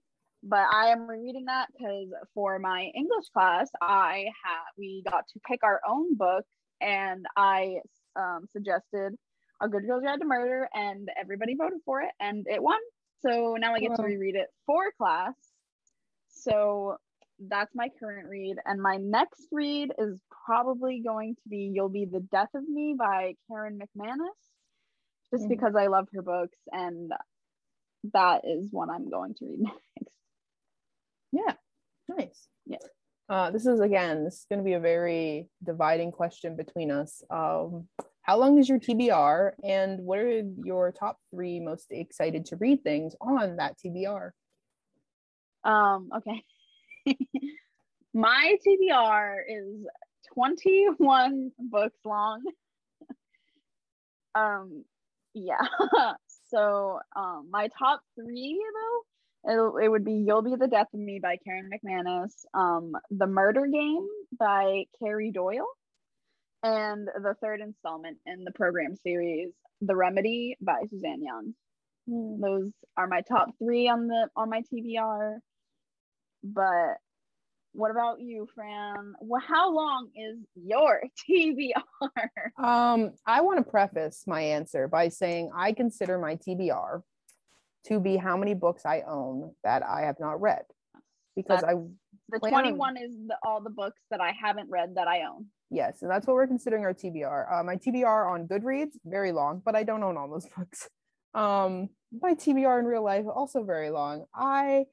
but 0.43 0.67
I 0.73 0.87
am 0.87 1.07
rereading 1.07 1.45
that 1.45 1.69
because 1.71 2.09
for 2.35 2.59
my 2.59 2.91
English 2.97 3.27
class, 3.35 3.71
I 3.83 4.25
had 4.43 4.73
we 4.79 5.05
got 5.09 5.29
to 5.35 5.41
pick 5.47 5.63
our 5.63 5.83
own 5.87 6.17
book 6.17 6.47
and 6.81 7.27
I 7.37 7.81
um, 8.17 8.49
suggested 8.53 9.17
A 9.63 9.69
Good 9.69 9.87
Girl's 9.87 10.03
Guide 10.03 10.19
to 10.21 10.27
Murder 10.27 10.69
and 10.75 11.09
everybody 11.19 11.55
voted 11.55 11.79
for 11.85 12.03
it 12.03 12.11
and 12.21 12.47
it 12.49 12.63
won. 12.63 12.81
So 13.25 13.57
now 13.59 13.75
I 13.75 13.79
get 13.79 13.95
to 13.95 14.03
reread 14.03 14.35
it 14.35 14.49
for 14.67 14.91
class. 14.99 15.35
So 16.29 16.97
that's 17.49 17.73
my 17.75 17.89
current 18.01 18.29
read. 18.29 18.57
And 18.67 18.83
my 18.83 18.97
next 18.97 19.47
read 19.53 19.93
is 19.99 20.21
probably 20.45 21.01
going 21.07 21.37
to 21.37 21.49
be 21.49 21.71
You'll 21.73 21.89
Be 21.89 22.05
the 22.07 22.21
Death 22.21 22.49
of 22.55 22.69
Me 22.69 22.97
by 22.99 23.35
Karen 23.49 23.79
McManus, 23.79 24.17
just 25.33 25.45
Mhm. 25.45 25.49
because 25.49 25.77
I 25.77 25.87
love 25.87 26.09
her 26.13 26.23
books 26.23 26.59
and 26.73 27.13
that 28.13 28.45
is 28.45 28.69
what 28.73 28.91
I'm 28.91 29.09
going 29.09 29.35
to 29.35 29.45
read 29.47 29.61
next. 30.01 30.17
Yeah, 31.31 31.55
nice. 32.09 32.49
Yeah. 32.67 32.79
Uh, 33.29 33.51
this 33.53 33.65
is 33.65 33.79
again, 33.81 34.25
this 34.25 34.41
is 34.41 34.47
going 34.49 34.59
to 34.59 34.65
be 34.65 34.73
a 34.73 34.81
very 34.81 35.49
dividing 35.63 36.11
question 36.11 36.57
between 36.57 36.91
us. 36.91 37.23
Um, 37.31 37.89
how 38.23 38.39
long 38.39 38.59
is 38.59 38.69
your 38.69 38.79
TBR, 38.79 39.53
and 39.65 40.01
what 40.01 40.19
are 40.19 40.43
your 40.65 40.93
top 40.93 41.19
three 41.35 41.59
most 41.59 41.87
excited 41.91 42.47
to 42.47 42.57
read 42.57 42.83
things 42.85 43.15
on 43.21 43.57
that 43.57 43.77
TBR? 43.85 44.31
Um, 45.65 46.11
okay. 46.17 46.45
My 48.15 48.57
TBR 48.67 49.37
is 49.49 49.87
21 50.35 51.51
books 51.59 51.99
long. 52.05 52.43
um, 54.35 54.85
yeah. 55.35 55.67
so, 56.51 56.99
um, 57.17 57.49
my 57.51 57.69
top 57.79 58.03
three 58.15 58.63
though, 58.75 59.53
it'll, 59.53 59.77
it 59.79 59.89
would 59.89 60.05
be 60.05 60.25
You'll 60.27 60.43
Be 60.43 60.57
the 60.57 60.69
Death 60.69 60.89
of 60.93 61.01
Me 61.01 61.21
by 61.23 61.39
Karen 61.45 61.71
McManus, 61.73 62.33
um, 62.55 62.93
The 63.11 63.27
Murder 63.27 63.67
Game 63.67 64.07
by 64.39 64.85
Carrie 64.99 65.33
Doyle, 65.33 65.67
and 66.63 67.09
the 67.09 67.35
third 67.41 67.61
installment 67.61 68.19
in 68.27 68.45
the 68.45 68.53
program 68.53 68.97
series, 68.97 69.51
The 69.81 69.97
Remedy 69.97 70.57
by 70.61 70.83
Suzanne 70.91 71.23
Young 71.23 71.55
those 72.07 72.71
are 72.97 73.07
my 73.07 73.21
top 73.23 73.51
three 73.59 73.89
on 73.89 74.09
the 74.09 74.29
on 74.37 74.51
my 74.51 74.63
TBR. 74.73 75.39
But 76.43 76.97
what 77.73 77.91
about 77.91 78.21
you, 78.21 78.49
Fran? 78.55 79.15
Well, 79.21 79.41
how 79.47 79.73
long 79.73 80.11
is 80.15 80.39
your 80.55 81.03
TBR? 81.31 81.73
Um, 82.59 83.13
I 83.27 83.41
want 83.41 83.59
to 83.65 83.71
preface 83.71 84.25
my 84.27 84.41
answer 84.41 84.89
by 84.89 85.09
saying 85.09 85.51
I 85.55 85.73
consider 85.73 86.19
my 86.19 86.37
TBR 86.37 87.03
to 87.87 88.01
be 88.01 88.17
how 88.17 88.37
many 88.37 88.55
books 88.55 88.85
I 88.85 89.03
own 89.07 89.55
that 89.65 89.83
I 89.83 90.03
have 90.03 90.21
not 90.21 90.41
read 90.41 90.65
because 91.35 91.65
I 91.65 91.75
The 92.33 92.47
on- 92.47 92.51
21 92.51 92.97
is 92.97 93.17
the, 93.27 93.37
all 93.43 93.61
the 93.61 93.71
books 93.71 94.01
that 94.11 94.21
I 94.21 94.33
haven't 94.33 94.71
read 94.71 94.95
that 94.97 95.09
I 95.09 95.23
own. 95.23 95.47
Yes, 95.71 96.03
and 96.03 96.11
that's 96.11 96.27
what 96.27 96.35
we're 96.35 96.47
considering 96.47 96.85
our 96.85 96.93
TBR. 96.93 97.53
Uh, 97.53 97.63
my 97.63 97.77
TBR 97.77 98.31
on 98.31 98.47
Goodreads, 98.47 98.93
very 99.05 99.33
long, 99.33 99.63
but 99.65 99.75
I 99.75 99.85
don't 99.85 100.03
own 100.03 100.17
all 100.17 100.29
those 100.29 100.47
books. 100.57 100.89
Um, 101.35 101.89
my 102.21 102.35
TBR 102.35 102.81
in 102.81 102.85
real 102.85 103.03
life, 103.03 103.25
also 103.33 103.65
very 103.65 103.91
long. 103.91 104.27
I 104.35 104.85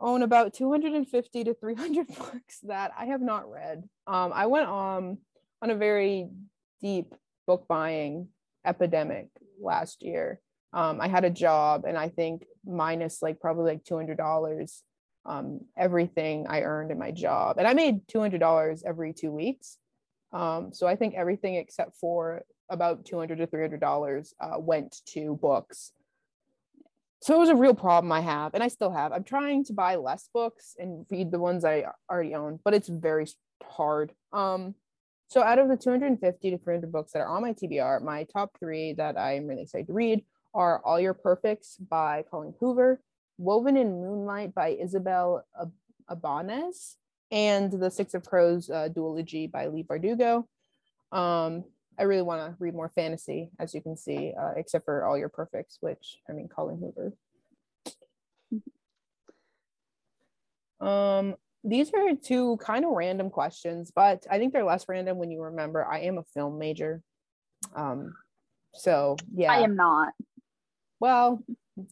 own 0.00 0.22
about 0.22 0.54
250 0.54 1.44
to 1.44 1.54
300 1.54 2.06
books 2.18 2.60
that 2.64 2.92
I 2.96 3.06
have 3.06 3.20
not 3.20 3.50
read. 3.50 3.84
Um, 4.06 4.32
I 4.34 4.46
went 4.46 4.68
on 4.68 5.18
on 5.60 5.70
a 5.70 5.74
very 5.74 6.28
deep 6.80 7.14
book 7.46 7.66
buying 7.68 8.28
epidemic 8.64 9.28
last 9.60 10.02
year. 10.02 10.40
Um, 10.72 11.00
I 11.00 11.08
had 11.08 11.24
a 11.24 11.30
job, 11.30 11.84
and 11.86 11.96
I 11.96 12.08
think 12.08 12.44
minus 12.64 13.22
like 13.22 13.40
probably 13.40 13.72
like 13.72 13.84
$200 13.84 14.82
um, 15.28 15.60
everything 15.76 16.46
I 16.48 16.62
earned 16.62 16.90
in 16.90 16.98
my 16.98 17.10
job. 17.10 17.58
And 17.58 17.68
I 17.68 17.74
made 17.74 18.06
$200 18.08 18.82
every 18.84 19.12
two 19.12 19.30
weeks. 19.30 19.76
Um, 20.32 20.72
so 20.72 20.86
I 20.86 20.96
think 20.96 21.14
everything 21.14 21.54
except 21.54 21.96
for 21.96 22.42
about 22.70 23.04
200 23.04 23.38
to 23.38 23.46
$300 23.46 24.32
uh, 24.40 24.58
went 24.58 24.96
to 25.12 25.38
books. 25.40 25.92
So 27.20 27.34
it 27.34 27.38
was 27.38 27.48
a 27.48 27.56
real 27.56 27.74
problem 27.74 28.12
I 28.12 28.20
have, 28.20 28.54
and 28.54 28.62
I 28.62 28.68
still 28.68 28.92
have. 28.92 29.12
I'm 29.12 29.24
trying 29.24 29.64
to 29.64 29.72
buy 29.72 29.96
less 29.96 30.28
books 30.32 30.76
and 30.78 31.04
read 31.10 31.30
the 31.32 31.38
ones 31.38 31.64
I 31.64 31.84
already 32.08 32.34
own, 32.34 32.60
but 32.64 32.74
it's 32.74 32.88
very 32.88 33.26
hard. 33.62 34.12
Um, 34.32 34.74
so 35.26 35.42
out 35.42 35.58
of 35.58 35.68
the 35.68 35.76
250 35.76 36.50
to 36.50 36.58
300 36.58 36.92
books 36.92 37.12
that 37.12 37.20
are 37.20 37.28
on 37.28 37.42
my 37.42 37.52
TBR, 37.52 38.02
my 38.02 38.24
top 38.24 38.56
three 38.58 38.92
that 38.94 39.18
I'm 39.18 39.48
really 39.48 39.62
excited 39.62 39.88
to 39.88 39.92
read 39.92 40.24
are 40.54 40.80
All 40.84 41.00
Your 41.00 41.12
Perfects 41.12 41.76
by 41.76 42.24
Colleen 42.30 42.54
Hoover, 42.60 43.00
Woven 43.38 43.76
in 43.76 44.00
Moonlight 44.00 44.54
by 44.54 44.70
Isabel 44.70 45.44
Ab- 45.60 45.72
Abanez, 46.10 46.96
and 47.30 47.70
The 47.72 47.90
Six 47.90 48.14
of 48.14 48.24
Crows 48.24 48.68
uh, 48.70 48.88
Duology 48.90 49.50
by 49.50 49.68
Leigh 49.68 49.84
Bardugo. 49.84 50.44
Um, 51.12 51.64
I 51.98 52.04
really 52.04 52.22
want 52.22 52.42
to 52.42 52.56
read 52.58 52.74
more 52.74 52.90
fantasy, 52.94 53.50
as 53.58 53.74
you 53.74 53.80
can 53.80 53.96
see, 53.96 54.32
uh, 54.38 54.52
except 54.56 54.84
for 54.84 55.04
All 55.04 55.18
Your 55.18 55.28
Perfects, 55.28 55.78
which 55.80 56.18
I 56.28 56.32
mean, 56.32 56.48
Colleen 56.48 56.78
Hoover. 56.78 57.12
Um, 60.80 61.34
these 61.64 61.92
are 61.92 62.14
two 62.14 62.56
kind 62.58 62.84
of 62.84 62.92
random 62.92 63.30
questions, 63.30 63.90
but 63.94 64.26
I 64.30 64.38
think 64.38 64.52
they're 64.52 64.64
less 64.64 64.88
random 64.88 65.18
when 65.18 65.30
you 65.30 65.42
remember 65.42 65.84
I 65.84 66.00
am 66.00 66.18
a 66.18 66.24
film 66.34 66.58
major. 66.58 67.02
Um, 67.74 68.14
so 68.74 69.16
yeah. 69.34 69.52
I 69.52 69.60
am 69.60 69.74
not. 69.74 70.12
Well, 71.00 71.42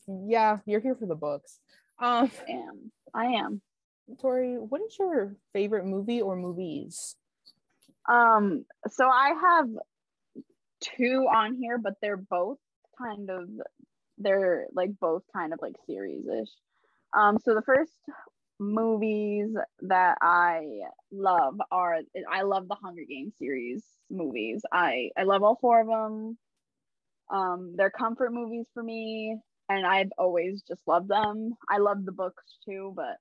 yeah, 0.06 0.58
you're 0.66 0.80
here 0.80 0.94
for 0.94 1.06
the 1.06 1.14
books. 1.14 1.58
Um, 1.98 2.30
I 2.48 2.52
am. 2.52 2.92
I 3.14 3.24
am. 3.26 3.60
Tori, 4.20 4.54
what 4.54 4.80
is 4.82 4.96
your 4.98 5.36
favorite 5.52 5.84
movie 5.84 6.20
or 6.20 6.36
movies? 6.36 7.16
Um, 8.08 8.64
so 8.88 9.08
I 9.08 9.34
have 9.40 9.68
two 10.80 11.26
on 11.32 11.54
here, 11.54 11.78
but 11.78 11.94
they're 12.00 12.16
both 12.16 12.58
kind 12.98 13.30
of 13.30 13.48
they're 14.18 14.66
like 14.72 14.90
both 15.00 15.22
kind 15.34 15.52
of 15.52 15.58
like 15.60 15.74
series-ish. 15.86 16.48
Um, 17.16 17.38
so 17.44 17.54
the 17.54 17.62
first 17.62 17.92
movies 18.58 19.54
that 19.82 20.16
I 20.22 20.80
love 21.12 21.60
are 21.70 21.98
I 22.30 22.42
love 22.42 22.68
the 22.68 22.76
Hunger 22.76 23.02
Games 23.08 23.34
series 23.38 23.84
movies. 24.10 24.62
I 24.72 25.10
I 25.16 25.24
love 25.24 25.42
all 25.42 25.58
four 25.60 25.80
of 25.80 25.86
them. 25.88 26.38
Um, 27.30 27.74
they're 27.76 27.90
comfort 27.90 28.32
movies 28.32 28.68
for 28.72 28.82
me, 28.82 29.38
and 29.68 29.86
I've 29.86 30.10
always 30.18 30.62
just 30.62 30.80
loved 30.86 31.08
them. 31.08 31.54
I 31.68 31.78
love 31.78 32.04
the 32.04 32.12
books 32.12 32.58
too, 32.64 32.92
but 32.96 33.16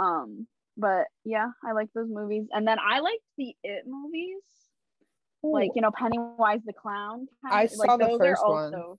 um, 0.00 0.46
but 0.76 1.06
yeah, 1.24 1.48
I 1.64 1.72
like 1.72 1.88
those 1.94 2.08
movies. 2.10 2.46
And 2.52 2.66
then 2.66 2.78
I 2.80 3.00
like 3.00 3.20
the 3.38 3.54
It 3.62 3.84
movies, 3.86 4.42
like 5.42 5.70
you 5.74 5.82
know 5.82 5.90
Pennywise 5.92 6.60
the 6.64 6.72
Clown. 6.72 7.26
kind 7.42 7.54
I 7.54 7.62
of- 7.64 7.70
saw 7.70 7.96
the 7.96 8.06
those 8.06 8.18
first 8.18 8.42
are 8.44 8.50
one. 8.50 8.74
also 8.74 8.98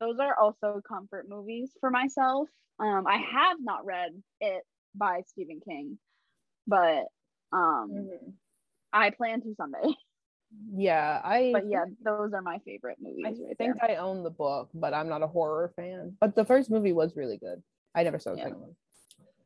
those 0.00 0.18
are 0.18 0.38
also 0.38 0.80
comfort 0.86 1.26
movies 1.28 1.72
for 1.80 1.90
myself. 1.90 2.48
Um, 2.78 3.06
I 3.06 3.16
have 3.16 3.56
not 3.60 3.84
read 3.86 4.10
It 4.40 4.62
by 4.94 5.22
Stephen 5.26 5.60
King, 5.66 5.98
but 6.66 7.06
um, 7.52 7.90
Mhm. 7.92 8.34
I 8.92 9.10
plan 9.10 9.40
to 9.42 9.54
someday. 9.54 9.94
yeah, 10.74 11.20
I 11.24 11.50
But 11.52 11.68
yeah, 11.68 11.84
those 12.04 12.32
are 12.32 12.42
my 12.42 12.58
favorite 12.64 12.98
movies 13.00 13.24
I 13.26 13.30
right 13.30 13.58
think 13.58 13.76
there. 13.80 13.90
I 13.90 13.96
own 13.96 14.22
the 14.22 14.30
book, 14.30 14.70
but 14.74 14.94
I'm 14.94 15.08
not 15.08 15.22
a 15.22 15.26
horror 15.26 15.72
fan. 15.76 16.16
But 16.20 16.34
the 16.34 16.44
first 16.44 16.70
movie 16.70 16.92
was 16.92 17.16
really 17.16 17.36
good. 17.38 17.62
I 17.94 18.02
never 18.02 18.18
saw 18.18 18.32
the 18.32 18.38
Yeah. 18.38 18.44
second 18.44 18.60
one. 18.60 18.76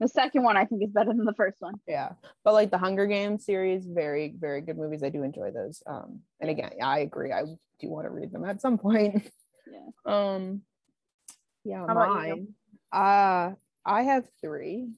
The 0.01 0.09
second 0.09 0.43
one 0.45 0.57
I 0.57 0.65
think 0.65 0.83
is 0.83 0.91
better 0.91 1.13
than 1.13 1.25
the 1.27 1.35
first 1.35 1.61
one. 1.61 1.75
Yeah, 1.87 2.13
but 2.43 2.55
like 2.55 2.71
the 2.71 2.79
Hunger 2.79 3.07
Games 3.07 3.45
series, 3.45 3.85
very 3.87 4.35
very 4.39 4.63
good 4.63 4.79
movies. 4.79 5.03
I 5.03 5.11
do 5.11 5.23
enjoy 5.23 5.51
those. 5.51 5.83
Um, 5.87 6.21
and 6.41 6.49
again, 6.49 6.71
yeah, 6.79 6.89
I 6.89 7.01
agree. 7.01 7.33
I 7.33 7.43
do 7.81 7.89
want 7.91 8.07
to 8.07 8.11
read 8.11 8.33
them 8.33 8.45
at 8.45 8.61
some 8.61 8.79
point. 8.79 9.31
Yeah. 9.71 9.79
Um, 10.07 10.63
yeah, 11.65 11.79
How 11.87 11.93
about 11.93 12.27
you? 12.27 12.35
mine. 12.35 12.55
Uh, 12.91 13.55
I 13.85 14.03
have 14.05 14.25
three. 14.41 14.95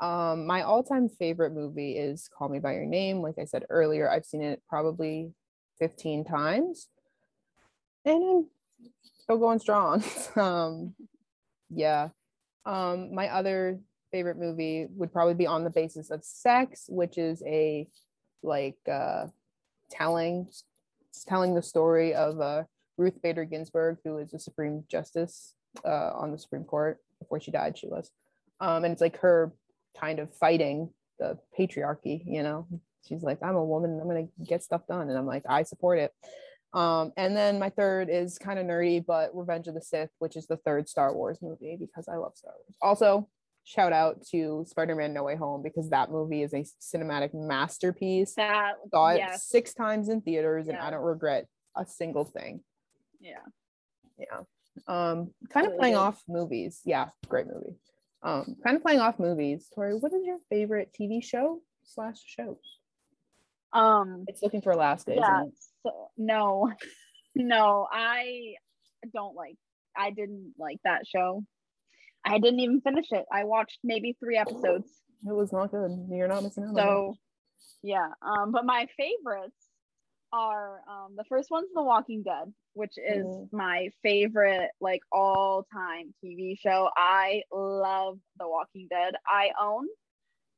Um, 0.00 0.46
my 0.46 0.62
all-time 0.62 1.08
favorite 1.08 1.52
movie 1.52 1.92
is 1.92 2.28
Call 2.36 2.48
Me 2.48 2.58
by 2.58 2.74
Your 2.74 2.86
Name. 2.86 3.18
Like 3.18 3.38
I 3.38 3.44
said 3.44 3.64
earlier, 3.70 4.10
I've 4.10 4.24
seen 4.24 4.42
it 4.42 4.62
probably 4.68 5.32
15 5.78 6.24
times, 6.24 6.88
and 8.04 8.22
I'm 8.22 8.46
still 9.22 9.38
going 9.38 9.58
strong. 9.58 10.02
um, 10.36 10.94
yeah. 11.70 12.08
Um, 12.66 13.14
my 13.14 13.28
other 13.28 13.78
favorite 14.10 14.38
movie 14.38 14.86
would 14.96 15.12
probably 15.12 15.34
be 15.34 15.46
On 15.46 15.64
the 15.64 15.70
Basis 15.70 16.10
of 16.10 16.24
Sex, 16.24 16.86
which 16.88 17.18
is 17.18 17.42
a 17.46 17.86
like 18.42 18.76
uh 18.90 19.26
telling 19.90 20.46
telling 21.26 21.54
the 21.54 21.62
story 21.62 22.14
of 22.14 22.40
a 22.40 22.66
Ruth 22.96 23.20
Bader 23.22 23.44
Ginsburg, 23.44 23.98
who 24.04 24.18
is 24.18 24.32
a 24.34 24.38
Supreme 24.38 24.84
Justice 24.88 25.54
uh, 25.84 26.12
on 26.14 26.30
the 26.30 26.38
Supreme 26.38 26.64
Court 26.64 26.98
before 27.18 27.40
she 27.40 27.50
died. 27.50 27.76
She 27.76 27.88
was, 27.88 28.10
um, 28.60 28.84
and 28.84 28.92
it's 28.92 29.00
like 29.00 29.18
her 29.18 29.52
kind 29.98 30.18
of 30.18 30.32
fighting 30.34 30.90
the 31.18 31.38
patriarchy. 31.58 32.22
You 32.26 32.42
know, 32.42 32.66
she's 33.08 33.22
like, 33.22 33.42
I'm 33.42 33.56
a 33.56 33.64
woman, 33.64 33.98
I'm 34.00 34.08
gonna 34.08 34.28
get 34.46 34.62
stuff 34.62 34.86
done, 34.86 35.08
and 35.08 35.18
I'm 35.18 35.26
like, 35.26 35.42
I 35.48 35.62
support 35.62 35.98
it. 35.98 36.12
Um, 36.72 37.12
and 37.16 37.36
then 37.36 37.60
my 37.60 37.70
third 37.70 38.08
is 38.10 38.36
kind 38.36 38.58
of 38.58 38.66
nerdy, 38.66 39.04
but 39.04 39.30
Revenge 39.32 39.68
of 39.68 39.74
the 39.74 39.80
Sith, 39.80 40.10
which 40.18 40.34
is 40.34 40.48
the 40.48 40.56
third 40.56 40.88
Star 40.88 41.14
Wars 41.14 41.38
movie 41.40 41.76
because 41.78 42.08
I 42.08 42.16
love 42.16 42.32
Star 42.34 42.52
Wars. 42.52 42.76
Also, 42.82 43.28
shout 43.62 43.92
out 43.92 44.26
to 44.32 44.64
Spider-Man 44.66 45.14
No 45.14 45.22
Way 45.22 45.36
Home 45.36 45.62
because 45.62 45.90
that 45.90 46.10
movie 46.10 46.42
is 46.42 46.52
a 46.52 46.64
cinematic 46.82 47.32
masterpiece. 47.32 48.34
That 48.34 48.74
Saw 48.90 49.06
it 49.10 49.18
yes. 49.18 49.46
six 49.46 49.72
times 49.72 50.08
in 50.08 50.20
theaters 50.20 50.66
and 50.66 50.76
I 50.76 50.90
don't 50.90 51.04
regret 51.04 51.46
a 51.76 51.86
single 51.86 52.24
thing. 52.24 52.60
Yeah. 53.20 53.38
Yeah. 54.18 54.40
Um, 54.88 55.30
kind 55.50 55.66
of 55.66 55.72
Really 55.72 55.78
playing 55.78 55.94
good. 55.94 56.00
off 56.00 56.22
movies. 56.28 56.80
Yeah, 56.84 57.10
great 57.28 57.46
movie. 57.46 57.76
Um, 58.24 58.56
kind 58.64 58.74
of 58.76 58.82
playing 58.82 59.00
off 59.00 59.18
movies. 59.18 59.68
Tori, 59.74 59.94
what 59.94 60.12
is 60.14 60.24
your 60.24 60.38
favorite 60.48 60.90
TV 60.98 61.22
show 61.22 61.60
slash 61.84 62.16
shows? 62.24 62.56
Um. 63.72 64.24
It's 64.28 64.42
looking 64.42 64.62
for 64.62 64.72
Alaska. 64.72 65.14
Yeah. 65.14 65.42
So 65.82 66.08
no, 66.16 66.72
no, 67.34 67.86
I 67.92 68.54
don't 69.12 69.36
like. 69.36 69.56
I 69.96 70.10
didn't 70.10 70.54
like 70.58 70.78
that 70.84 71.06
show. 71.06 71.44
I 72.24 72.38
didn't 72.38 72.60
even 72.60 72.80
finish 72.80 73.12
it. 73.12 73.26
I 73.30 73.44
watched 73.44 73.78
maybe 73.84 74.16
three 74.18 74.38
episodes. 74.38 74.90
It 75.26 75.34
was 75.34 75.52
not 75.52 75.70
good. 75.70 75.90
You're 76.10 76.28
not 76.28 76.42
missing 76.42 76.64
out. 76.64 76.70
on. 76.70 76.76
So, 76.76 77.14
yeah. 77.82 78.08
Um. 78.22 78.52
But 78.52 78.64
my 78.64 78.86
favorites 78.96 79.63
are 80.34 80.80
um 80.88 81.16
the 81.16 81.24
first 81.24 81.50
one's 81.50 81.70
The 81.74 81.82
Walking 81.82 82.24
Dead, 82.24 82.52
which 82.74 82.94
is 82.98 83.26
Mhm. 83.26 83.52
my 83.52 83.90
favorite 84.02 84.70
like 84.80 85.02
all 85.12 85.64
time 85.72 86.14
TV 86.22 86.56
show. 86.56 86.90
I 86.96 87.44
love 87.52 88.18
The 88.38 88.48
Walking 88.48 88.88
Dead. 88.90 89.14
I 89.26 89.52
own 89.60 89.86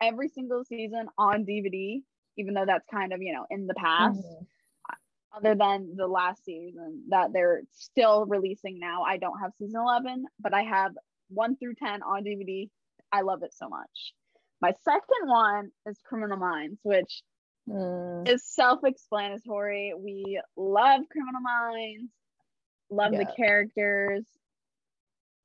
every 0.01 0.29
single 0.29 0.65
season 0.65 1.09
on 1.19 1.45
DVD, 1.45 2.03
even 2.39 2.55
though 2.55 2.67
that's 2.67 2.87
kind 2.89 3.13
of 3.13 3.23
you 3.23 3.35
know 3.35 3.47
in 3.51 3.67
the 3.67 3.75
past. 3.75 4.21
Mhm. 4.21 4.47
other 5.37 5.55
than 5.55 5.97
the 5.97 6.07
last 6.07 6.45
season 6.45 7.05
that 7.09 7.33
they're 7.33 7.63
still 7.73 8.27
releasing 8.27 8.79
now. 8.79 9.03
I 9.03 9.19
don't 9.19 9.39
have 9.41 9.53
season 9.59 9.81
11, 9.81 10.27
but 10.41 10.55
I 10.55 10.63
have 10.63 10.97
1 11.29 11.57
through 11.57 11.75
10 11.75 12.03
on 12.03 12.25
DVD. 12.25 12.71
I 13.13 13.23
love 13.23 13.43
it 13.43 13.53
so 13.55 13.69
much. 13.69 14.15
My 14.61 14.73
second 14.73 15.29
one 15.29 15.73
is 15.87 16.01
Criminal 16.05 16.39
Minds, 16.39 16.81
which 16.83 17.23
Mm, 17.69 18.29
is 18.29 18.45
self 18.45 18.85
explanatory. 18.85 19.93
We 19.97 20.41
love 20.57 21.03
Criminal 21.11 21.41
Minds, 21.41 22.13
love 22.91 23.13
the 23.13 23.27
characters. 23.37 24.25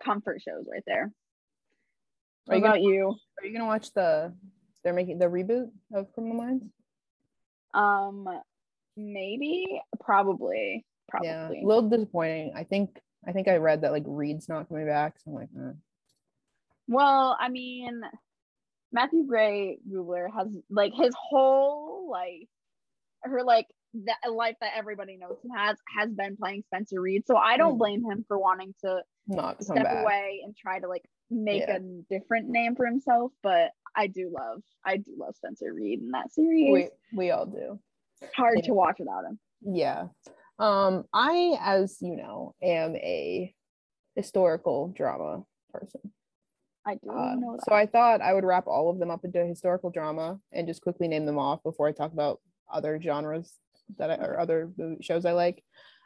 Comfort 0.04 0.42
shows 0.42 0.66
right 0.72 0.84
there. 0.88 1.12
What 2.46 2.54
Are 2.54 2.58
you 2.58 2.64
about 2.64 2.76
gonna- 2.78 2.90
you? 2.90 3.16
Are 3.40 3.46
you 3.46 3.54
gonna 3.54 3.66
watch 3.66 3.92
the? 3.94 4.34
They're 4.84 4.94
making 4.94 5.20
the 5.20 5.26
reboot 5.26 5.72
of 5.94 6.12
Criminal 6.14 6.38
Minds. 6.38 6.66
Um, 7.74 8.28
maybe, 8.98 9.80
probably, 10.00 10.86
probably. 11.08 11.28
Yeah, 11.30 11.50
a 11.50 11.66
little 11.66 11.88
disappointing. 11.90 12.54
I 12.56 12.64
think. 12.64 13.00
I 13.28 13.32
think 13.34 13.48
I 13.48 13.58
read 13.58 13.82
that 13.82 13.92
like 13.92 14.04
Reid's 14.08 14.50
not 14.50 14.68
coming 14.68 14.88
back. 14.88 15.20
So 15.20 15.30
I'm 15.30 15.36
like, 15.36 15.50
eh. 15.56 15.74
Well, 16.88 17.38
I 17.40 17.50
mean, 17.50 18.02
Matthew 18.92 19.28
Gray 19.28 19.78
Gubler 19.88 20.28
has 20.36 20.48
like 20.72 20.94
his 20.96 21.14
whole 21.16 21.91
life, 22.10 22.48
her 23.24 23.44
like 23.44 23.68
that 24.06 24.32
life 24.32 24.56
that 24.62 24.72
everybody 24.76 25.18
knows 25.18 25.38
him 25.44 25.52
has 25.56 25.78
has 25.98 26.10
been 26.12 26.38
playing 26.38 26.64
Spencer 26.68 27.02
Reid. 27.02 27.28
So 27.28 27.36
I 27.36 27.58
don't 27.58 27.76
Mm. 27.76 27.80
blame 27.80 28.04
him 28.10 28.24
for 28.28 28.40
wanting 28.40 28.74
to 28.86 29.04
not 29.28 29.62
step 29.64 29.84
back. 29.84 30.04
away 30.04 30.42
and 30.46 30.56
try 30.56 30.80
to 30.80 30.88
like 30.88 31.04
make 31.30 31.62
Yeah. 31.68 31.78
a 31.78 31.80
different 32.10 32.48
name 32.50 32.76
for 32.76 32.86
himself. 32.86 33.32
But 33.44 33.72
I 33.96 34.08
do 34.08 34.30
love, 34.30 34.64
I 34.86 34.98
do 34.98 35.14
love 35.18 35.36
Spencer 35.36 35.74
Reid 35.74 36.00
in 36.00 36.12
that 36.12 36.32
series. 36.32 36.72
We 36.72 36.90
we 37.14 37.32
all 37.32 37.46
do. 37.46 37.80
Hard 38.36 38.60
yeah. 38.60 38.66
to 38.68 38.74
watch 38.74 39.00
without 39.00 39.26
him. 39.26 39.40
Yeah. 39.62 40.08
Um, 40.60 41.06
I, 41.12 41.58
as 41.60 41.98
you 42.02 42.16
know, 42.16 42.56
am 42.62 42.96
a 42.96 43.54
historical 44.16 44.90
drama 44.90 45.44
person. 45.74 46.02
I 46.86 46.96
do 46.96 47.10
Uh, 47.12 47.36
know 47.36 47.54
that. 47.58 47.66
so 47.68 47.74
I 47.76 47.86
thought 47.86 48.22
I 48.22 48.34
would 48.34 48.44
wrap 48.44 48.68
all 48.68 48.90
of 48.90 48.98
them 49.00 49.12
up 49.12 49.24
into 49.24 49.46
historical 49.46 49.90
drama 49.90 50.40
and 50.52 50.68
just 50.68 50.82
quickly 50.82 51.08
name 51.08 51.26
them 51.26 51.38
off 51.38 51.62
before 51.64 51.88
I 51.88 51.92
talk 51.92 52.12
about 52.14 52.40
other 52.72 53.00
genres 53.02 53.54
that 53.98 54.10
I, 54.10 54.16
or 54.16 54.40
other 54.40 54.72
shows 55.02 55.26
I 55.26 55.34
like. 55.34 55.64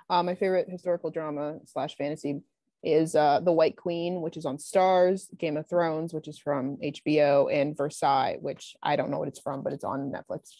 Uh, 0.10 0.22
my 0.24 0.36
favorite 0.36 0.70
historical 0.70 1.10
drama 1.12 1.60
slash 1.66 1.96
fantasy 1.96 2.42
is 2.84 3.16
uh, 3.16 3.40
The 3.40 3.52
White 3.52 3.76
Queen, 3.78 4.22
which 4.22 4.38
is 4.38 4.46
on 4.46 4.58
Starz, 4.58 5.36
Game 5.40 5.58
of 5.58 5.68
Thrones, 5.68 6.14
which 6.14 6.28
is 6.28 6.38
from 6.38 6.78
HBO, 6.78 7.52
and 7.52 7.76
Versailles, 7.76 8.38
which 8.42 8.76
I 8.84 8.96
don't 8.96 9.10
know 9.10 9.18
what 9.18 9.28
it's 9.28 9.40
from, 9.40 9.64
but 9.64 9.74
it's 9.74 9.84
on 9.84 10.12
Netflix. 10.12 10.52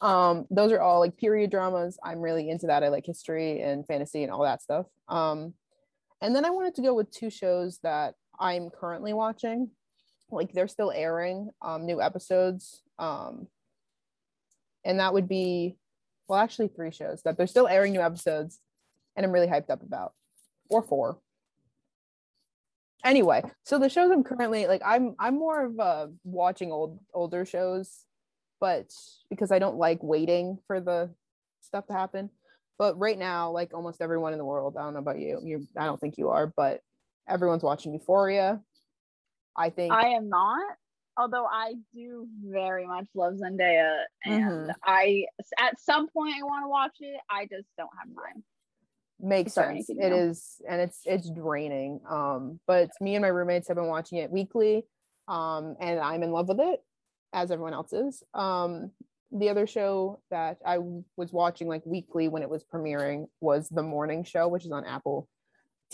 Um, 0.00 0.46
those 0.50 0.72
are 0.72 0.80
all 0.80 1.00
like 1.00 1.16
period 1.18 1.50
dramas. 1.50 1.98
I'm 2.02 2.20
really 2.20 2.48
into 2.48 2.68
that. 2.68 2.82
I 2.82 2.88
like 2.88 3.04
history 3.04 3.60
and 3.60 3.86
fantasy 3.86 4.22
and 4.22 4.32
all 4.32 4.44
that 4.44 4.62
stuff. 4.62 4.86
Um, 5.08 5.52
and 6.22 6.34
then 6.34 6.46
I 6.46 6.50
wanted 6.50 6.74
to 6.76 6.82
go 6.82 6.94
with 6.94 7.10
two 7.10 7.28
shows 7.28 7.78
that 7.82 8.14
I'm 8.38 8.70
currently 8.70 9.12
watching. 9.12 9.70
Like 10.30 10.52
they're 10.52 10.68
still 10.68 10.90
airing 10.90 11.50
um, 11.62 11.86
new 11.86 12.00
episodes. 12.00 12.82
Um, 12.98 13.48
and 14.84 15.00
that 15.00 15.12
would 15.12 15.28
be, 15.28 15.76
well, 16.28 16.38
actually, 16.38 16.68
three 16.68 16.90
shows 16.90 17.22
that 17.22 17.36
they're 17.36 17.46
still 17.46 17.68
airing 17.68 17.92
new 17.92 18.00
episodes, 18.00 18.60
and 19.16 19.24
I'm 19.24 19.32
really 19.32 19.46
hyped 19.46 19.70
up 19.70 19.82
about, 19.82 20.12
or 20.68 20.82
four. 20.82 21.18
Anyway, 23.04 23.42
so 23.64 23.78
the 23.78 23.90
shows 23.90 24.10
I'm 24.10 24.24
currently 24.24 24.66
like, 24.66 24.82
I'm 24.84 25.14
I'm 25.18 25.38
more 25.38 25.66
of 25.66 25.78
uh, 25.78 26.06
watching 26.24 26.72
old 26.72 26.98
older 27.12 27.44
shows, 27.44 28.04
but 28.60 28.90
because 29.28 29.52
I 29.52 29.58
don't 29.58 29.76
like 29.76 30.02
waiting 30.02 30.58
for 30.66 30.80
the 30.80 31.10
stuff 31.60 31.86
to 31.88 31.92
happen. 31.92 32.30
But 32.78 32.98
right 32.98 33.18
now, 33.18 33.50
like 33.50 33.74
almost 33.74 34.00
everyone 34.00 34.32
in 34.32 34.38
the 34.38 34.44
world, 34.44 34.76
I 34.76 34.82
don't 34.82 34.94
know 34.94 35.00
about 35.00 35.18
you, 35.18 35.40
you 35.42 35.68
I 35.76 35.84
don't 35.84 36.00
think 36.00 36.16
you 36.18 36.30
are, 36.30 36.52
but 36.56 36.80
everyone's 37.28 37.62
watching 37.62 37.92
Euphoria. 37.92 38.60
I 39.56 39.70
think 39.70 39.92
I 39.92 40.08
am 40.08 40.28
not, 40.28 40.76
although 41.16 41.46
I 41.46 41.74
do 41.94 42.26
very 42.44 42.86
much 42.86 43.06
love 43.14 43.34
Zendaya, 43.34 44.04
and 44.24 44.70
Mhm. 44.70 44.74
I 44.82 45.26
at 45.58 45.80
some 45.80 46.08
point 46.08 46.34
I 46.38 46.42
want 46.44 46.64
to 46.64 46.68
watch 46.68 46.96
it. 47.00 47.20
I 47.30 47.46
just 47.46 47.68
don't 47.76 47.90
have 47.98 48.08
time. 48.14 48.44
makes 49.20 49.52
sense. 49.54 49.88
It 49.88 50.12
is, 50.12 50.60
and 50.68 50.80
it's 50.80 51.00
it's 51.06 51.30
draining. 51.30 52.00
Um, 52.06 52.60
but 52.66 52.90
me 53.00 53.14
and 53.14 53.22
my 53.22 53.28
roommates 53.28 53.68
have 53.68 53.76
been 53.76 53.86
watching 53.86 54.18
it 54.18 54.30
weekly, 54.30 54.86
um, 55.28 55.76
and 55.80 56.00
I'm 56.00 56.22
in 56.24 56.32
love 56.32 56.48
with 56.48 56.60
it, 56.60 56.84
as 57.32 57.50
everyone 57.50 57.72
else 57.74 57.92
is. 57.92 58.22
Um, 58.34 58.90
the 59.30 59.48
other 59.48 59.66
show 59.66 60.20
that 60.30 60.58
I 60.66 60.78
was 61.16 61.32
watching 61.32 61.68
like 61.68 61.86
weekly 61.86 62.28
when 62.28 62.42
it 62.42 62.50
was 62.50 62.64
premiering 62.64 63.28
was 63.40 63.68
The 63.68 63.82
Morning 63.82 64.24
Show, 64.24 64.48
which 64.48 64.64
is 64.66 64.72
on 64.72 64.84
Apple 64.84 65.28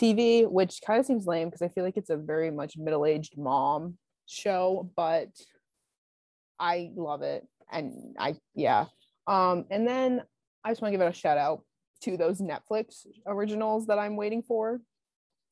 TV, 0.00 0.50
which 0.50 0.80
kind 0.86 0.98
of 1.00 1.06
seems 1.06 1.26
lame 1.26 1.48
because 1.48 1.62
I 1.62 1.68
feel 1.68 1.84
like 1.84 1.96
it's 1.96 2.10
a 2.10 2.16
very 2.16 2.50
much 2.50 2.76
middle-aged 2.76 3.36
mom 3.36 3.96
show, 4.26 4.90
but 4.96 5.28
I 6.58 6.90
love 6.94 7.22
it. 7.22 7.46
And 7.70 8.16
I 8.18 8.36
yeah. 8.54 8.86
Um, 9.26 9.66
and 9.70 9.86
then 9.86 10.22
I 10.64 10.70
just 10.70 10.82
want 10.82 10.92
to 10.92 10.98
give 10.98 11.06
it 11.06 11.10
a 11.10 11.16
shout 11.16 11.38
out 11.38 11.62
to 12.02 12.16
those 12.16 12.40
Netflix 12.40 13.06
originals 13.26 13.86
that 13.86 13.98
I'm 13.98 14.16
waiting 14.16 14.42
for. 14.42 14.80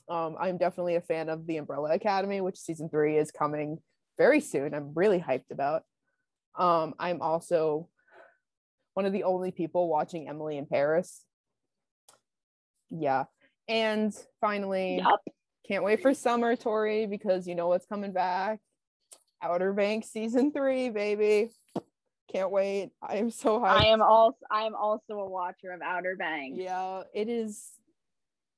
Um, 0.09 0.37
I'm 0.41 0.57
definitely 0.57 0.97
a 0.97 1.03
fan 1.03 1.29
of 1.29 1.47
The 1.47 1.59
Umbrella 1.59 1.93
Academy, 1.93 2.41
which 2.41 2.57
season 2.57 2.89
three 2.89 3.19
is 3.19 3.31
coming 3.31 3.79
very 4.17 4.41
soon. 4.41 4.75
I'm 4.75 4.93
really 4.95 5.21
hyped 5.21 5.51
about. 5.51 5.83
Um, 6.59 6.95
I'm 6.99 7.21
also 7.21 7.89
one 8.95 9.07
of 9.07 9.13
the 9.13 9.25
only 9.25 9.53
people 9.53 9.89
watching 9.89 10.29
Emily 10.29 10.57
in 10.57 10.67
Paris. 10.67 11.25
Yeah. 12.91 13.25
And 13.69 14.15
finally, 14.41 14.97
Yup. 14.99 15.21
can't 15.67 15.85
wait 15.85 16.01
for 16.01 16.15
summer, 16.15 16.57
Tori, 16.57 17.07
because 17.07 17.47
you 17.47 17.55
know 17.55 17.69
what's 17.69 17.87
coming 17.87 18.13
back. 18.13 18.61
Outer 19.43 19.73
Banks 19.73 20.09
season 20.09 20.53
three, 20.53 20.89
baby. 20.89 21.51
Can't 22.33 22.51
wait. 22.51 22.91
I 23.01 23.17
am 23.17 23.31
so 23.31 23.59
hyped. 23.61 23.81
I 23.81 23.87
am 23.87 24.03
also 24.03 24.39
I 24.51 24.65
am 24.65 24.75
also 24.75 25.15
a 25.15 25.29
watcher 25.29 25.73
of 25.73 25.81
Outer 25.83 26.17
Banks. 26.17 26.59
Yeah, 26.59 27.03
it 27.15 27.29
is. 27.29 27.71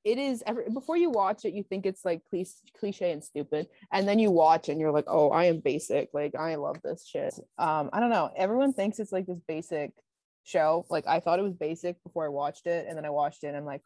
It 0.03 0.19
is. 0.19 0.43
Every, 0.47 0.65
before 0.71 0.97
you 0.97 1.11
watch 1.11 1.45
it, 1.45 1.53
you 1.53 1.63
think 1.63 1.87
it's 1.87 2.05
like 2.05 2.23
cliche, 2.31 2.53
cliche 2.79 3.13
and 3.13 3.23
stupid, 3.23 3.69
and 3.93 4.09
then 4.09 4.19
you 4.19 4.31
watch 4.31 4.69
and 4.69 4.81
you're 4.81 4.91
like, 4.91 5.05
"Oh, 5.07 5.31
I 5.31 5.45
am 5.45 5.61
basic. 5.61 6.09
Like, 6.15 6.35
I 6.35 6.55
love 6.57 6.79
this 6.83 7.07
shit." 7.07 7.35
Um, 7.59 7.91
I 7.93 8.01
don't 8.01 8.11
know. 8.11 8.31
Everyone 8.35 8.73
thinks 8.73 8.99
it's 8.99 9.13
like 9.13 9.27
this 9.27 9.41
basic 9.47 9.93
show. 10.43 10.87
Like, 10.89 11.07
I 11.07 11.21
thought 11.21 11.39
it 11.39 11.43
was 11.43 11.55
basic 11.55 12.03
before 12.03 12.25
I 12.25 12.29
watched 12.29 12.67
it, 12.67 12.87
and 12.89 12.97
then 12.97 13.05
I 13.05 13.11
watched 13.11 13.45
it, 13.45 13.49
and 13.49 13.57
I'm 13.57 13.67
like, 13.67 13.83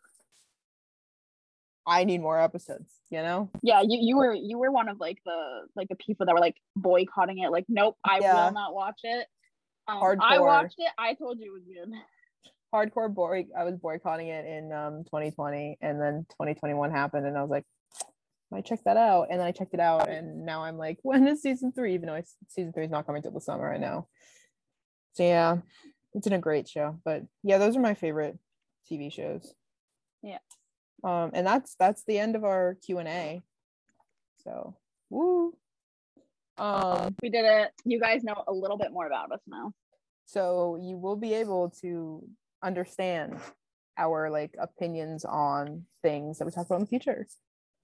I 1.87 2.05
need 2.05 2.21
more 2.21 2.41
episodes. 2.41 2.91
You 3.11 3.23
know? 3.23 3.51
Yeah, 3.63 3.83
you, 3.83 3.99
you 4.01 4.17
were 4.17 4.35
you 4.35 4.59
were 4.59 4.71
one 4.71 4.89
of 4.89 4.99
like 4.99 5.19
the 5.25 5.67
like 5.77 5.89
the 5.89 5.97
people 5.97 6.27
that 6.27 6.35
were 6.35 6.41
like 6.41 6.57
boycotting 6.77 7.39
it. 7.39 7.51
Like, 7.51 7.67
nope, 7.69 7.97
I 8.05 8.21
Yeah. 8.21 8.47
will 8.47 8.53
not 8.53 8.75
watch 8.75 9.01
it. 9.03 9.27
Um, 9.87 10.19
I 10.21 10.39
watched 10.39 10.77
it. 10.79 10.91
I 10.99 11.15
told 11.15 11.39
you 11.39 11.51
it 11.51 11.53
was 11.53 11.65
good. 11.65 11.93
hardcore 12.75 13.13
boy. 13.13 13.47
I 13.57 13.65
was 13.65 13.77
boycotting 13.77 14.29
it 14.29 14.45
in 14.47 14.73
um 14.73 15.05
2020, 15.05 15.79
and 15.81 16.01
then 16.01 16.27
2021 16.31 16.91
happened, 16.91 17.27
and 17.27 17.39
I 17.39 17.43
was 17.43 17.51
like, 17.51 17.65
I 18.53 18.61
checked 18.61 18.85
that 18.85 18.97
out, 18.97 19.29
and 19.31 19.39
then 19.39 19.47
I 19.47 19.53
checked 19.53 19.75
it 19.75 19.81
out, 19.81 20.09
and 20.09 20.45
now 20.45 20.65
I'm 20.65 20.77
like, 20.77 20.99
when 21.03 21.27
is 21.27 21.43
season 21.43 21.73
three? 21.73 21.95
Even 21.95 22.09
though 22.09 22.15
I, 22.15 22.25
season 22.49 22.73
three 22.73 22.85
is 22.85 22.91
not 22.91 23.07
coming 23.07 23.23
till 23.23 23.31
the 23.31 23.41
summer, 23.41 23.73
I 23.73 23.79
know. 23.79 24.09
So 25.13 25.23
yeah, 25.23 25.59
it's 26.15 26.27
been 26.27 26.33
a 26.33 26.41
great 26.41 26.69
show, 26.69 26.99
but 27.05 27.23
yeah, 27.43 27.59
those 27.59 27.77
are 27.77 27.81
my 27.81 27.95
favorite 27.95 28.39
TV 28.91 29.13
shows. 29.13 29.55
Yeah. 30.23 30.39
Um, 31.05 31.31
and 31.35 31.47
that's 31.47 31.77
that's 31.79 32.03
the 32.07 32.19
end 32.19 32.35
of 32.35 32.45
our 32.45 32.77
Q 32.85 32.99
and 32.99 33.09
A. 33.09 33.43
So, 34.43 34.77
woo. 35.11 35.55
Um, 36.57 37.15
we 37.23 37.31
did 37.31 37.45
it. 37.45 37.71
You 37.85 38.01
guys 38.01 38.23
know 38.23 38.43
a 38.47 38.53
little 38.53 38.79
bit 38.79 38.93
more 38.93 39.07
about 39.07 39.33
us 39.33 39.41
now. 39.47 39.73
So 40.27 40.79
you 40.83 40.97
will 40.97 41.17
be 41.17 41.35
able 41.35 41.71
to 41.83 42.27
understand 42.63 43.37
our 43.99 44.31
like 44.31 44.55
opinions 44.59 45.25
on 45.25 45.85
things 46.03 46.39
that 46.39 46.45
we 46.45 46.51
talk 46.51 46.67
about 46.67 46.77
in 46.77 46.83
the 46.83 46.89
future. 46.89 47.27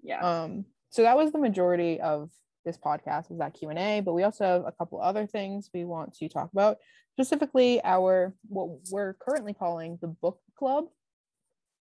Yeah. 0.03 0.21
Um, 0.21 0.65
so 0.91 1.03
that 1.03 1.17
was 1.17 1.33
the 1.33 1.39
majority 1.39 2.01
of 2.01 2.31
this 2.65 2.77
podcast 2.77 3.31
was 3.31 3.39
that 3.39 3.55
Q&A, 3.55 4.01
but 4.01 4.13
we 4.13 4.23
also 4.23 4.45
have 4.45 4.67
a 4.67 4.73
couple 4.73 5.01
other 5.01 5.27
things 5.27 5.71
we 5.73 5.85
want 5.85 6.15
to 6.15 6.29
talk 6.29 6.51
about, 6.53 6.79
specifically 7.15 7.81
our 7.85 8.35
what 8.49 8.69
we're 8.91 9.15
currently 9.15 9.55
calling 9.55 9.99
the 10.01 10.09
book 10.09 10.41
club, 10.57 10.87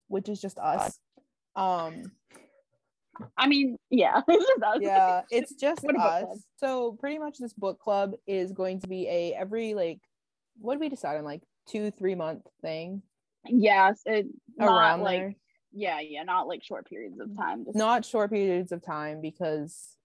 which 0.07 0.29
is 0.29 0.39
just 0.41 0.57
us. 0.59 0.99
Um 1.60 2.12
I 3.38 3.47
mean, 3.47 3.78
yeah, 3.89 4.22
it's 4.28 4.45
just 4.47 4.64
us. 4.64 4.78
Yeah, 4.82 5.22
it's 5.30 5.53
just 5.60 5.84
What 5.84 5.95
a 5.95 5.97
book 5.97 6.30
us. 6.32 6.43
So 6.57 6.93
pretty 6.99 7.20
much 7.20 7.38
this 7.38 7.53
book 7.53 7.80
club 7.80 8.14
is 8.26 8.53
going 8.53 8.80
to 8.82 8.88
be 8.88 9.07
a 9.07 9.34
every 9.34 9.74
like 9.74 9.99
what 10.60 10.74
do 10.76 10.80
we 10.80 10.89
decide 10.89 11.18
on 11.18 11.24
like 11.26 11.41
two, 11.68 11.91
three 11.91 12.16
month 12.16 12.43
thing 12.62 13.01
Yes, 13.45 14.01
it 14.05 14.28
not 14.57 14.70
around 14.70 15.01
like 15.01 15.20
there. 15.20 15.36
yeah, 15.74 15.99
yeah, 16.01 16.24
not 16.24 16.47
like 16.47 16.64
short 16.64 16.88
periods 16.89 17.20
of 17.20 17.36
time. 17.38 17.64
Just 17.66 17.78
Not 17.78 18.03
short 18.05 18.32
periods 18.32 18.72
of 18.74 18.82
time 18.82 19.22
because 19.22 19.95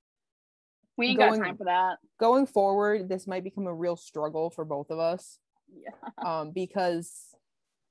we 0.97 1.09
ain't 1.09 1.19
going- 1.19 1.41
got 1.41 1.47
time 1.47 1.57
for 1.57 1.65
that. 1.65 1.99
going 2.21 2.47
forward, 2.47 3.09
this 3.09 3.27
might 3.27 3.43
become 3.45 3.67
a 3.67 3.75
real 3.75 3.97
struggle 3.97 4.51
for 4.51 4.65
both 4.65 4.91
of 4.91 4.99
us. 5.01 5.39
Yeah. 5.77 5.91
um, 6.25 6.53
because 6.53 7.13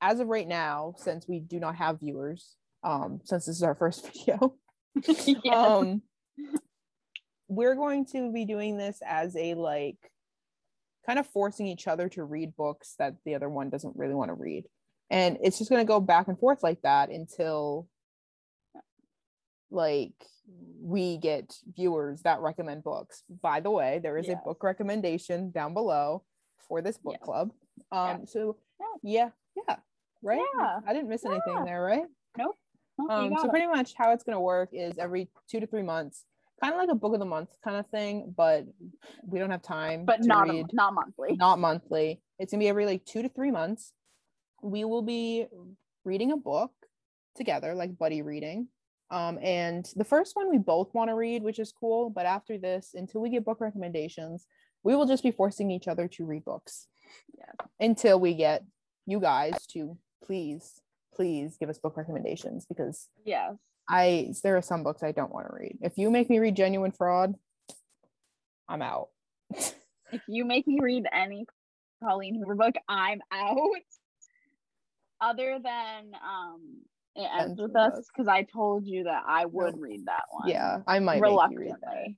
as 0.01 0.19
of 0.21 0.27
right 0.29 0.47
now, 0.47 0.93
since 0.97 1.27
we 1.27 1.39
do 1.41 1.59
not 1.59 1.75
have 1.75 1.99
viewers, 1.99 2.55
um, 2.83 3.19
since 3.23 3.45
this 3.45 3.55
is 3.57 3.63
our 3.63 3.75
first 3.75 4.05
video, 4.13 4.55
yeah. 5.43 5.53
um, 5.53 6.01
we're 7.47 7.75
going 7.75 8.05
to 8.07 8.31
be 8.31 8.45
doing 8.45 8.77
this 8.77 8.99
as 9.05 9.35
a 9.35 9.53
like 9.55 9.97
kind 11.05 11.19
of 11.19 11.27
forcing 11.27 11.67
each 11.67 11.87
other 11.87 12.07
to 12.09 12.23
read 12.23 12.55
books 12.55 12.95
that 12.99 13.15
the 13.25 13.35
other 13.35 13.49
one 13.49 13.69
doesn't 13.69 13.95
really 13.95 14.13
want 14.15 14.29
to 14.29 14.33
read. 14.35 14.63
And 15.09 15.37
it's 15.43 15.57
just 15.57 15.69
going 15.69 15.81
to 15.81 15.87
go 15.87 15.99
back 15.99 16.27
and 16.27 16.39
forth 16.39 16.63
like 16.63 16.81
that 16.83 17.09
until 17.09 17.87
like 19.69 20.13
we 20.81 21.17
get 21.17 21.53
viewers 21.75 22.21
that 22.21 22.39
recommend 22.39 22.83
books. 22.83 23.23
By 23.41 23.59
the 23.59 23.71
way, 23.71 23.99
there 24.01 24.17
is 24.17 24.27
Yes. 24.27 24.39
a 24.41 24.45
book 24.45 24.63
recommendation 24.63 25.51
down 25.51 25.73
below 25.73 26.23
for 26.67 26.81
this 26.81 26.97
book 26.97 27.15
Yes. 27.19 27.23
club. 27.25 27.51
Um 27.91 28.19
Yeah. 28.19 28.25
so 28.25 28.57
Yeah. 28.79 28.85
yeah, 29.03 29.29
yeah, 29.67 29.75
right? 30.21 30.45
Yeah. 30.57 30.79
I 30.85 30.93
didn't 30.93 31.09
miss 31.09 31.25
anything 31.25 31.65
there, 31.65 31.81
right? 31.81 32.05
Oh, 33.09 33.25
Um, 33.27 33.33
so 33.37 33.45
it. 33.45 33.49
pretty 33.49 33.67
much 33.67 33.93
how 33.95 34.11
it's 34.11 34.23
gonna 34.23 34.39
work 34.41 34.69
is 34.73 34.97
every 34.97 35.29
two 35.49 35.59
to 35.59 35.67
three 35.67 35.83
months, 35.83 36.25
kind 36.61 36.73
of 36.73 36.79
like 36.79 36.89
a 36.89 36.95
book 36.95 37.13
of 37.13 37.19
the 37.19 37.25
month 37.25 37.49
kind 37.63 37.77
of 37.77 37.87
thing, 37.87 38.33
but 38.35 38.65
we 39.25 39.39
don't 39.39 39.49
have 39.51 39.61
time 39.61 40.05
but 40.05 40.21
to 40.21 40.27
not 40.27 40.49
a, 40.49 40.63
not 40.73 40.93
monthly. 40.93 41.35
not 41.35 41.59
monthly. 41.59 42.21
It's 42.39 42.51
gonna 42.51 42.59
be 42.61 42.67
every 42.69 42.85
like 42.85 43.05
two 43.05 43.21
to 43.21 43.29
three 43.29 43.51
months. 43.51 43.93
We 44.61 44.85
will 44.85 45.01
be 45.01 45.47
reading 46.05 46.31
a 46.31 46.37
book 46.37 46.71
together, 47.35 47.73
like 47.73 47.97
buddy 47.97 48.21
reading. 48.21 48.67
Um, 49.11 49.37
and 49.41 49.85
the 49.95 50.05
first 50.05 50.35
one 50.35 50.49
we 50.49 50.57
both 50.57 50.93
want 50.93 51.09
to 51.09 51.15
read, 51.15 51.43
which 51.43 51.59
is 51.59 51.71
cool. 51.71 52.09
But 52.09 52.25
after 52.25 52.57
this, 52.57 52.91
until 52.95 53.21
we 53.21 53.29
get 53.29 53.45
book 53.45 53.59
recommendations, 53.61 54.47
we 54.83 54.95
will 54.95 55.05
just 55.05 55.21
be 55.23 55.31
forcing 55.31 55.69
each 55.69 55.87
other 55.87 56.07
to 56.09 56.25
read 56.25 56.43
books 56.45 56.87
Yes. 57.37 57.55
until 57.79 58.19
we 58.19 58.33
get 58.33 58.63
you 59.05 59.19
guys 59.19 59.67
to 59.67 59.97
please, 60.23 60.81
please 61.15 61.57
give 61.59 61.69
us 61.69 61.77
book 61.79 61.97
recommendations 61.97 62.65
because 62.65 63.07
Yes. 63.25 63.55
I 63.89 64.33
there 64.43 64.55
are 64.57 64.61
some 64.61 64.83
books 64.83 65.03
I 65.03 65.11
don't 65.11 65.33
want 65.33 65.47
to 65.47 65.53
read. 65.53 65.77
If 65.81 65.97
you 65.97 66.09
make 66.09 66.29
me 66.29 66.39
read 66.39 66.55
Genuine 66.55 66.91
Fraud, 66.91 67.35
I'm 68.69 68.81
out. 68.81 69.09
If 70.11 70.21
you 70.27 70.45
make 70.45 70.67
me 70.67 70.77
read 70.81 71.05
any 71.11 71.45
Colleen 72.03 72.35
Hoover 72.35 72.55
book, 72.55 72.75
I'm 72.87 73.19
out. 73.31 73.57
Other 75.21 75.59
than 75.63 76.11
um 76.23 76.61
it 77.15 77.29
ends 77.39 77.61
with 77.61 77.75
us 77.75 77.93
Us. 77.93 78.07
because 78.11 78.27
I 78.27 78.43
told 78.43 78.85
you 78.87 79.03
that 79.03 79.23
I 79.27 79.45
would 79.45 79.79
read 79.79 80.05
that 80.07 80.23
one. 80.31 80.49
yeah, 80.49 80.79
I 80.87 80.99
might 80.99 81.21
make 81.21 81.23
read 81.23 81.31
that. 81.31 81.49
reluctantly. 81.55 82.17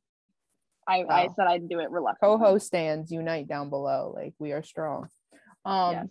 I, 0.87 1.03
I 1.09 1.29
said 1.35 1.47
I'd 1.47 1.67
do 1.67 1.79
it 1.79 1.89
reluctantly. 1.89 2.37
Co-host 2.37 2.67
stands 2.67 3.11
unite 3.11 3.47
down 3.47 3.69
below. 3.69 4.13
Like 4.15 4.33
we 4.39 4.51
are 4.53 4.63
strong. 4.63 5.07
Um 5.65 5.91
yes. 5.93 6.07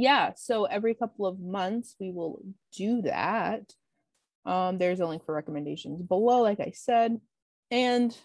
Yeah, 0.00 0.32
so 0.34 0.64
every 0.64 0.94
couple 0.94 1.26
of 1.26 1.38
months 1.40 1.94
we 2.00 2.10
will 2.10 2.40
do 2.76 3.02
that. 3.02 3.72
Um 4.46 4.78
there's 4.78 5.00
a 5.00 5.06
link 5.06 5.24
for 5.24 5.34
recommendations 5.34 6.00
below, 6.02 6.40
like 6.42 6.60
I 6.60 6.72
said. 6.74 7.20
And 7.70 8.16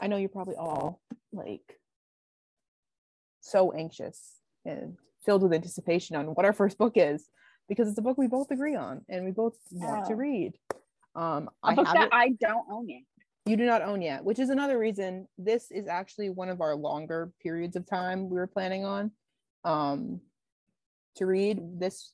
I 0.00 0.06
know 0.08 0.16
you're 0.16 0.28
probably 0.30 0.56
all 0.56 1.00
like 1.32 1.78
so 3.40 3.72
anxious 3.72 4.40
and 4.64 4.96
filled 5.24 5.42
with 5.42 5.52
anticipation 5.52 6.16
on 6.16 6.26
what 6.34 6.46
our 6.46 6.52
first 6.52 6.78
book 6.78 6.94
is 6.96 7.28
because 7.68 7.88
it's 7.88 7.98
a 7.98 8.02
book 8.02 8.18
we 8.18 8.26
both 8.26 8.50
agree 8.50 8.74
on 8.76 9.04
and 9.08 9.24
we 9.24 9.30
both 9.30 9.56
want 9.70 10.06
to 10.06 10.14
Oh. 10.14 10.16
read. 10.16 10.58
Um 11.14 11.50
A 11.62 11.68
I 11.68 11.74
book 11.74 11.86
have 11.86 11.94
that 11.96 12.06
it- 12.06 12.12
I 12.14 12.28
don't 12.40 12.66
own 12.70 12.88
yet. 12.88 13.02
you 13.46 13.56
do 13.58 13.66
not 13.66 13.82
own 13.82 14.00
yet, 14.00 14.24
which 14.24 14.38
is 14.38 14.48
another 14.48 14.78
reason 14.78 15.28
this 15.36 15.70
is 15.70 15.86
actually 15.86 16.30
one 16.30 16.48
of 16.48 16.62
our 16.62 16.74
longer 16.74 17.32
periods 17.42 17.76
of 17.76 17.84
time 17.86 18.30
we 18.30 18.36
were 18.36 18.46
planning 18.46 18.84
on 18.86 19.12
um 19.64 20.20
to 21.16 21.26
read 21.26 21.80
this 21.80 22.12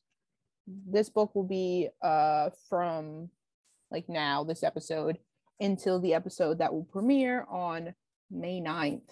this 0.67 1.09
book 1.09 1.35
will 1.35 1.47
be 1.47 1.89
uh 2.03 2.51
from 2.69 3.29
like 3.91 4.09
now 4.09 4.45
this 4.45 4.63
episode 4.63 5.19
until 5.59 6.01
the 6.01 6.15
episode 6.15 6.59
that 6.59 6.73
will 6.73 6.85
premiere 6.85 7.45
on 7.51 7.95
May 8.31 8.61
9th. 8.61 9.09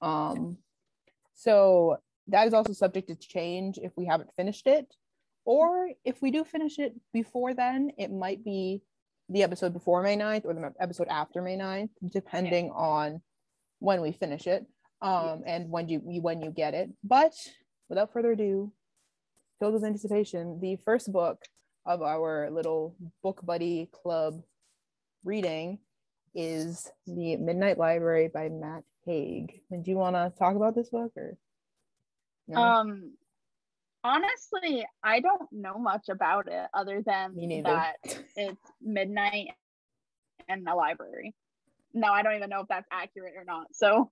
Um 0.00 0.58
so 1.34 1.98
that 2.28 2.46
is 2.46 2.54
also 2.54 2.72
subject 2.72 3.08
to 3.08 3.14
change 3.14 3.78
if 3.82 3.92
we 3.96 4.06
haven't 4.06 4.34
finished 4.36 4.66
it 4.66 4.94
or 5.44 5.90
if 6.04 6.20
we 6.20 6.30
do 6.30 6.44
finish 6.44 6.78
it 6.78 6.94
before 7.12 7.54
then 7.54 7.92
it 7.98 8.10
might 8.10 8.44
be 8.44 8.82
the 9.30 9.44
episode 9.44 9.72
before 9.72 10.02
May 10.02 10.16
9th 10.16 10.44
or 10.44 10.54
the 10.54 10.74
episode 10.80 11.08
after 11.08 11.40
May 11.40 11.56
9th, 11.56 11.90
depending 12.12 12.70
on 12.72 13.22
when 13.78 14.02
we 14.02 14.12
finish 14.12 14.46
it 14.46 14.66
um, 15.00 15.42
and 15.46 15.70
when 15.70 15.88
you 15.88 16.00
when 16.00 16.42
you 16.42 16.50
get 16.50 16.74
it. 16.74 16.90
But 17.04 17.32
without 17.88 18.12
further 18.12 18.32
ado, 18.32 18.72
filled 19.60 19.74
with 19.74 19.84
anticipation, 19.84 20.58
the 20.60 20.76
first 20.84 21.12
book 21.12 21.42
of 21.86 22.02
our 22.02 22.50
little 22.50 22.96
book 23.22 23.40
buddy 23.44 23.88
club 23.92 24.42
reading 25.22 25.78
is 26.34 26.90
The 27.06 27.36
Midnight 27.36 27.78
Library 27.78 28.30
by 28.32 28.48
Matt 28.48 28.84
Haig. 29.04 29.60
And 29.70 29.84
do 29.84 29.90
you 29.90 29.98
want 29.98 30.16
to 30.16 30.32
talk 30.38 30.56
about 30.56 30.74
this 30.74 30.88
book 30.88 31.12
or? 31.16 31.36
No? 32.48 32.60
Um 32.60 33.12
honestly, 34.02 34.84
I 35.04 35.20
don't 35.20 35.52
know 35.52 35.78
much 35.78 36.08
about 36.08 36.48
it 36.48 36.66
other 36.72 37.02
than 37.04 37.34
that 37.64 37.96
it's 38.34 38.60
midnight 38.80 39.50
and 40.48 40.66
a 40.66 40.74
library. 40.74 41.34
No, 41.92 42.10
I 42.10 42.22
don't 42.22 42.36
even 42.36 42.48
know 42.48 42.60
if 42.60 42.68
that's 42.68 42.88
accurate 42.90 43.34
or 43.36 43.44
not. 43.44 43.66
So 43.72 44.10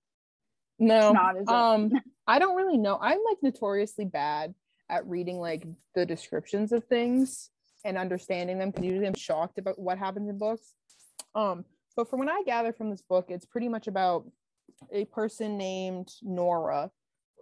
no 0.81 1.11
not, 1.11 1.35
um 1.49 1.91
i 2.25 2.39
don't 2.39 2.55
really 2.55 2.77
know 2.77 2.97
i'm 3.01 3.19
like 3.27 3.37
notoriously 3.41 4.05
bad 4.05 4.53
at 4.89 5.05
reading 5.07 5.39
like 5.39 5.65
the 5.95 6.05
descriptions 6.05 6.71
of 6.71 6.83
things 6.85 7.49
and 7.85 7.97
understanding 7.97 8.59
them 8.59 8.71
because 8.71 8.85
usually 8.85 9.07
i'm 9.07 9.15
shocked 9.15 9.57
about 9.57 9.79
what 9.79 9.97
happens 9.97 10.29
in 10.29 10.37
books. 10.37 10.73
Um 11.35 11.65
but 11.95 12.09
from 12.09 12.19
what 12.19 12.29
i 12.29 12.41
gather 12.43 12.73
from 12.73 12.89
this 12.89 13.01
book 13.01 13.27
it's 13.29 13.45
pretty 13.45 13.69
much 13.69 13.87
about 13.87 14.25
a 14.91 15.05
person 15.05 15.57
named 15.57 16.09
nora 16.21 16.91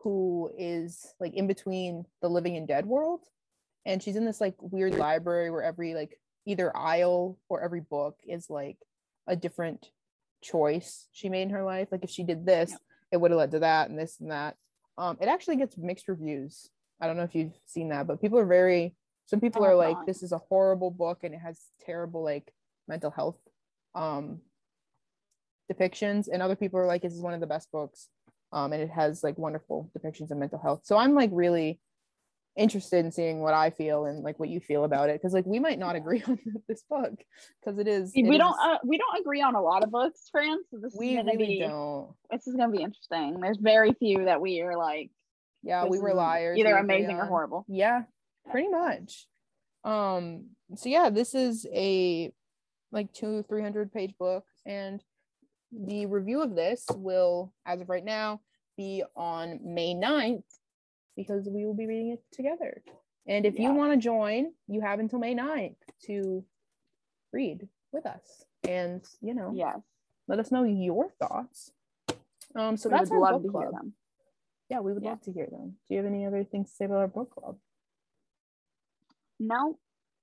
who 0.04 0.52
is 0.58 1.14
like 1.20 1.34
in 1.34 1.48
between 1.48 2.06
the 2.22 2.30
living 2.30 2.56
and 2.56 2.68
dead 2.68 2.86
world. 2.86 3.22
And 3.86 4.02
she's 4.02 4.16
in 4.16 4.26
this 4.26 4.42
like 4.42 4.56
weird 4.60 4.96
library 4.96 5.50
where 5.50 5.64
every 5.64 5.94
like 5.96 6.20
either 6.46 6.76
aisle 6.76 7.38
or 7.50 7.62
every 7.62 7.82
book 7.82 8.18
is 8.26 8.50
like 8.50 8.78
a 9.28 9.36
different 9.36 9.90
choice 10.42 11.08
she 11.12 11.30
made 11.30 11.44
in 11.44 11.50
her 11.50 11.64
life. 11.64 11.90
Like 11.92 12.04
if 12.04 12.10
she 12.10 12.24
did 12.24 12.46
this 12.46 12.74
it 13.12 13.18
would 13.18 13.32
have 13.32 13.38
led 13.38 13.52
to 13.52 13.60
that 13.60 13.90
and 13.90 13.98
this 13.98 14.20
and 14.20 14.32
that. 14.32 14.56
Um 14.98 15.18
it 15.20 15.28
actually 15.28 15.58
gets 15.58 15.78
mixed 15.78 16.08
reviews 16.08 16.70
i 17.02 17.08
don't 17.08 17.18
know 17.18 17.24
if 17.24 17.36
you've 17.36 17.58
seen 17.66 17.90
that 17.90 18.08
but 18.08 18.22
people 18.22 18.40
are 18.40 18.46
very 18.46 18.96
some 19.26 19.40
people 19.42 19.64
I 19.64 19.70
are 19.70 19.76
like 19.76 19.98
this 20.06 20.24
is 20.24 20.32
a 20.32 20.38
horrible 20.38 20.92
book 20.92 21.20
and 21.24 21.34
it 21.34 21.40
has 21.40 21.60
terrible 21.86 22.24
like 22.24 22.52
mental 22.88 23.12
health 23.12 23.40
um 23.96 24.40
depictions 25.72 26.28
and 26.32 26.42
other 26.42 26.56
people 26.56 26.80
are 26.80 26.86
like 26.86 27.02
this 27.02 27.14
is 27.14 27.22
one 27.22 27.34
of 27.34 27.42
the 27.42 27.48
best 27.48 27.72
books 27.72 28.08
um 28.54 28.72
and 28.74 28.82
it 28.82 28.90
has 28.90 29.24
like 29.24 29.38
wonderful 29.38 29.92
depictions 29.98 30.32
of 30.32 30.38
mental 30.38 30.60
health 30.60 30.82
so 30.84 30.98
i'm 30.98 31.14
like 31.14 31.30
really 31.34 31.80
interested 32.58 33.06
in 33.06 33.12
seeing 33.12 33.40
what 33.40 33.54
I 33.54 33.70
feel 33.70 34.06
and 34.06 34.24
like 34.24 34.40
what 34.40 34.50
you 34.50 34.60
feel 34.60 34.84
about 34.84 35.10
it 35.10 35.22
because 35.22 35.34
like 35.34 35.46
we 35.46 35.60
might 35.60 35.80
not 35.80 35.96
agree 35.96 36.24
on 36.28 36.40
this 36.68 36.84
book 36.90 37.14
because 37.62 37.80
it 37.80 37.88
is. 37.88 38.12
we 38.16 38.38
don't 38.38 38.58
uh, 38.60 38.80
we 38.84 38.98
don't 38.98 39.20
agree 39.22 39.42
on 39.42 39.56
a 39.56 39.62
lot 39.62 39.84
of 39.84 39.92
books, 39.92 40.28
friends. 40.32 40.66
So 40.72 40.80
this 40.82 40.96
we 40.98 41.12
is 41.12 41.18
gonna 41.18 41.32
really 41.34 41.46
be 41.46 41.60
don't. 41.60 42.14
this 42.32 42.48
is 42.48 42.56
gonna 42.56 42.72
be 42.72 42.82
interesting. 42.82 43.40
There's 43.40 43.58
very 43.58 43.94
few 43.94 44.26
that 44.26 44.42
we 44.42 44.62
are 44.62 44.76
like 44.76 45.12
Yeah, 45.64 45.86
we 45.86 46.00
were 46.00 46.14
liars. 46.14 46.58
either 46.58 46.76
we 46.76 46.80
amazing 46.80 47.18
or 47.18 47.26
horrible. 47.26 47.66
Yeah, 47.68 48.04
pretty 48.50 48.70
much. 48.70 49.28
Um. 49.84 50.52
So 50.76 50.90
yeah, 50.90 51.10
this 51.10 51.34
is 51.34 51.66
a 51.74 52.32
like 52.92 53.12
two 53.14 53.44
three 53.44 53.62
hundred 53.62 53.92
page 53.92 54.14
book, 54.18 54.46
and 54.66 55.02
the 55.72 56.06
review 56.06 56.42
of 56.42 56.56
this 56.56 56.86
will, 56.94 57.54
as 57.66 57.82
of 57.82 57.90
right 57.90 58.06
now, 58.06 58.42
be 58.78 59.04
on 59.16 59.60
May 59.64 59.94
9th 59.94 60.44
because 61.18 61.50
we 61.52 61.66
will 61.66 61.74
be 61.74 61.88
reading 61.88 62.12
it 62.12 62.24
together. 62.32 62.82
And 63.28 63.46
if 63.46 63.60
you 63.60 63.74
want 63.74 63.92
to 63.92 63.98
join, 63.98 64.54
you 64.68 64.80
have 64.80 65.00
until 65.00 65.20
May 65.20 65.36
9th 65.36 65.76
to 66.06 66.46
read 67.34 67.68
with 67.92 68.06
us, 68.06 68.46
and 68.68 69.04
you 69.22 69.34
know, 69.34 69.52
yeah 69.54 69.74
let 70.28 70.40
us 70.40 70.52
know 70.52 70.64
your 70.64 71.10
thoughts. 71.20 71.72
Um. 72.56 72.78
So 72.78 72.90
we 72.90 72.98
that's 72.98 73.10
would 73.10 73.18
our 73.18 73.22
love 73.22 73.44
book 73.44 73.54
to 73.54 73.60
hear 73.60 73.70
club. 73.70 73.92
Yeah, 74.70 74.80
we 74.82 74.94
would 74.94 75.04
Yeah. 75.04 75.12
love 75.12 75.22
to 75.22 75.32
hear 75.32 75.48
them. 75.48 75.78
Do 75.88 75.96
you 75.96 75.98
have 75.98 76.06
any 76.06 76.26
other 76.26 76.44
things 76.44 76.70
to 76.72 76.76
say 76.76 76.86
about 76.86 76.98
our 76.98 77.08
book 77.08 77.32
club? 77.34 77.58
No, 79.40 79.78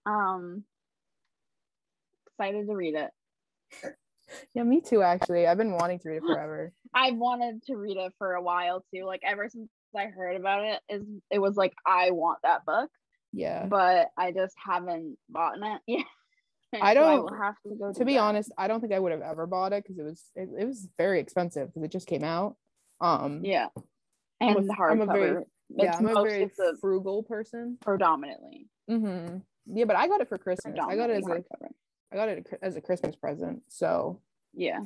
um, 0.06 0.64
excited 2.26 2.66
to 2.66 2.74
read 2.76 2.94
it. 2.94 3.10
Yeah, 4.54 4.62
me 4.62 4.80
too. 4.80 5.02
Actually, 5.02 5.46
I've 5.46 5.58
been 5.58 5.72
wanting 5.72 5.98
to 5.98 6.08
read 6.08 6.16
it 6.16 6.22
forever. 6.22 6.72
I've 6.94 7.14
wanted 7.16 7.62
to 7.64 7.76
read 7.76 7.98
it 7.98 8.14
for 8.16 8.32
a 8.32 8.42
while 8.42 8.82
too. 8.92 9.04
Like 9.04 9.20
ever 9.22 9.50
since 9.50 9.68
I 9.94 10.06
heard 10.06 10.36
about 10.36 10.64
it, 10.64 10.80
is 10.88 11.04
it 11.30 11.38
was 11.38 11.56
like 11.56 11.74
I 11.86 12.10
want 12.10 12.38
that 12.42 12.64
book, 12.64 12.90
Yeah. 13.34 13.66
but 13.66 14.08
I 14.16 14.32
just 14.32 14.54
haven't 14.56 15.18
bought 15.28 15.58
it 15.60 15.80
yet. 15.86 16.06
I 16.80 16.94
don't- 16.94 17.24
will 17.24 17.34
have 17.36 17.54
to 17.68 17.74
go. 17.78 17.92
to 17.92 17.98
do 17.98 18.04
be 18.06 18.14
that. 18.14 18.20
honest, 18.20 18.50
I 18.56 18.66
don't 18.66 18.80
think 18.80 18.94
I 18.94 18.98
would 18.98 19.12
have 19.12 19.20
ever 19.20 19.46
bought 19.46 19.74
it 19.74 19.84
because 19.84 19.98
it 19.98 20.04
was 20.04 20.24
it, 20.34 20.48
it 20.58 20.64
was 20.64 20.88
very 20.96 21.20
expensive 21.20 21.68
because 21.68 21.82
it 21.84 21.92
just 21.92 22.08
came 22.08 22.24
out. 22.24 22.56
Um. 23.02 23.44
yeah, 23.44 23.68
I'm 24.40 24.54
a- 24.54 24.58
and 24.58 24.68
the 24.68 24.74
I'm 24.74 25.00
a 25.00 25.06
very- 25.06 25.30
hardcover. 25.30 25.44
Yeah, 25.70 25.88
It's 25.88 25.98
I'm 25.98 26.06
a 26.08 26.22
very 26.22 26.50
frugal 26.80 27.22
person. 27.22 27.78
predominantly. 27.80 28.68
Mm-hmm. 28.90 29.38
Yeah, 29.66 29.84
but 29.86 29.96
I 29.96 30.08
got 30.08 30.20
it 30.20 30.28
for 30.28 30.36
Christmas. 30.38 30.78
I 30.78 30.94
got 30.94 31.08
it 31.10 31.16
as 31.16 31.26
a 31.26 31.30
hardcover. 31.30 31.70
I 32.12 32.16
got 32.16 32.28
it 32.28 32.46
as 32.62 32.76
a 32.76 32.80
Christmas 32.80 33.16
present. 33.16 33.62
So 33.68 34.20
Yeah. 34.52 34.80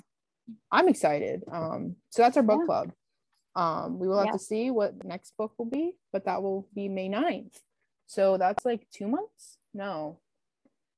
I'm 0.70 0.88
excited. 0.88 1.44
Um. 1.50 1.96
So 2.10 2.22
that's 2.22 2.36
our 2.36 2.42
book 2.42 2.60
Yeah. 2.62 2.66
club. 2.66 2.92
Um. 3.56 3.98
We 3.98 4.06
will 4.08 4.18
have 4.18 4.26
Yeah. 4.26 4.32
to 4.32 4.38
see 4.38 4.70
what 4.70 4.98
the 4.98 5.08
next 5.08 5.36
book 5.36 5.52
will 5.58 5.66
be, 5.66 5.98
but 6.12 6.24
that 6.26 6.42
will 6.42 6.68
be 6.74 6.88
May 6.88 7.08
9th. 7.08 7.60
So 8.06 8.36
that's 8.38 8.64
like 8.64 8.88
two 8.90 9.08
months. 9.08 9.58
No. 9.74 10.20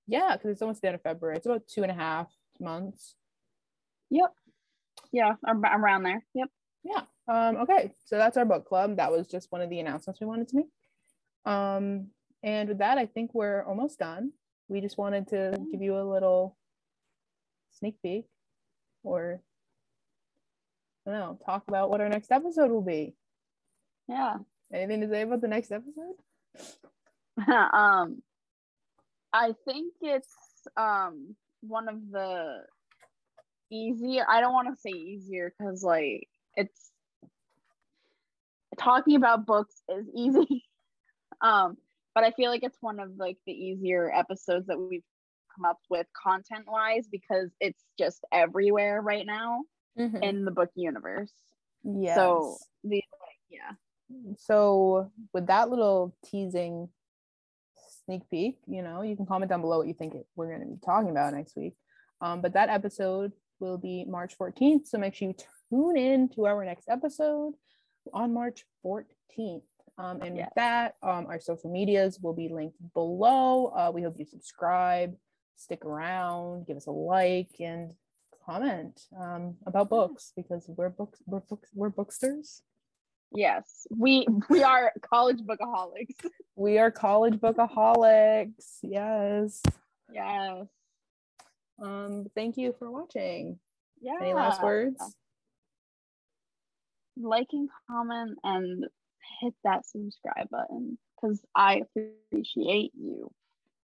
Yeah, 0.06 0.36
because 0.36 0.50
it's 0.52 0.62
almost 0.62 0.82
the 0.82 0.88
end 0.88 0.96
of 0.96 1.02
February. 1.02 1.36
It's 1.38 1.46
about 1.46 1.66
two 1.66 1.82
and 1.82 1.90
a 1.90 1.94
half 1.94 2.30
months. 2.60 3.16
Yep. 4.10 4.34
Yeah, 5.10 5.36
ar- 5.44 5.80
around 5.80 6.02
there. 6.04 6.24
Yep. 6.34 6.48
yeah 6.84 7.02
um 7.30 7.56
okay 7.58 7.92
so 8.06 8.16
that's 8.18 8.36
our 8.36 8.44
book 8.44 8.66
club. 8.66 8.96
That 8.96 9.12
was 9.12 9.26
just 9.28 9.52
one 9.52 9.60
of 9.62 9.70
the 9.70 9.78
announcements 9.80 10.20
we 10.20 10.26
wanted 10.26 10.48
to 10.48 10.56
make. 10.56 10.66
Um 11.46 12.08
and 12.42 12.68
with 12.70 12.78
that 12.78 12.98
i 12.98 13.06
think 13.06 13.32
we're 13.34 13.62
almost 13.64 13.98
done. 13.98 14.32
We 14.68 14.80
just 14.80 14.98
wanted 14.98 15.28
to 15.28 15.58
give 15.70 15.82
you 15.82 15.96
a 15.96 16.02
little 16.02 16.56
sneak 17.72 17.96
peek 18.02 18.26
or 19.04 19.40
i 21.06 21.10
don't 21.10 21.20
know 21.20 21.38
talk 21.44 21.62
about 21.68 21.88
what 21.90 22.00
our 22.00 22.08
next 22.08 22.30
episode 22.32 22.70
will 22.70 22.82
be. 22.82 23.14
Yeah. 24.08 24.36
anything 24.72 25.00
to 25.02 25.08
say 25.08 25.22
about 25.22 25.40
the 25.40 25.48
next 25.48 25.70
episode? 25.72 26.16
Um 27.48 28.22
I 29.32 29.54
think 29.64 29.94
it's 30.02 30.34
um 30.76 31.36
one 31.62 31.88
of 31.88 32.10
the 32.10 32.64
easier 33.70 34.24
I 34.28 34.40
don't 34.40 34.52
want 34.52 34.68
to 34.74 34.80
say 34.80 34.90
easier 34.90 35.52
because 35.56 35.82
like 35.84 36.28
it's 36.56 36.89
talking 38.78 39.16
about 39.16 39.46
books 39.46 39.82
is 39.88 40.06
easy. 40.14 40.64
um 41.40 41.76
but 42.14 42.24
I 42.24 42.32
feel 42.32 42.50
like 42.50 42.64
it's 42.64 42.78
one 42.80 42.98
of 42.98 43.10
like 43.16 43.38
the 43.46 43.52
easier 43.52 44.10
episodes 44.12 44.66
that 44.66 44.78
we've 44.78 45.04
come 45.54 45.64
up 45.64 45.78
with 45.88 46.06
content 46.12 46.64
wise 46.66 47.06
because 47.10 47.50
it's 47.60 47.82
just 47.98 48.24
everywhere 48.32 49.00
right 49.00 49.24
now 49.26 49.62
in 50.22 50.44
the 50.44 50.50
book 50.50 50.70
universe. 50.74 51.32
yeah 51.84 52.14
So 52.14 52.56
the 52.84 52.96
like 52.96 53.40
yeah. 53.50 53.72
so 54.38 55.10
with 55.32 55.46
that 55.48 55.70
little 55.70 56.14
teasing 56.24 56.88
sneak 58.04 58.22
peek 58.30 58.56
you 58.66 58.82
know 58.82 59.02
you 59.02 59.16
can 59.16 59.26
comment 59.26 59.50
down 59.50 59.60
below 59.60 59.78
what 59.78 59.86
you 59.86 59.94
think 59.94 60.14
it, 60.14 60.26
we're 60.36 60.48
going 60.48 60.60
to 60.60 60.66
be 60.66 60.78
talking 60.84 61.10
about 61.10 61.34
next 61.34 61.56
week 61.56 61.74
um, 62.20 62.40
but 62.40 62.54
that 62.54 62.68
episode 62.68 63.32
will 63.60 63.78
be 63.78 64.04
march 64.08 64.36
14th 64.38 64.86
so 64.86 64.98
make 64.98 65.14
sure 65.14 65.28
you 65.28 65.34
tune 65.70 65.96
in 65.96 66.28
to 66.30 66.46
our 66.46 66.64
next 66.64 66.88
episode 66.88 67.52
on 68.12 68.32
march 68.32 68.64
14th 68.84 69.62
um, 69.98 70.22
and 70.22 70.36
Yes. 70.36 70.46
with 70.46 70.54
that 70.56 70.94
um, 71.02 71.26
our 71.26 71.40
social 71.40 71.70
medias 71.70 72.18
will 72.20 72.34
be 72.34 72.48
linked 72.48 72.78
below 72.94 73.66
uh, 73.76 73.90
we 73.92 74.02
hope 74.02 74.14
you 74.18 74.24
subscribe 74.24 75.14
stick 75.56 75.84
around 75.84 76.66
give 76.66 76.76
us 76.76 76.86
a 76.86 76.90
like 76.90 77.54
and 77.60 77.92
comment 78.46 79.02
um, 79.20 79.56
about 79.66 79.88
books 79.90 80.32
because 80.36 80.64
we're 80.68 80.88
books 80.88 81.20
we're 81.26 81.40
books 81.40 81.68
we're 81.74 81.90
booksters 81.90 82.62
Yes. 83.32 83.86
We 83.96 84.26
we 84.48 84.64
are 84.64 84.92
college 85.02 85.38
bookaholics. 85.42 86.16
We 86.56 86.78
are 86.78 86.90
college 86.90 87.34
bookaholics. 87.34 88.78
Yes. 88.82 89.62
Yes. 90.12 90.66
Um, 91.80 92.26
thank 92.34 92.56
you 92.56 92.74
for 92.76 92.90
watching. 92.90 93.60
Yeah. 94.00 94.18
Any 94.20 94.34
last 94.34 94.62
words? 94.64 95.00
Like 97.16 97.48
and 97.52 97.68
comment 97.90 98.38
and 98.44 98.84
hit 99.40 99.54
that 99.64 99.86
subscribe 99.86 100.48
button 100.50 100.98
because 101.16 101.40
I 101.54 101.82
appreciate 101.96 102.92
you. 102.94 103.30